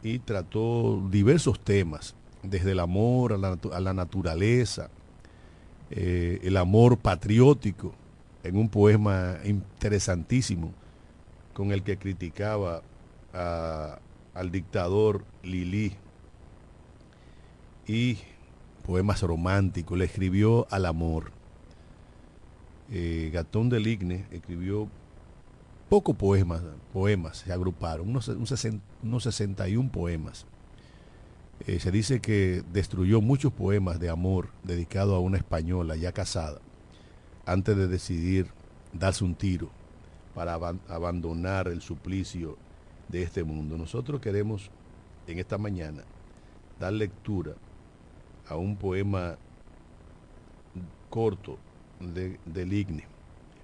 y 0.02 0.18
trató 0.20 1.02
diversos 1.10 1.58
temas, 1.60 2.14
desde 2.42 2.72
el 2.72 2.80
amor 2.80 3.32
a 3.32 3.38
la, 3.38 3.58
a 3.72 3.80
la 3.80 3.92
naturaleza, 3.92 4.88
eh, 5.90 6.40
el 6.42 6.56
amor 6.56 6.98
patriótico, 6.98 7.92
en 8.42 8.56
un 8.56 8.68
poema 8.68 9.38
interesantísimo 9.44 10.72
con 11.52 11.72
el 11.72 11.82
que 11.82 11.96
criticaba 11.96 12.82
a, 13.32 13.98
al 14.37 14.51
dictador 14.51 15.24
Lili 15.43 15.95
y 17.87 18.18
poemas 18.84 19.22
románticos, 19.22 19.99
le 19.99 20.05
escribió 20.05 20.66
al 20.70 20.87
amor. 20.87 21.32
Eh, 22.91 23.30
Gatón 23.32 23.68
del 23.68 23.87
Igne 23.87 24.26
escribió 24.30 24.89
pocos 25.89 26.16
poemas, 26.16 26.62
poemas 26.93 27.39
se 27.39 27.53
agruparon, 27.53 28.09
unos, 28.09 28.28
unos 28.28 29.22
61 29.22 29.91
poemas. 29.91 30.47
Eh, 31.66 31.80
se 31.80 31.91
dice 31.91 32.20
que 32.20 32.62
destruyó 32.72 33.20
muchos 33.20 33.53
poemas 33.53 33.99
de 33.99 34.11
amor 34.11 34.51
dedicados 34.62 35.14
a 35.14 35.20
una 35.20 35.39
española 35.39 35.97
ya 35.97 36.12
casada, 36.12 36.61
antes 37.47 37.76
de 37.76 37.89
decidir 37.89 38.49
darse 38.93 39.24
un 39.24 39.34
tiro 39.34 39.70
para 40.34 40.55
ab 40.55 40.78
abandonar 40.89 41.66
el 41.68 41.80
suplicio 41.80 42.59
de 43.09 43.22
este 43.22 43.44
mundo. 43.44 43.76
Nosotros 43.76 44.20
queremos 44.20 44.70
en 45.26 45.38
esta 45.38 45.59
mañana 45.59 46.02
dar 46.78 46.92
lectura 46.92 47.52
a 48.48 48.57
un 48.57 48.76
poema 48.76 49.36
corto 51.11 51.59
de, 52.00 52.38
del 52.44 52.72
Igne, 52.72 53.04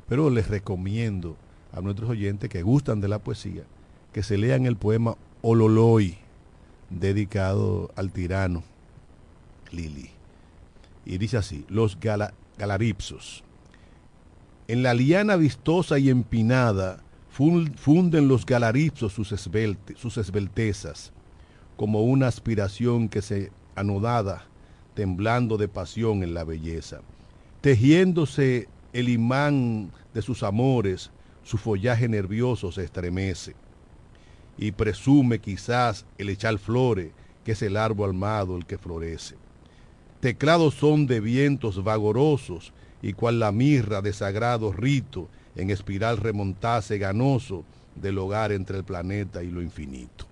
pero 0.08 0.30
les 0.30 0.48
recomiendo 0.48 1.36
a 1.72 1.80
nuestros 1.80 2.10
oyentes 2.10 2.50
que 2.50 2.62
gustan 2.62 3.00
de 3.00 3.08
la 3.08 3.18
poesía 3.18 3.64
que 4.12 4.22
se 4.22 4.36
lean 4.36 4.66
el 4.66 4.76
poema 4.76 5.16
Ololoy 5.40 6.18
dedicado 6.90 7.90
al 7.96 8.12
tirano 8.12 8.62
Lili. 9.70 10.10
Y 11.04 11.18
dice 11.18 11.38
así, 11.38 11.64
los 11.68 11.98
gala, 11.98 12.34
galaripsos. 12.58 13.42
En 14.68 14.82
la 14.82 14.94
liana 14.94 15.36
vistosa 15.36 15.98
y 15.98 16.10
empinada 16.10 17.02
funden 17.32 18.28
los 18.28 18.44
galaripsos 18.44 19.12
sus, 19.12 19.32
esbelte, 19.32 19.96
sus 19.96 20.18
esbeltezas, 20.18 21.12
como 21.76 22.02
una 22.02 22.26
aspiración 22.26 23.08
que 23.08 23.22
se 23.22 23.50
anodada, 23.74 24.44
temblando 24.94 25.56
de 25.56 25.68
pasión 25.68 26.22
en 26.22 26.34
la 26.34 26.44
belleza. 26.44 27.00
Tejiéndose 27.62 28.68
el 28.92 29.08
imán 29.08 29.90
de 30.12 30.20
sus 30.20 30.42
amores, 30.42 31.10
su 31.42 31.56
follaje 31.56 32.08
nervioso 32.08 32.70
se 32.70 32.84
estremece 32.84 33.56
y 34.58 34.72
presume 34.72 35.38
quizás 35.38 36.04
el 36.18 36.28
echar 36.28 36.58
flores, 36.58 37.12
que 37.44 37.52
es 37.52 37.62
el 37.62 37.76
árbol 37.76 38.10
almado 38.10 38.56
el 38.56 38.66
que 38.66 38.78
florece. 38.78 39.36
Teclados 40.20 40.74
son 40.74 41.06
de 41.06 41.20
vientos 41.20 41.82
vagorosos, 41.82 42.72
y 43.00 43.14
cual 43.14 43.40
la 43.40 43.50
mirra 43.50 44.00
de 44.00 44.12
sagrado 44.12 44.72
rito, 44.72 45.28
en 45.56 45.70
espiral 45.70 46.16
remontase 46.16 46.98
ganoso 46.98 47.64
del 47.94 48.18
hogar 48.18 48.52
entre 48.52 48.78
el 48.78 48.84
planeta 48.84 49.42
y 49.42 49.50
lo 49.50 49.62
infinito. 49.62 50.26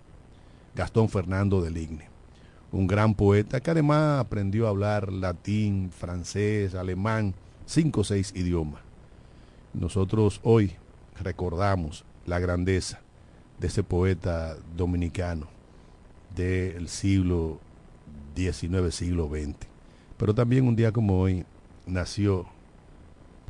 Gastón 0.75 1.09
Fernando 1.09 1.61
de 1.61 1.71
Ligne, 1.71 2.09
un 2.73 2.87
gran 2.87 3.15
poeta 3.15 3.61
que 3.61 3.71
además 3.71 4.21
aprendió 4.21 4.67
a 4.67 4.71
hablar 4.71 5.13
latín, 5.13 5.91
francés, 5.91 6.75
alemán, 6.75 7.35
cinco 7.67 8.01
o 8.01 8.05
seis 8.05 8.33
idiomas. 8.35 8.83
Nosotros 9.75 10.41
hoy 10.43 10.73
recordamos 11.21 12.05
la 12.27 12.39
grandeza 12.39 13.01
de 13.59 13.67
ese 13.67 13.83
poeta 13.83 14.57
dominicano 14.77 15.49
del 16.35 16.89
siglo 16.89 17.61
XIX, 18.35 18.95
siglo 18.95 19.29
XX. 19.29 19.57
Pero 20.17 20.35
también 20.35 20.67
un 20.67 20.77
día 20.77 20.93
como 20.93 21.21
hoy 21.21 21.45
nació 21.87 22.47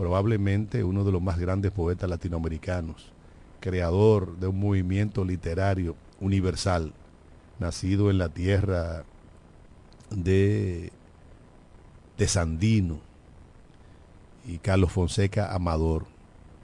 probablemente 0.01 0.83
uno 0.83 1.05
de 1.05 1.13
los 1.13 1.21
más 1.21 1.39
grandes 1.39 1.73
poetas 1.73 2.09
latinoamericanos, 2.09 3.13
creador 3.61 4.39
de 4.39 4.47
un 4.47 4.59
movimiento 4.59 5.27
literario 5.27 5.95
universal, 6.21 6.95
nacido 7.59 8.11
en 8.11 8.17
la 8.17 8.31
tierra 8.31 9.05
de, 10.09 10.91
de 12.17 12.29
Sandino 12.29 12.99
y 14.47 14.57
Carlos 14.57 14.91
Fonseca 14.91 15.55
Amador, 15.55 16.07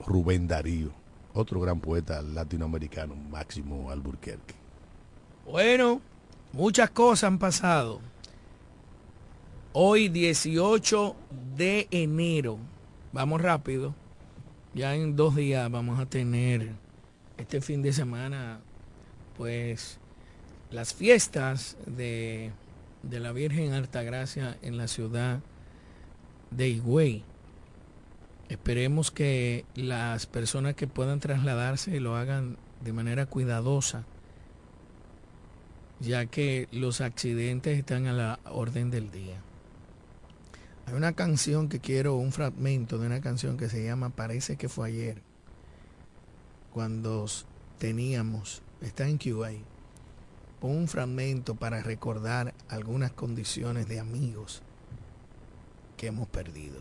Rubén 0.07 0.49
Darío, 0.49 0.93
otro 1.35 1.61
gran 1.61 1.81
poeta 1.81 2.23
latinoamericano, 2.23 3.17
Máximo 3.17 3.91
Alburquerque. 3.91 4.55
Bueno, 5.45 6.01
muchas 6.55 6.89
cosas 6.89 7.25
han 7.25 7.39
pasado. 7.39 8.01
Hoy 9.75 10.09
18 10.09 11.15
de 11.55 11.87
enero, 11.91 12.59
vamos 13.17 13.41
rápido, 13.41 13.95
ya 14.75 14.95
en 14.95 15.17
dos 15.17 15.37
días 15.37 15.71
vamos 15.71 15.99
a 15.99 16.05
tener 16.05 16.73
este 17.39 17.63
fin 17.63 17.81
de 17.81 17.95
semana, 17.95 18.61
pues 19.39 19.99
las 20.71 20.93
fiestas 20.93 21.79
de, 21.87 22.53
de 23.03 23.19
la 23.19 23.33
Virgen 23.33 23.73
Altagracia 23.73 24.59
en 24.61 24.77
la 24.77 24.87
ciudad 24.87 25.41
de 26.51 26.69
Higüey. 26.69 27.25
Esperemos 28.51 29.11
que 29.11 29.65
las 29.75 30.27
personas 30.27 30.75
que 30.75 30.87
puedan 30.87 31.19
trasladarse 31.19 31.99
lo 32.01 32.17
hagan 32.17 32.59
de 32.85 32.93
manera 32.93 33.25
cuidadosa, 33.25 34.05
ya 36.01 36.27
que 36.27 36.69
los 36.71 37.01
accidentes 37.01 37.79
están 37.79 38.09
a 38.09 38.13
la 38.13 38.41
orden 38.45 38.91
del 38.91 39.11
día. 39.11 39.46
Hay 40.87 40.95
una 40.95 41.13
canción 41.15 41.69
que 41.69 41.81
quiero, 41.81 42.15
un 42.15 42.33
fragmento 42.33 42.99
de 42.99 43.07
una 43.07 43.21
canción 43.21 43.57
que 43.57 43.69
se 43.69 43.85
llama 43.85 44.11
Parece 44.11 44.57
que 44.57 44.69
fue 44.69 44.89
ayer, 44.89 45.23
cuando 46.73 47.27
teníamos, 47.79 48.63
está 48.81 49.09
en 49.09 49.19
QA, 49.19 49.51
un 50.61 50.89
fragmento 50.89 51.55
para 51.55 51.83
recordar 51.83 52.55
algunas 52.69 53.13
condiciones 53.13 53.89
de 53.89 54.01
amigos 54.01 54.63
que 55.97 56.09
hemos 56.09 56.29
perdido. 56.29 56.81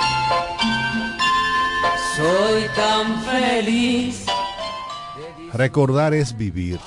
Recordar 5.53 6.13
es 6.13 6.35
vivir. 6.37 6.79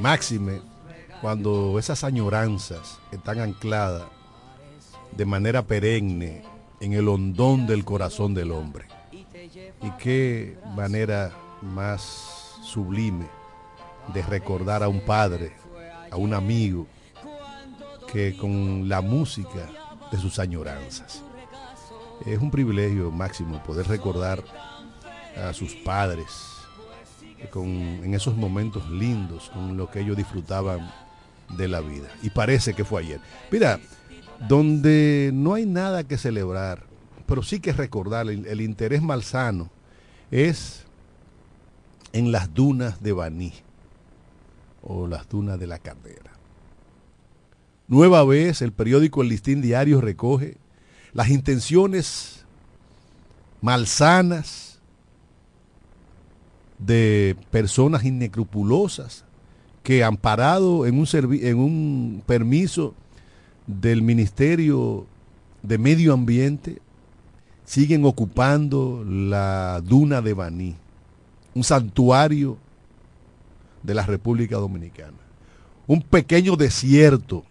Máxime, 0.00 0.60
cuando 1.20 1.78
esas 1.78 2.04
añoranzas 2.04 2.98
están 3.12 3.40
ancladas 3.40 4.04
de 5.16 5.24
manera 5.24 5.62
perenne 5.62 6.42
en 6.80 6.92
el 6.92 7.08
hondón 7.08 7.66
del 7.66 7.84
corazón 7.84 8.34
del 8.34 8.52
hombre. 8.52 8.86
Y 9.82 9.90
qué 9.98 10.58
manera 10.74 11.32
más 11.62 12.56
sublime 12.62 13.26
de 14.12 14.22
recordar 14.22 14.82
a 14.82 14.88
un 14.88 15.00
padre, 15.00 15.52
a 16.10 16.16
un 16.16 16.34
amigo, 16.34 16.86
que 18.12 18.36
con 18.36 18.88
la 18.88 19.00
música 19.00 19.68
de 20.10 20.18
sus 20.18 20.38
añoranzas. 20.38 21.22
Es 22.24 22.38
un 22.38 22.50
privilegio 22.50 23.10
máximo 23.10 23.62
poder 23.62 23.86
recordar 23.86 24.42
a 25.36 25.52
sus 25.52 25.74
padres 25.74 26.56
con, 27.50 27.68
en 27.68 28.14
esos 28.14 28.36
momentos 28.36 28.88
lindos 28.90 29.50
con 29.50 29.76
lo 29.76 29.90
que 29.90 30.00
ellos 30.00 30.16
disfrutaban 30.16 30.90
de 31.56 31.68
la 31.68 31.80
vida. 31.80 32.08
Y 32.22 32.30
parece 32.30 32.74
que 32.74 32.84
fue 32.84 33.02
ayer. 33.02 33.20
Mira, 33.50 33.78
donde 34.48 35.30
no 35.32 35.54
hay 35.54 35.66
nada 35.66 36.04
que 36.04 36.18
celebrar, 36.18 36.84
pero 37.26 37.42
sí 37.42 37.60
que 37.60 37.72
recordar 37.72 38.28
el, 38.28 38.46
el 38.46 38.60
interés 38.60 39.02
malsano, 39.02 39.70
es 40.30 40.84
en 42.12 42.32
las 42.32 42.52
dunas 42.54 43.02
de 43.02 43.12
Baní 43.12 43.52
o 44.82 45.06
las 45.06 45.28
dunas 45.28 45.58
de 45.58 45.66
la 45.66 45.78
Carrera. 45.78 46.32
Nueva 47.88 48.24
vez 48.24 48.62
el 48.62 48.72
periódico 48.72 49.22
El 49.22 49.28
Listín 49.28 49.62
Diario 49.62 50.00
recoge 50.00 50.56
las 51.16 51.30
intenciones 51.30 52.44
malsanas 53.62 54.78
de 56.78 57.34
personas 57.50 58.04
inescrupulosas 58.04 59.24
que 59.82 60.04
amparado 60.04 60.84
en 60.84 60.98
un, 60.98 61.08
en 61.40 61.56
un 61.56 62.22
permiso 62.26 62.94
del 63.66 64.02
Ministerio 64.02 65.06
de 65.62 65.78
Medio 65.78 66.12
Ambiente 66.12 66.82
siguen 67.64 68.04
ocupando 68.04 69.02
la 69.02 69.80
duna 69.82 70.20
de 70.20 70.34
Baní, 70.34 70.76
un 71.54 71.64
santuario 71.64 72.58
de 73.82 73.94
la 73.94 74.04
República 74.04 74.56
Dominicana, 74.56 75.16
un 75.86 76.02
pequeño 76.02 76.56
desierto 76.56 77.42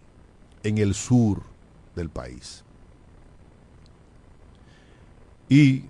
en 0.62 0.78
el 0.78 0.94
sur 0.94 1.42
del 1.96 2.10
país. 2.10 2.62
Y 5.48 5.84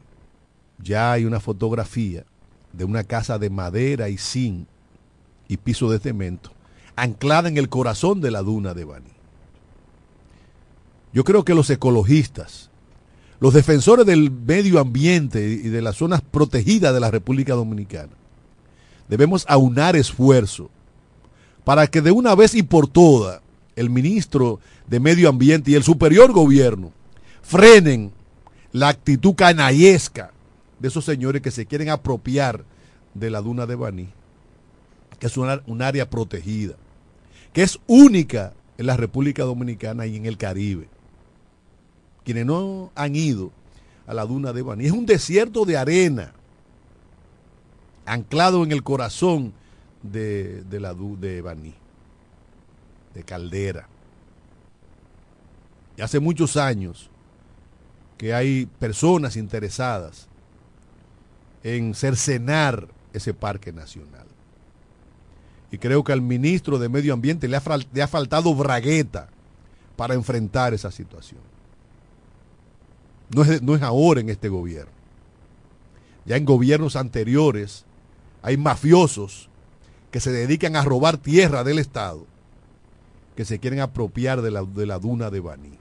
ya 0.83 1.13
hay 1.13 1.25
una 1.25 1.41
fotografía 1.41 2.25
de 2.73 2.85
una 2.85 3.05
casa 3.05 3.39
de 3.39 3.51
madera 3.51 4.09
y 4.09 4.19
zinc 4.19 4.67
y 5.49 5.57
piso 5.57 5.91
de 5.91 5.99
cemento 5.99 6.57
anclada 6.97 7.49
en 7.49 7.59
el 7.59 7.69
corazón 7.69 8.21
de 8.21 8.31
la 8.31 8.43
duna 8.43 8.75
de 8.75 8.85
Baní. 8.85 9.11
Yo 11.13 11.25
creo 11.25 11.45
que 11.45 11.55
los 11.55 11.71
ecologistas, 11.71 12.71
los 13.39 13.55
defensores 13.55 14.07
del 14.07 14.31
medio 14.31 14.81
ambiente 14.81 15.47
y 15.47 15.69
de 15.69 15.83
las 15.83 15.97
zonas 15.97 16.23
protegidas 16.23 16.93
de 16.95 17.01
la 17.01 17.11
República 17.11 17.55
Dominicana, 17.55 18.13
debemos 19.09 19.45
aunar 19.49 19.95
esfuerzo 19.95 20.71
para 21.65 21.87
que 21.87 22.01
de 22.01 22.11
una 22.11 22.35
vez 22.35 22.55
y 22.55 22.63
por 22.63 22.89
todas 22.89 23.41
el 23.77 23.91
ministro 23.91 24.59
de 24.87 25.01
Medio 25.01 25.29
Ambiente 25.29 25.71
y 25.71 25.75
el 25.75 25.83
superior 25.83 26.33
gobierno 26.33 26.93
frenen 27.43 28.11
la 28.77 28.89
actitud 28.89 29.35
canallesca 29.35 30.33
de 30.79 30.89
esos 30.89 31.03
señores 31.03 31.41
que 31.41 31.51
se 31.51 31.65
quieren 31.65 31.89
apropiar 31.89 32.63
de 33.15 33.31
la 33.31 33.41
duna 33.41 33.65
de 33.65 33.75
Baní, 33.75 34.09
que 35.19 35.29
es 35.29 35.37
una, 35.39 35.63
un 35.67 35.81
área 35.81 36.11
protegida, 36.11 36.75
que 37.55 37.63
es 37.63 37.79
única 37.87 38.53
en 38.77 38.85
la 38.85 38.99
República 38.99 39.45
Dominicana 39.45 40.05
y 40.05 40.17
en 40.17 40.27
el 40.27 40.37
Caribe. 40.37 40.89
Quienes 42.23 42.45
no 42.45 42.93
han 42.95 43.17
ido 43.17 43.51
a 44.07 44.13
la 44.13 44.27
duna 44.27 44.53
de 44.53 44.61
Baní, 44.61 44.85
es 44.85 44.93
un 44.93 45.07
desierto 45.07 45.65
de 45.65 45.79
arena, 45.79 46.35
anclado 48.05 48.63
en 48.63 48.73
el 48.73 48.83
corazón 48.83 49.55
de, 50.03 50.65
de 50.65 50.81
la 50.81 50.93
de 50.93 51.41
Baní, 51.41 51.73
de 53.15 53.23
Caldera. 53.23 53.89
Y 55.97 56.03
hace 56.03 56.21
muchos 56.21 56.59
años 56.59 57.09
que 58.17 58.35
hay 58.35 58.67
personas 58.67 59.37
interesadas 59.37 60.29
en 61.63 61.95
cercenar 61.95 62.89
ese 63.13 63.35
parque 63.35 63.73
nacional. 63.73 64.27
Y 65.71 65.79
creo 65.79 66.05
que 66.05 66.13
al 66.13 66.23
ministro 66.23 66.79
de 66.79 66.89
Medio 66.89 67.13
Ambiente 67.13 67.49
le 67.49 67.57
ha, 67.57 68.09
faltado 68.09 68.55
bragueta 68.55 69.29
para 69.97 70.15
enfrentar 70.15 70.75
esa 70.75 70.91
situación. 70.91 71.41
No 73.35 73.43
es, 73.43 73.61
no 73.63 73.75
es 73.75 73.83
ahora 73.83 74.21
en 74.21 74.31
este 74.31 74.49
gobierno. 74.49 74.93
Ya 76.25 76.37
en 76.37 76.45
gobiernos 76.45 76.97
anteriores 76.97 77.85
hay 78.43 78.57
mafiosos 78.57 79.49
que 80.11 80.21
se 80.21 80.31
dedican 80.31 80.77
a 80.77 80.83
robar 80.83 81.19
tierra 81.19 81.65
del 81.65 81.79
Estado, 81.79 82.27
que 83.35 83.45
se 83.45 83.59
quieren 83.59 83.81
apropiar 83.81 84.41
de 84.43 84.51
la, 84.51 84.63
de 84.63 84.87
la 84.87 84.99
duna 84.99 85.31
de 85.31 85.41
Baní. 85.41 85.79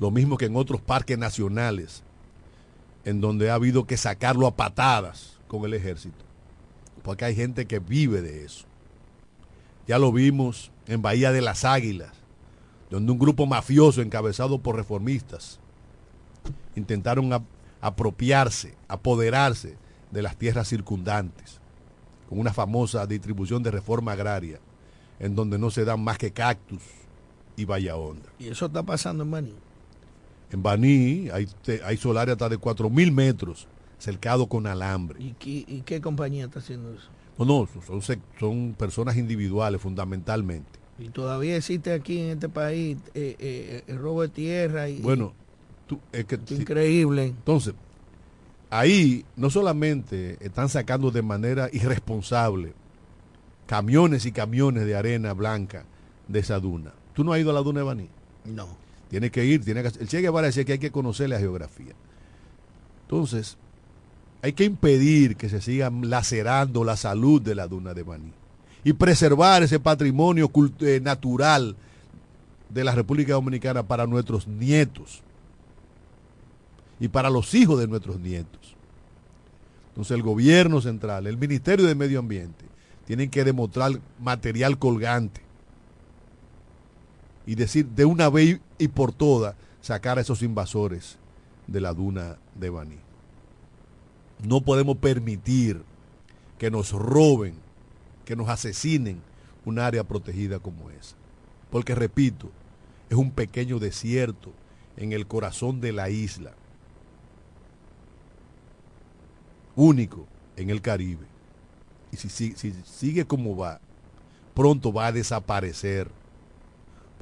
Lo 0.00 0.10
mismo 0.10 0.36
que 0.36 0.46
en 0.46 0.56
otros 0.56 0.80
parques 0.80 1.18
nacionales, 1.18 2.02
en 3.04 3.20
donde 3.20 3.50
ha 3.50 3.54
habido 3.54 3.86
que 3.86 3.96
sacarlo 3.96 4.46
a 4.46 4.56
patadas 4.56 5.38
con 5.46 5.64
el 5.64 5.74
ejército, 5.74 6.24
porque 7.02 7.24
hay 7.26 7.34
gente 7.34 7.66
que 7.66 7.78
vive 7.78 8.22
de 8.22 8.44
eso. 8.44 8.64
Ya 9.86 9.98
lo 9.98 10.10
vimos 10.12 10.72
en 10.86 11.02
Bahía 11.02 11.30
de 11.32 11.42
las 11.42 11.64
Águilas, 11.64 12.12
donde 12.90 13.12
un 13.12 13.18
grupo 13.18 13.46
mafioso 13.46 14.00
encabezado 14.02 14.58
por 14.58 14.76
reformistas 14.76 15.60
intentaron 16.76 17.32
ap- 17.32 17.44
apropiarse, 17.80 18.74
apoderarse 18.88 19.76
de 20.10 20.22
las 20.22 20.36
tierras 20.36 20.68
circundantes, 20.68 21.60
con 22.28 22.38
una 22.38 22.52
famosa 22.52 23.06
distribución 23.06 23.62
de 23.62 23.70
reforma 23.70 24.12
agraria, 24.12 24.58
en 25.20 25.34
donde 25.34 25.58
no 25.58 25.70
se 25.70 25.84
dan 25.84 26.02
más 26.02 26.18
que 26.18 26.32
cactus 26.32 26.82
y 27.56 27.64
valla 27.64 27.96
honda. 27.96 28.28
Y 28.38 28.48
eso 28.48 28.66
está 28.66 28.82
pasando 28.82 29.22
en 29.24 29.30
Maní. 29.30 29.54
En 30.54 30.62
Baní 30.62 31.28
hay, 31.32 31.48
hay 31.84 31.96
solares 31.96 32.32
hasta 32.34 32.48
de 32.48 32.58
4.000 32.58 33.10
metros, 33.10 33.66
cercado 33.98 34.46
con 34.46 34.68
alambre. 34.68 35.20
¿Y, 35.20 35.32
qué- 35.32 35.64
y 35.66 35.82
qué 35.84 36.00
compañía 36.00 36.44
está 36.44 36.60
haciendo 36.60 36.92
eso? 36.94 37.08
No, 37.36 37.44
no, 37.44 38.00
son, 38.38 38.74
personas 38.78 39.16
individuales 39.16 39.80
fundamentalmente. 39.80 40.78
Y 40.96 41.08
todavía 41.08 41.56
existe 41.56 41.92
aquí 41.92 42.20
en 42.20 42.28
este 42.30 42.48
país 42.48 42.98
eh, 43.14 43.34
eh, 43.40 43.82
el 43.88 43.98
robo 43.98 44.22
de 44.22 44.28
tierra 44.28 44.88
y 44.88 45.00
Bueno, 45.00 45.32
tú- 45.88 45.98
es 46.12 46.24
que, 46.24 46.36
es 46.36 46.52
increíble. 46.52 47.24
Entonces, 47.24 47.74
ahí 48.70 49.24
no 49.34 49.50
solamente 49.50 50.38
están 50.40 50.68
sacando 50.68 51.10
de 51.10 51.22
manera 51.22 51.68
irresponsable 51.72 52.74
camiones 53.66 54.24
y 54.24 54.30
camiones 54.30 54.86
de 54.86 54.94
arena 54.94 55.32
blanca 55.32 55.84
de 56.28 56.38
esa 56.38 56.60
duna. 56.60 56.92
¿Tú 57.12 57.24
no 57.24 57.32
has 57.32 57.40
ido 57.40 57.50
a 57.50 57.54
la 57.54 57.60
duna 57.62 57.80
de 57.80 57.86
Baní? 57.86 58.08
no. 58.44 58.83
Tiene 59.14 59.30
que 59.30 59.44
ir, 59.44 59.64
tiene 59.64 59.80
que 59.80 59.92
El 60.00 60.08
Che 60.08 60.20
Guevara 60.22 60.48
decía 60.48 60.64
que 60.64 60.72
hay 60.72 60.80
que 60.80 60.90
conocer 60.90 61.28
la 61.28 61.38
geografía. 61.38 61.92
Entonces, 63.02 63.56
hay 64.42 64.54
que 64.54 64.64
impedir 64.64 65.36
que 65.36 65.48
se 65.48 65.60
siga 65.60 65.88
lacerando 65.88 66.82
la 66.82 66.96
salud 66.96 67.40
de 67.40 67.54
la 67.54 67.68
duna 67.68 67.94
de 67.94 68.02
Baní 68.02 68.32
y 68.82 68.92
preservar 68.92 69.62
ese 69.62 69.78
patrimonio 69.78 70.50
eh, 70.80 70.98
natural 71.00 71.76
de 72.68 72.82
la 72.82 72.92
República 72.92 73.34
Dominicana 73.34 73.84
para 73.84 74.04
nuestros 74.04 74.48
nietos 74.48 75.22
y 76.98 77.06
para 77.06 77.30
los 77.30 77.54
hijos 77.54 77.78
de 77.78 77.86
nuestros 77.86 78.18
nietos. 78.18 78.74
Entonces 79.90 80.16
el 80.16 80.24
gobierno 80.24 80.80
central, 80.80 81.28
el 81.28 81.38
Ministerio 81.38 81.86
de 81.86 81.94
Medio 81.94 82.18
Ambiente, 82.18 82.64
tienen 83.06 83.30
que 83.30 83.44
demostrar 83.44 83.92
material 84.18 84.76
colgante 84.76 85.43
y 87.46 87.54
decir 87.54 87.86
de 87.88 88.04
una 88.04 88.28
vez 88.30 88.60
y 88.78 88.88
por 88.88 89.12
todas 89.12 89.54
sacar 89.80 90.18
a 90.18 90.22
esos 90.22 90.42
invasores 90.42 91.18
de 91.66 91.80
la 91.80 91.92
duna 91.92 92.36
de 92.54 92.70
Baní. 92.70 92.98
No 94.46 94.60
podemos 94.62 94.96
permitir 94.98 95.82
que 96.58 96.70
nos 96.70 96.92
roben, 96.92 97.54
que 98.24 98.36
nos 98.36 98.48
asesinen 98.48 99.20
un 99.64 99.78
área 99.78 100.04
protegida 100.04 100.58
como 100.58 100.90
esa. 100.90 101.16
Porque, 101.70 101.94
repito, 101.94 102.50
es 103.10 103.16
un 103.16 103.30
pequeño 103.30 103.78
desierto 103.78 104.52
en 104.96 105.12
el 105.12 105.26
corazón 105.26 105.80
de 105.80 105.92
la 105.92 106.08
isla, 106.10 106.52
único 109.76 110.26
en 110.56 110.70
el 110.70 110.80
Caribe. 110.80 111.26
Y 112.12 112.16
si, 112.16 112.28
si- 112.28 112.52
si 112.52 112.72
sigue 112.84 113.24
como 113.26 113.56
va, 113.56 113.80
pronto 114.54 114.92
va 114.92 115.06
a 115.06 115.12
desaparecer, 115.12 116.10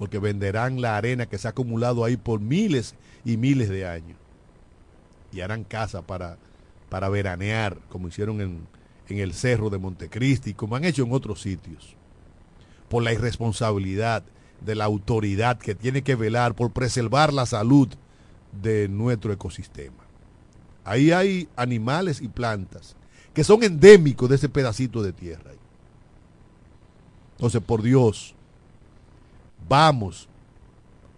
porque 0.03 0.18
venderán 0.18 0.80
la 0.80 0.96
arena 0.96 1.26
que 1.26 1.38
se 1.38 1.46
ha 1.46 1.53
acumulado 1.53 2.05
ahí 2.05 2.16
por 2.16 2.40
miles 2.40 2.96
y 3.24 3.36
miles 3.36 3.68
de 3.68 3.86
años. 3.86 4.18
Y 5.30 5.42
harán 5.42 5.62
casa 5.62 6.03
para, 6.03 6.38
para 6.88 7.09
veranear, 7.09 7.78
como 7.88 8.09
hicieron 8.09 8.40
en, 8.40 8.66
en 9.09 9.18
el 9.18 9.32
Cerro 9.32 9.70
de 9.70 9.78
Montecristi, 9.78 10.55
como 10.55 10.74
han 10.74 10.84
hecho 10.84 11.05
en 11.05 11.12
otros 11.12 11.40
sitios 11.40 11.94
por 12.88 13.05
la 13.05 13.12
irresponsabilidad 13.12 14.24
de 14.61 14.74
la 14.74 14.86
autoridad 14.86 15.57
que 15.59 15.76
tiene 15.76 16.03
que 16.03 16.16
velar 16.16 16.57
por 16.57 16.72
preservar 16.72 17.32
la 17.32 17.46
salud 17.46 17.88
de 18.61 18.88
nuestro 18.88 19.32
ecosistema. 19.32 20.03
Ahí 20.82 21.12
hay 21.12 21.48
animales 21.55 22.20
y 22.20 22.26
plantas 22.26 22.96
que 23.34 23.44
son 23.44 23.62
endémicos 23.62 24.28
de 24.28 24.34
ese 24.34 24.48
pedacito 24.48 25.00
de 25.00 25.12
tierra. 25.12 25.53
Entonces, 27.36 27.62
por 27.62 27.82
Dios, 27.82 28.34
vamos 29.69 30.29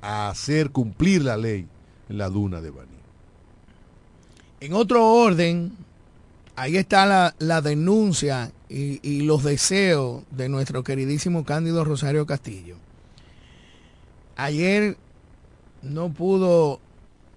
a 0.01 0.29
hacer 0.29 0.71
cumplir 0.71 1.23
la 1.23 1.37
ley 1.37 1.67
en 2.09 2.19
la 2.19 2.29
duna 2.29 2.61
de 2.61 2.71
Baní. 2.71 2.91
En 4.61 4.73
otro 4.73 5.07
orden, 5.07 5.73
ahí 6.57 6.77
está 6.77 7.07
la, 7.07 7.35
la 7.39 7.61
denuncia 7.61 8.53
y, 8.69 9.01
y 9.09 9.23
los 9.23 9.45
deseos 9.45 10.23
de 10.31 10.49
nuestro 10.49 10.85
queridísimo 10.85 11.45
Cándido 11.45 11.85
Rosario 11.85 12.27
Castillo. 12.27 12.77
Ayer 14.37 14.97
no 15.83 16.13
pudo 16.13 16.81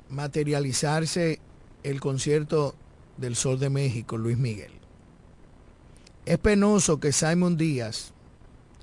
materializarse 0.10 1.40
el 1.84 2.00
concierto 2.00 2.76
del 3.18 3.36
Sol 3.36 3.60
de 3.60 3.70
México, 3.70 4.18
Luis 4.18 4.38
Miguel. 4.38 4.72
Es 6.26 6.38
penoso 6.38 7.00
que 7.00 7.12
Simon 7.12 7.58
Díaz, 7.58 8.14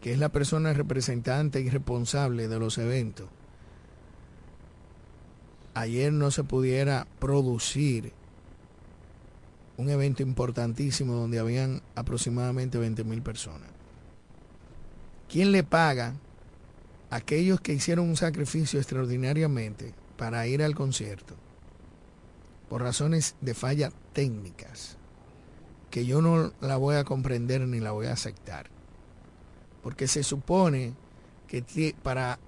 que 0.05 0.12
es 0.12 0.18
la 0.18 0.28
persona 0.28 0.74
representante 0.74 1.62
y 1.62 1.70
responsable 1.70 2.46
de 2.46 2.59
los 2.59 2.76
eventos, 2.76 3.26
ayer 5.72 6.12
no 6.12 6.30
se 6.30 6.44
pudiera 6.44 7.07
producir 7.18 8.12
un 9.78 9.88
evento 9.88 10.22
importantísimo 10.22 11.14
donde 11.14 11.38
habían 11.38 11.80
aproximadamente 11.94 12.76
20 12.76 13.02
mil 13.05 13.22
personas. 13.22 13.70
¿Quién 15.26 15.52
le 15.52 15.64
paga 15.64 16.12
a 17.09 17.16
aquellos 17.16 17.62
que 17.62 17.72
hicieron 17.72 18.07
un 18.07 18.18
sacrificio 18.18 18.80
extraordinariamente 18.80 19.94
para 20.18 20.46
ir 20.46 20.62
al 20.62 20.74
concierto 20.74 21.34
por 22.68 22.82
razones 22.82 23.36
de 23.40 23.55
fallas 23.55 23.94
técnicas 24.12 24.98
que 25.90 26.05
yo 26.05 26.20
no 26.20 26.52
la 26.61 26.76
voy 26.76 26.96
a 26.96 27.05
comprender 27.05 27.62
ni 27.62 27.80
la 27.80 27.92
voy 27.92 28.09
a 28.09 28.12
aceptar? 28.12 28.74
Porque 29.85 30.09
se 30.09 30.22
supone 30.22 30.95
que 31.47 31.95
para 32.03 32.39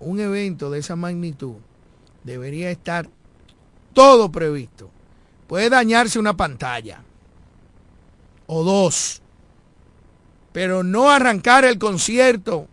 un 0.00 0.18
evento 0.18 0.68
de 0.68 0.80
esa 0.80 0.96
magnitud 0.96 1.54
debería 2.24 2.70
estar 2.70 3.08
todo 3.94 4.30
previsto. 4.30 4.90
Puede 5.46 5.70
dañarse 5.70 6.18
una 6.18 6.36
pantalla 6.36 7.02
o 8.48 8.64
dos, 8.64 9.22
pero 10.52 10.82
no 10.82 11.08
arrancar 11.08 11.64
el 11.64 11.78
concierto 11.78 12.66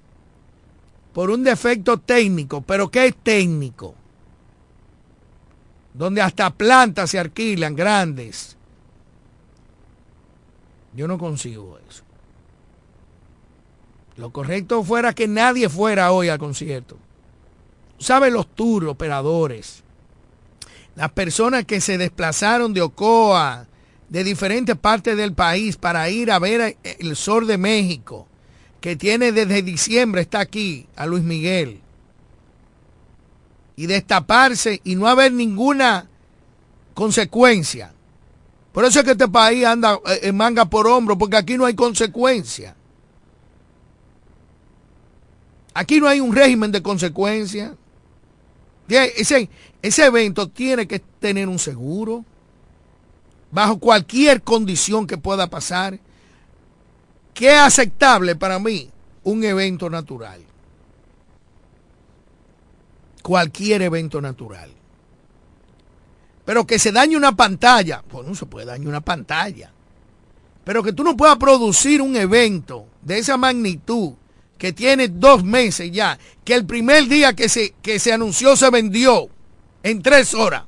por 1.14 1.30
un 1.30 1.44
defecto 1.44 2.00
técnico. 2.00 2.62
¿Pero 2.62 2.90
qué 2.90 3.08
es 3.08 3.16
técnico? 3.16 3.94
Donde 5.94 6.22
hasta 6.22 6.50
plantas 6.50 7.12
se 7.12 7.20
alquilan 7.20 7.76
grandes. 7.76 8.58
Yo 10.96 11.08
no 11.08 11.20
consigo 11.20 11.78
eso. 11.88 12.09
Lo 14.20 14.32
correcto 14.32 14.84
fuera 14.84 15.14
que 15.14 15.30
nadie 15.30 15.70
fuera 15.70 16.12
hoy 16.12 16.28
al 16.28 16.40
concierto. 16.40 16.98
¿Sabe 18.00 18.30
los 18.30 18.54
tours, 18.54 18.88
operadores? 18.88 19.82
Las 20.96 21.12
personas 21.14 21.64
que 21.64 21.80
se 21.80 21.98
desplazaron 21.98 22.74
de 22.74 22.82
Ocoa, 22.82 23.68
de 24.10 24.24
diferentes 24.26 24.76
partes 24.76 25.16
del 25.16 25.32
país 25.34 25.78
para 25.78 26.10
ir 26.10 26.32
a 26.32 26.40
ver 26.40 26.78
el 26.84 27.16
Sol 27.16 27.48
de 27.48 27.58
México, 27.58 28.28
que 28.82 28.98
tiene 28.98 29.32
desde 29.32 29.62
diciembre, 29.62 30.22
está 30.22 30.42
aquí, 30.42 30.86
a 30.98 31.06
Luis 31.06 31.24
Miguel. 31.24 31.80
Y 33.78 33.86
destaparse 33.86 34.82
y 34.84 34.96
no 34.96 35.08
haber 35.08 35.32
ninguna 35.32 36.10
consecuencia. 36.94 37.94
Por 38.74 38.84
eso 38.84 39.00
es 39.00 39.06
que 39.06 39.12
este 39.12 39.30
país 39.30 39.64
anda 39.64 39.98
eh, 40.06 40.20
en 40.24 40.36
manga 40.36 40.66
por 40.66 40.88
hombro, 40.88 41.18
porque 41.18 41.38
aquí 41.38 41.58
no 41.58 41.64
hay 41.66 41.74
consecuencia. 41.74 42.76
Aquí 45.80 46.02
no 46.02 46.10
hay 46.10 46.20
un 46.20 46.36
régimen 46.36 46.74
de 46.74 46.84
consecuencia. 46.84 47.74
Tie- 48.90 49.14
Ese, 49.16 49.50
ese 49.82 50.06
evento 50.06 50.50
tiene 50.50 50.86
que 50.90 51.00
tener 51.00 51.48
un 51.48 51.58
seguro, 51.58 52.26
bajo 53.50 53.80
cualquier 53.80 54.42
condición 54.42 55.08
que 55.08 55.18
pueda 55.18 55.50
pasar, 55.50 55.98
que 57.34 57.48
es 57.54 57.60
aceptable 57.60 58.36
para 58.36 58.60
mí 58.60 58.90
un 59.24 59.42
evento 59.46 59.90
natural. 59.90 60.42
Cualquier 63.24 63.82
evento 63.84 64.20
natural. 64.20 64.72
Pero 66.44 66.68
que 66.68 66.78
se 66.78 66.92
dañe 66.92 67.16
una 67.16 67.38
pantalla, 67.38 68.04
pues 68.06 68.28
no 68.28 68.36
se 68.36 68.46
puede 68.48 68.66
dañar 68.66 68.90
una 68.90 69.00
pantalla. 69.02 69.72
Pero 70.66 70.84
que 70.84 70.92
tú 70.92 71.06
no 71.06 71.16
puedas 71.16 71.38
producir 71.38 72.02
un 72.02 72.18
evento 72.18 72.86
de 73.02 73.20
esa 73.20 73.38
magnitud 73.38 74.16
que 74.60 74.74
tiene 74.74 75.08
dos 75.08 75.44
meses 75.44 75.90
ya, 75.92 76.20
que 76.44 76.54
el 76.54 76.66
primer 76.66 77.08
día 77.08 77.34
que 77.34 77.50
se, 77.50 77.74
que 77.82 77.98
se 77.98 78.14
anunció 78.14 78.56
se 78.56 78.70
vendió 78.70 79.30
en 79.82 80.02
tres 80.04 80.34
horas. 80.36 80.66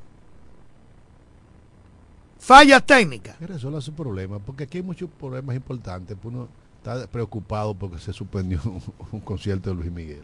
Fallas 2.39 2.83
técnicas. 2.85 3.39
Resuelva 3.39 3.81
su 3.81 3.93
problema, 3.93 4.39
porque 4.39 4.63
aquí 4.63 4.77
hay 4.79 4.83
muchos 4.83 5.09
problemas 5.19 5.55
importantes. 5.55 6.17
pues 6.19 6.33
Uno 6.33 6.47
está 6.77 7.05
preocupado 7.07 7.75
porque 7.75 7.99
se 7.99 8.13
suspendió 8.13 8.59
un 9.11 9.19
concierto 9.19 9.69
de 9.69 9.75
Luis 9.75 9.91
Miguel. 9.91 10.23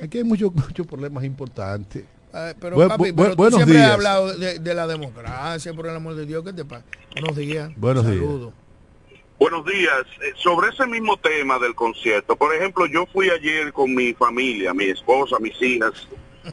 Aquí 0.00 0.18
hay 0.18 0.24
muchos 0.24 0.54
muchos 0.54 0.86
problemas 0.86 1.24
importantes. 1.24 2.04
Pero 2.60 2.76
papi, 2.88 3.12
pero 3.12 3.34
tú 3.36 3.50
siempre 3.50 3.78
has 3.78 3.84
días. 3.84 3.90
hablado 3.92 4.36
de, 4.36 4.58
de 4.58 4.74
la 4.74 4.86
democracia, 4.86 5.72
por 5.72 5.86
el 5.86 5.96
amor 5.96 6.16
de 6.16 6.26
Dios, 6.26 6.44
¿qué 6.44 6.52
te 6.52 6.64
pasa? 6.64 6.84
Buenos 7.12 7.36
días. 7.36 7.70
Buenos 7.76 8.04
días. 8.04 8.18
Saludos. 8.18 8.52
Buenos 9.38 9.64
días. 9.66 10.04
Eh, 10.22 10.32
Sobre 10.36 10.68
ese 10.70 10.86
mismo 10.86 11.16
tema 11.16 11.58
del 11.58 11.74
concierto, 11.74 12.36
por 12.36 12.54
ejemplo, 12.54 12.86
yo 12.86 13.06
fui 13.12 13.30
ayer 13.30 13.72
con 13.72 13.94
mi 13.94 14.14
familia, 14.14 14.72
mi 14.74 14.84
esposa, 14.84 15.36
mis 15.40 15.60
hijas, 15.60 16.08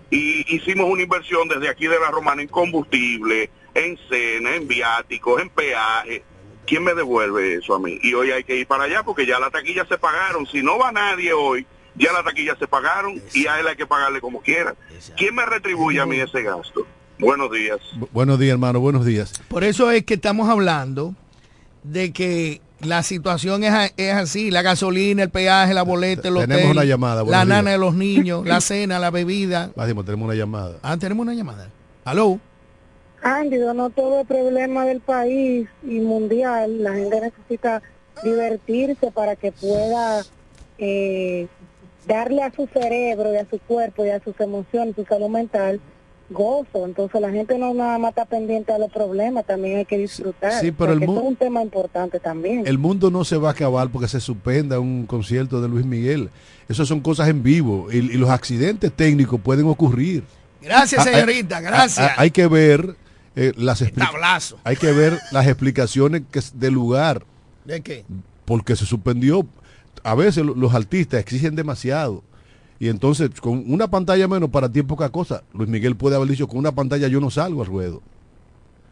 y 0.10 0.56
hicimos 0.56 0.90
una 0.90 1.04
inversión 1.04 1.48
desde 1.48 1.70
aquí 1.70 1.88
de 1.88 2.00
la 2.00 2.10
Romana 2.12 2.42
en 2.42 2.48
combustible, 2.48 3.50
en 3.74 3.98
cena, 4.10 4.56
en 4.56 4.68
viáticos, 4.68 5.42
en 5.42 5.50
peaje. 5.50 6.24
¿Quién 6.66 6.84
me 6.84 6.94
devuelve 6.94 7.56
eso 7.56 7.76
a 7.76 7.80
mí? 7.80 8.00
Y 8.02 8.14
hoy 8.14 8.32
hay 8.32 8.44
que 8.44 8.56
ir 8.56 8.68
para 8.68 8.86
allá 8.86 9.04
porque 9.04 9.26
ya 9.26 9.40
las 9.40 9.52
taquillas 9.52 9.88
se 9.88 9.98
pagaron. 9.98 10.46
Si 10.48 10.62
no 10.62 10.78
va 10.78 10.92
nadie 10.92 11.34
hoy, 11.34 11.66
ya 11.96 12.14
las 12.14 12.24
taquillas 12.24 12.58
se 12.58 12.68
pagaron 12.68 13.22
y 13.34 13.48
a 13.48 13.60
él 13.60 13.68
hay 13.68 13.76
que 13.76 13.86
pagarle 13.86 14.22
como 14.22 14.42
quiera. 14.42 14.76
¿Quién 15.18 15.36
me 15.36 15.46
retribuye 15.46 16.00
a 16.00 16.06
mí 16.06 16.18
ese 16.20 16.42
gasto? 16.44 16.88
Buenos 17.20 17.52
días. 17.52 17.80
Bu- 17.98 18.08
buenos 18.12 18.40
días, 18.40 18.54
hermano, 18.54 18.80
buenos 18.80 19.06
días. 19.06 19.34
Por 19.50 19.64
eso 19.64 19.92
es 19.92 20.06
que 20.06 20.14
estamos 20.14 20.50
hablando 20.50 21.14
de 21.84 22.14
que 22.14 22.62
la 22.84 23.04
situación 23.04 23.64
es, 23.64 23.72
a- 23.72 23.92
es 23.98 24.14
así, 24.14 24.52
la 24.52 24.62
gasolina, 24.62 25.24
el 25.24 25.30
peaje, 25.30 25.74
la 25.74 25.84
boleta, 25.84 26.28
el 26.28 26.38
hotel, 26.38 26.50
Tenemos 26.50 26.72
una 26.72 26.84
llamada, 26.86 27.24
la 27.24 27.46
nana 27.46 27.62
días. 27.62 27.74
de 27.74 27.78
los 27.78 27.96
niños, 27.96 28.46
la 28.46 28.60
cena, 28.62 29.00
la 29.00 29.10
bebida. 29.12 29.72
Máximo, 29.76 30.04
tenemos 30.04 30.26
una 30.26 30.36
llamada. 30.36 30.78
Ah, 30.82 30.98
tenemos 30.98 31.24
una 31.24 31.34
llamada. 31.34 31.70
¿Aló? 32.06 32.40
Cándido, 33.22 33.74
no 33.76 33.90
todo 33.92 34.22
es 34.22 34.28
problema 34.28 34.86
del 34.86 35.00
país 35.00 35.68
y 35.84 36.00
mundial. 36.00 36.84
La 36.84 36.94
gente 36.96 37.22
necesita 37.22 37.82
divertirse 38.24 39.12
para 39.12 39.36
que 39.36 39.52
pueda 39.52 40.24
eh, 40.80 41.48
darle 42.08 42.42
a 42.42 42.52
su 42.52 42.68
cerebro 42.68 43.32
y 43.34 43.38
a 43.38 43.46
su 43.48 43.60
cuerpo 43.60 44.06
y 44.06 44.10
a 44.10 44.20
sus 44.24 44.40
emociones, 44.40 44.96
su 44.96 45.06
salud 45.06 45.30
mental, 45.30 45.80
gozo. 46.32 46.86
Entonces 46.86 47.20
la 47.22 47.30
gente 47.32 47.58
no 47.58 47.74
nada 47.74 47.98
más 48.00 48.10
está 48.10 48.26
pendiente 48.26 48.72
a 48.74 48.78
los 48.80 48.92
problemas, 48.92 49.46
también 49.46 49.78
hay 49.80 49.86
que 49.86 49.98
disfrutar. 49.98 50.54
Sí, 50.62 50.72
pero 50.72 50.94
el 50.94 51.00
porque 51.00 51.08
mu- 51.08 51.14
esto 51.14 51.24
es 51.24 51.30
un 51.30 51.36
tema 51.36 51.62
importante 51.62 52.20
también. 52.20 52.66
El 52.66 52.78
mundo 52.78 53.12
no 53.12 53.24
se 53.24 53.38
va 53.38 53.50
a 53.50 53.52
acabar 53.52 53.90
porque 53.90 54.08
se 54.08 54.20
suspenda 54.20 54.80
un 54.80 55.06
concierto 55.06 55.62
de 55.62 55.68
Luis 55.70 55.86
Miguel. 55.86 56.30
Eso 56.70 56.86
son 56.86 57.02
cosas 57.02 57.28
en 57.30 57.44
vivo 57.44 57.88
y, 57.92 57.98
y 57.98 58.18
los 58.18 58.30
accidentes 58.30 58.92
técnicos 58.94 59.40
pueden 59.42 59.68
ocurrir. 59.68 60.24
Gracias, 60.62 61.06
Ah, 61.06 61.10
ah, 61.10 61.14
señorita, 61.14 61.58
ah, 61.58 61.62
gracias. 61.62 62.12
hay 62.18 62.32
que 62.32 62.48
ver 62.48 62.96
eh, 63.36 63.54
las 63.58 63.82
hay 64.64 64.76
que 64.76 64.92
ver 64.92 65.18
las 65.32 65.48
explicaciones 65.48 66.22
que 66.32 66.40
es 66.40 66.60
del 66.60 66.74
lugar 66.74 67.24
¿De 67.66 67.82
qué? 67.82 68.04
porque 68.46 68.76
se 68.76 68.86
suspendió. 68.86 69.46
A 70.04 70.16
veces 70.16 70.44
lo- 70.46 70.54
los 70.56 70.74
artistas 70.74 71.20
exigen 71.20 71.56
demasiado. 71.56 72.24
Y 72.82 72.90
entonces, 72.90 73.30
con 73.40 73.72
una 73.72 73.92
pantalla 73.92 74.28
menos 74.28 74.50
para 74.50 74.68
ti 74.68 74.80
es 74.80 74.86
poca 74.86 75.10
cosa. 75.10 75.44
Luis 75.54 75.70
Miguel 75.70 75.96
puede 75.96 76.16
haber 76.16 76.28
dicho, 76.28 76.48
con 76.48 76.58
una 76.58 76.72
pantalla 76.72 77.08
yo 77.08 77.22
no 77.22 77.30
salgo 77.30 77.62
al 77.62 77.68
ruedo. 77.68 78.02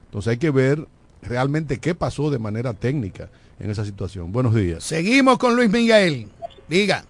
Entonces 0.06 0.30
hay 0.30 0.38
que 0.38 0.52
ver 0.52 0.86
realmente 1.24 1.80
qué 1.80 1.96
pasó 1.96 2.30
de 2.30 2.38
manera 2.38 2.76
técnica 2.76 3.32
en 3.60 3.72
esa 3.72 3.84
situación. 3.86 4.32
Buenos 4.32 4.54
días. 4.54 4.84
Seguimos 4.84 5.40
con 5.40 5.56
Luis 5.56 5.72
Miguel. 5.72 6.28
Diga. 6.68 7.04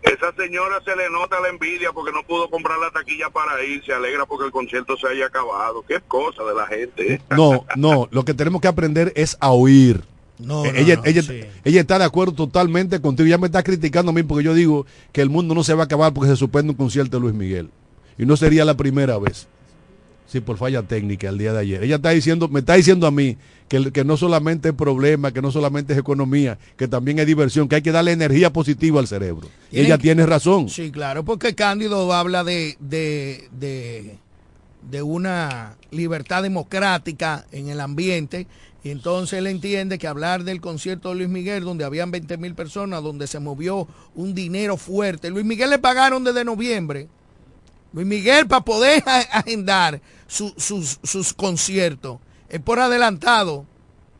Esa 0.00 0.32
señora 0.32 0.80
se 0.82 0.96
le 0.96 1.10
nota 1.10 1.38
la 1.40 1.50
envidia 1.50 1.92
porque 1.92 2.12
no 2.12 2.22
pudo 2.22 2.48
comprar 2.48 2.78
la 2.78 2.90
taquilla 2.90 3.28
para 3.28 3.62
ir, 3.62 3.84
se 3.84 3.92
alegra 3.92 4.24
porque 4.24 4.46
el 4.46 4.52
concierto 4.52 4.96
se 4.96 5.06
haya 5.08 5.26
acabado. 5.26 5.84
Qué 5.86 6.00
cosa 6.00 6.44
de 6.44 6.54
la 6.54 6.66
gente. 6.66 7.12
¿eh? 7.12 7.22
No, 7.28 7.66
no, 7.76 8.08
lo 8.10 8.24
que 8.24 8.32
tenemos 8.32 8.62
que 8.62 8.68
aprender 8.68 9.12
es 9.16 9.36
a 9.38 9.50
oír. 9.50 10.02
No, 10.38 10.64
Eh, 10.64 10.72
no, 10.72 10.78
ella, 10.78 10.96
no, 10.96 11.02
ella, 11.04 11.22
sí. 11.22 11.40
ella 11.64 11.80
está 11.80 11.98
de 11.98 12.04
acuerdo 12.04 12.32
totalmente 12.32 13.00
contigo. 13.00 13.28
Ya 13.28 13.38
me 13.38 13.46
está 13.46 13.62
criticando 13.62 14.10
a 14.10 14.14
mí 14.14 14.22
porque 14.22 14.44
yo 14.44 14.54
digo 14.54 14.84
que 15.12 15.20
el 15.22 15.30
mundo 15.30 15.54
no 15.54 15.62
se 15.62 15.74
va 15.74 15.82
a 15.82 15.84
acabar 15.86 16.12
porque 16.12 16.30
se 16.30 16.36
suspende 16.36 16.70
un 16.72 16.76
concierto 16.76 17.16
de 17.16 17.20
Luis 17.20 17.34
Miguel. 17.34 17.70
Y 18.18 18.26
no 18.26 18.36
sería 18.36 18.64
la 18.64 18.76
primera 18.76 19.18
vez. 19.18 19.46
Sí, 20.26 20.40
por 20.40 20.56
falla 20.56 20.82
técnica 20.82 21.28
el 21.28 21.38
día 21.38 21.52
de 21.52 21.60
ayer. 21.60 21.84
Ella 21.84 21.96
está 21.96 22.10
diciendo, 22.10 22.48
me 22.48 22.60
está 22.60 22.74
diciendo 22.74 23.06
a 23.06 23.10
mí 23.12 23.36
que, 23.68 23.92
que 23.92 24.04
no 24.04 24.16
solamente 24.16 24.70
es 24.70 24.74
problema, 24.74 25.30
que 25.32 25.40
no 25.42 25.52
solamente 25.52 25.92
es 25.92 25.98
economía, 25.98 26.58
que 26.76 26.88
también 26.88 27.18
es 27.20 27.26
diversión, 27.26 27.68
que 27.68 27.76
hay 27.76 27.82
que 27.82 27.92
darle 27.92 28.10
energía 28.12 28.52
positiva 28.52 28.98
al 29.00 29.06
cerebro. 29.06 29.48
Y 29.70 29.80
ella 29.80 29.96
que- 29.98 30.02
tiene 30.04 30.26
razón. 30.26 30.68
Sí, 30.68 30.90
claro, 30.90 31.24
porque 31.24 31.54
Cándido 31.54 32.12
habla 32.12 32.42
de, 32.42 32.76
de, 32.80 33.48
de, 33.52 34.18
de 34.90 35.02
una 35.02 35.76
libertad 35.90 36.42
democrática 36.42 37.46
en 37.52 37.68
el 37.68 37.80
ambiente 37.80 38.46
y 38.82 38.90
entonces 38.90 39.38
él 39.38 39.46
entiende 39.46 39.98
que 39.98 40.06
hablar 40.06 40.44
del 40.44 40.60
concierto 40.60 41.08
de 41.08 41.14
Luis 41.16 41.28
Miguel, 41.30 41.64
donde 41.64 41.84
habían 41.84 42.10
20 42.10 42.36
mil 42.36 42.54
personas, 42.54 43.02
donde 43.02 43.26
se 43.26 43.40
movió 43.40 43.88
un 44.14 44.34
dinero 44.34 44.76
fuerte, 44.76 45.30
Luis 45.30 45.44
Miguel 45.46 45.70
le 45.70 45.78
pagaron 45.78 46.22
desde 46.22 46.44
noviembre. 46.44 47.08
Luis 47.94 48.06
Miguel 48.06 48.46
para 48.46 48.64
poder 48.64 49.02
agendar 49.32 50.00
su- 50.26 50.52
sus, 50.58 50.98
sus 51.02 51.32
conciertos 51.32 52.18
es 52.48 52.60
por 52.60 52.78
adelantado. 52.78 53.64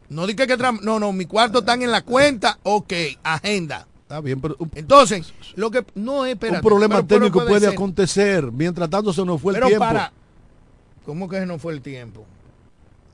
No 0.09 0.27
dije 0.27 0.47
que 0.47 0.57
no, 0.57 0.99
no, 1.01 1.12
mi 1.12 1.27
cuarto 1.27 1.59
están 1.59 1.83
en 1.83 1.91
la 1.91 2.03
cuenta, 2.03 2.59
ok, 2.62 2.93
agenda. 3.23 3.87
Está 4.03 4.21
bien, 4.21 4.41
pero 4.41 4.57
Entonces, 4.75 5.33
lo 5.57 5.71
que 5.71 5.85
no 5.95 6.25
es 6.25 6.35
un 6.35 6.61
problema 6.61 6.97
pero- 6.97 7.07
pero 7.07 7.21
técnico 7.21 7.47
puede, 7.47 7.67
acontecer. 7.67 8.51
Mientras 8.53 8.89
tanto 8.89 9.12
se 9.12 9.25
nos 9.25 9.41
fue 9.41 9.53
el 9.53 9.57
Pero 9.57 9.67
tiempo. 9.69 9.85
para, 9.85 10.12
¿cómo 11.05 11.29
que 11.29 11.45
no 11.47 11.59
fue 11.59 11.73
el 11.73 11.81
tiempo? 11.83 12.25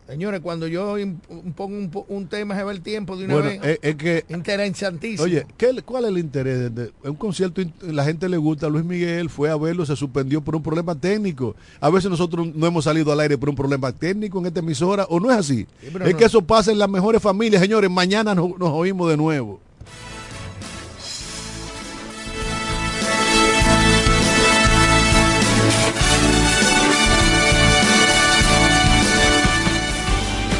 Señores, 0.08 0.40
cuando 0.40 0.66
yo 0.66 0.96
pongo 1.54 2.04
un, 2.08 2.26
tema 2.26 2.56
se 2.56 2.64
va 2.64 2.72
el 2.72 2.80
tiempo 2.80 3.16
de 3.16 3.26
una 3.26 3.34
Bueno, 3.34 3.48
vez. 3.48 3.60
es, 3.62 3.78
es 3.80 3.94
que 3.94 4.24
Interesantísimo. 4.28 5.22
Oye, 5.22 5.46
¿qué- 5.56 5.82
¿cuál 5.84 6.02
es 6.04 6.10
el 6.10 6.18
interés? 6.18 6.74
De, 6.74 6.90
un 7.04 7.14
concierto, 7.14 7.62
la 7.82 8.02
gente 8.04 8.28
le 8.28 8.36
gusta, 8.36 8.68
Luis 8.68 8.84
Miguel 8.84 9.30
fue 9.30 9.50
a 9.50 9.56
verlo, 9.56 9.86
se 9.86 9.94
suspendió 9.94 10.40
por 10.40 10.56
un 10.56 10.64
problema 10.64 10.96
técnico. 10.96 11.54
A 11.78 11.90
veces 11.90 12.10
nosotros 12.10 12.48
no 12.56 12.66
hemos 12.66 12.82
salido 12.82 13.12
al 13.12 13.20
aire 13.20 13.38
por 13.38 13.50
un 13.50 13.54
problema 13.54 13.92
técnico 13.92 14.40
en 14.40 14.46
esta 14.46 14.58
emisora, 14.58 15.04
¿o 15.08 15.20
no 15.20 15.30
es 15.30 15.36
así? 15.38 15.64
es 15.80 15.92
no- 15.92 16.16
que 16.16 16.24
eso 16.24 16.42
pasa 16.42 16.72
en 16.72 16.80
las 16.80 16.88
mejores 16.90 17.22
familias, 17.22 17.62
señores. 17.62 17.88
Mañana 17.88 18.34
nos 18.34 18.50
oímos 18.58 19.08
de 19.10 19.16
nuevo. 19.16 19.60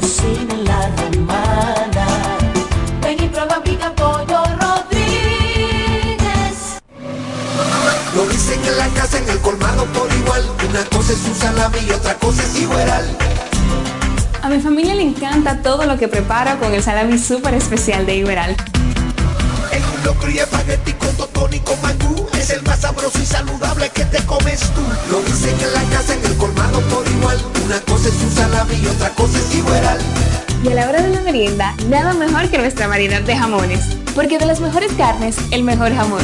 cocina 0.00 0.54
en 0.54 0.64
la 0.64 0.90
romana. 0.96 2.06
Ven 3.02 3.22
y 3.22 3.28
prueba 3.28 3.62
pica 3.62 3.92
pollo 3.94 4.42
Rodríguez. 4.60 6.28
Lo 8.14 8.26
dicen 8.26 8.60
en 8.64 8.76
la 8.78 8.88
casa, 8.88 9.18
en 9.18 9.28
el 9.28 9.38
colmado 9.40 9.84
por 9.86 10.12
igual. 10.12 10.42
Una 10.68 10.84
cosa 10.84 11.12
es 11.12 11.18
su 11.18 11.34
salami 11.34 11.78
y 11.86 11.90
otra 11.90 12.14
cosa 12.14 12.42
es 12.42 12.60
igual. 12.60 13.16
A 14.42 14.48
mi 14.48 14.60
familia 14.60 14.94
le 14.94 15.02
encanta 15.02 15.62
todo 15.62 15.84
lo 15.84 15.98
que 15.98 16.08
preparo 16.08 16.58
con 16.58 16.72
el 16.74 16.82
salami 16.82 17.18
súper 17.18 17.54
especial 17.54 18.06
de 18.06 18.16
Iberal. 18.16 18.56
En 20.00 20.08
un 20.08 20.14
locro 20.14 20.30
y 20.30 20.38
espagueti 20.38 20.92
con 20.94 21.14
totón 21.16 21.52
y 21.52 21.58
con 21.60 21.80
mangú. 21.82 22.26
Es 22.38 22.50
el 22.50 22.62
más 22.62 22.80
sabroso 22.80 23.18
y 23.20 23.26
saludable 23.26 23.90
que 23.90 24.04
te 24.04 24.18
comes 24.24 24.60
tú. 24.60 24.80
Lo 25.10 25.20
dicen 25.22 25.54
en 25.60 25.74
la 25.74 25.82
casa, 25.96 26.14
en 26.14 26.24
el 26.24 26.36
colmado 26.36 26.80
por 26.82 27.06
igual. 27.06 27.38
Una 27.64 27.80
cosa 27.80 28.08
es 28.08 28.14
un 28.14 28.30
salami 28.30 28.74
y 28.82 28.86
otra 28.86 29.10
cosa 29.10 29.38
es 29.38 29.54
igual. 29.54 29.98
Y 30.62 30.68
a 30.68 30.74
la 30.74 30.88
hora 30.88 31.02
de 31.02 31.08
la 31.08 31.20
merienda, 31.22 31.74
nada 31.88 32.14
mejor 32.14 32.48
que 32.48 32.58
nuestra 32.58 32.86
variedad 32.86 33.20
de 33.22 33.36
jamones. 33.36 33.80
Porque 34.14 34.38
de 34.38 34.46
las 34.46 34.60
mejores 34.60 34.92
carnes, 34.92 35.36
el 35.50 35.64
mejor 35.64 35.94
jamón. 35.94 36.22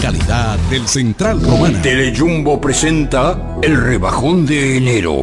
Calidad 0.00 0.58
del 0.70 0.86
Central 0.86 1.42
Romana. 1.42 1.80
Telejumbo 1.80 2.60
presenta 2.60 3.38
el 3.62 3.80
rebajón 3.80 4.46
de 4.46 4.76
enero. 4.76 5.22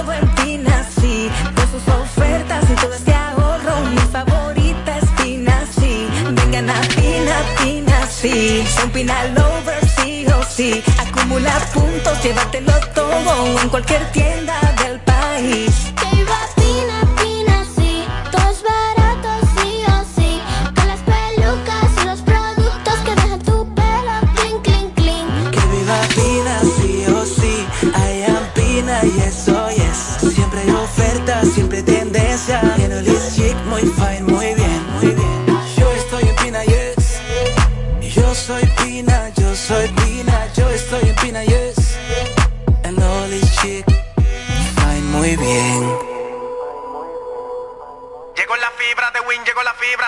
ofertas 2.61 2.69
y 2.69 2.75
todo 2.75 2.93
este 2.93 3.13
ahorro. 3.13 3.81
Mi 3.89 3.97
favorita 4.11 4.97
es 4.97 5.09
Pina, 5.21 5.63
sí. 5.79 6.07
Vengan 6.31 6.69
a 6.69 6.81
Pina, 6.81 7.35
Pina, 7.61 8.07
sí. 8.07 8.63
Son 8.75 8.89
Pina 8.91 9.25
lovers, 9.25 9.91
sí 9.97 10.25
o 10.27 10.43
sí. 10.43 10.83
Acumula 10.99 11.57
puntos, 11.73 12.23
llévatelo 12.23 12.73
todo 12.93 13.59
en 13.61 13.69
cualquier 13.69 14.11
tienda 14.11 14.59
del 14.83 14.99
país. 15.01 15.90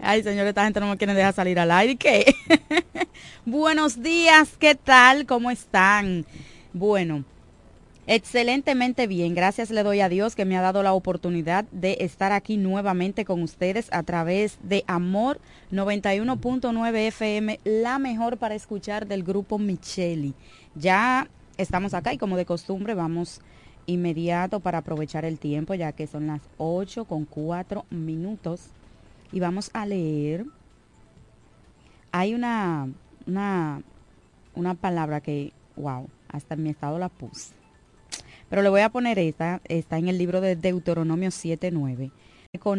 Ay 0.00 0.22
señores, 0.22 0.48
esta 0.50 0.64
gente 0.64 0.80
no 0.80 0.88
me 0.88 0.96
quiere 0.96 1.14
dejar 1.14 1.34
salir 1.34 1.58
al 1.58 1.70
aire. 1.70 1.96
¿Qué? 1.96 2.34
Buenos 3.44 4.02
días, 4.02 4.56
¿qué 4.58 4.74
tal? 4.74 5.26
¿Cómo 5.26 5.50
están? 5.50 6.26
Bueno, 6.72 7.24
excelentemente 8.06 9.06
bien. 9.06 9.34
Gracias 9.34 9.70
le 9.70 9.82
doy 9.82 10.00
a 10.00 10.08
Dios 10.08 10.34
que 10.34 10.44
me 10.44 10.56
ha 10.56 10.62
dado 10.62 10.82
la 10.82 10.92
oportunidad 10.92 11.64
de 11.70 11.98
estar 12.00 12.32
aquí 12.32 12.56
nuevamente 12.56 13.24
con 13.24 13.42
ustedes 13.42 13.88
a 13.92 14.02
través 14.02 14.58
de 14.62 14.84
Amor 14.86 15.40
91.9 15.72 16.96
FM, 17.08 17.60
la 17.64 17.98
mejor 17.98 18.36
para 18.36 18.54
escuchar 18.54 19.06
del 19.06 19.22
grupo 19.22 19.58
Micheli. 19.58 20.34
Ya 20.74 21.28
estamos 21.56 21.94
acá 21.94 22.12
y 22.12 22.18
como 22.18 22.36
de 22.36 22.46
costumbre 22.46 22.94
vamos 22.94 23.40
inmediato 23.86 24.60
para 24.60 24.78
aprovechar 24.78 25.24
el 25.24 25.38
tiempo, 25.38 25.74
ya 25.74 25.92
que 25.92 26.06
son 26.06 26.26
las 26.26 26.40
8 26.58 27.04
con 27.04 27.24
4 27.24 27.84
minutos. 27.90 28.66
Y 29.32 29.40
vamos 29.40 29.70
a 29.72 29.86
leer. 29.86 30.44
Hay 32.12 32.34
una, 32.34 32.88
una, 33.26 33.82
una 34.54 34.74
palabra 34.74 35.20
que, 35.20 35.52
wow, 35.76 36.08
hasta 36.28 36.54
en 36.54 36.62
mi 36.62 36.70
estado 36.70 36.98
la 36.98 37.08
puse. 37.08 37.54
Pero 38.48 38.62
le 38.62 38.68
voy 38.68 38.80
a 38.80 38.88
poner 38.88 39.18
esta, 39.18 39.60
está 39.64 39.98
en 39.98 40.08
el 40.08 40.18
libro 40.18 40.40
de 40.40 40.56
Deuteronomio 40.56 41.30
7.9. 41.30 42.10
Con 42.58 42.60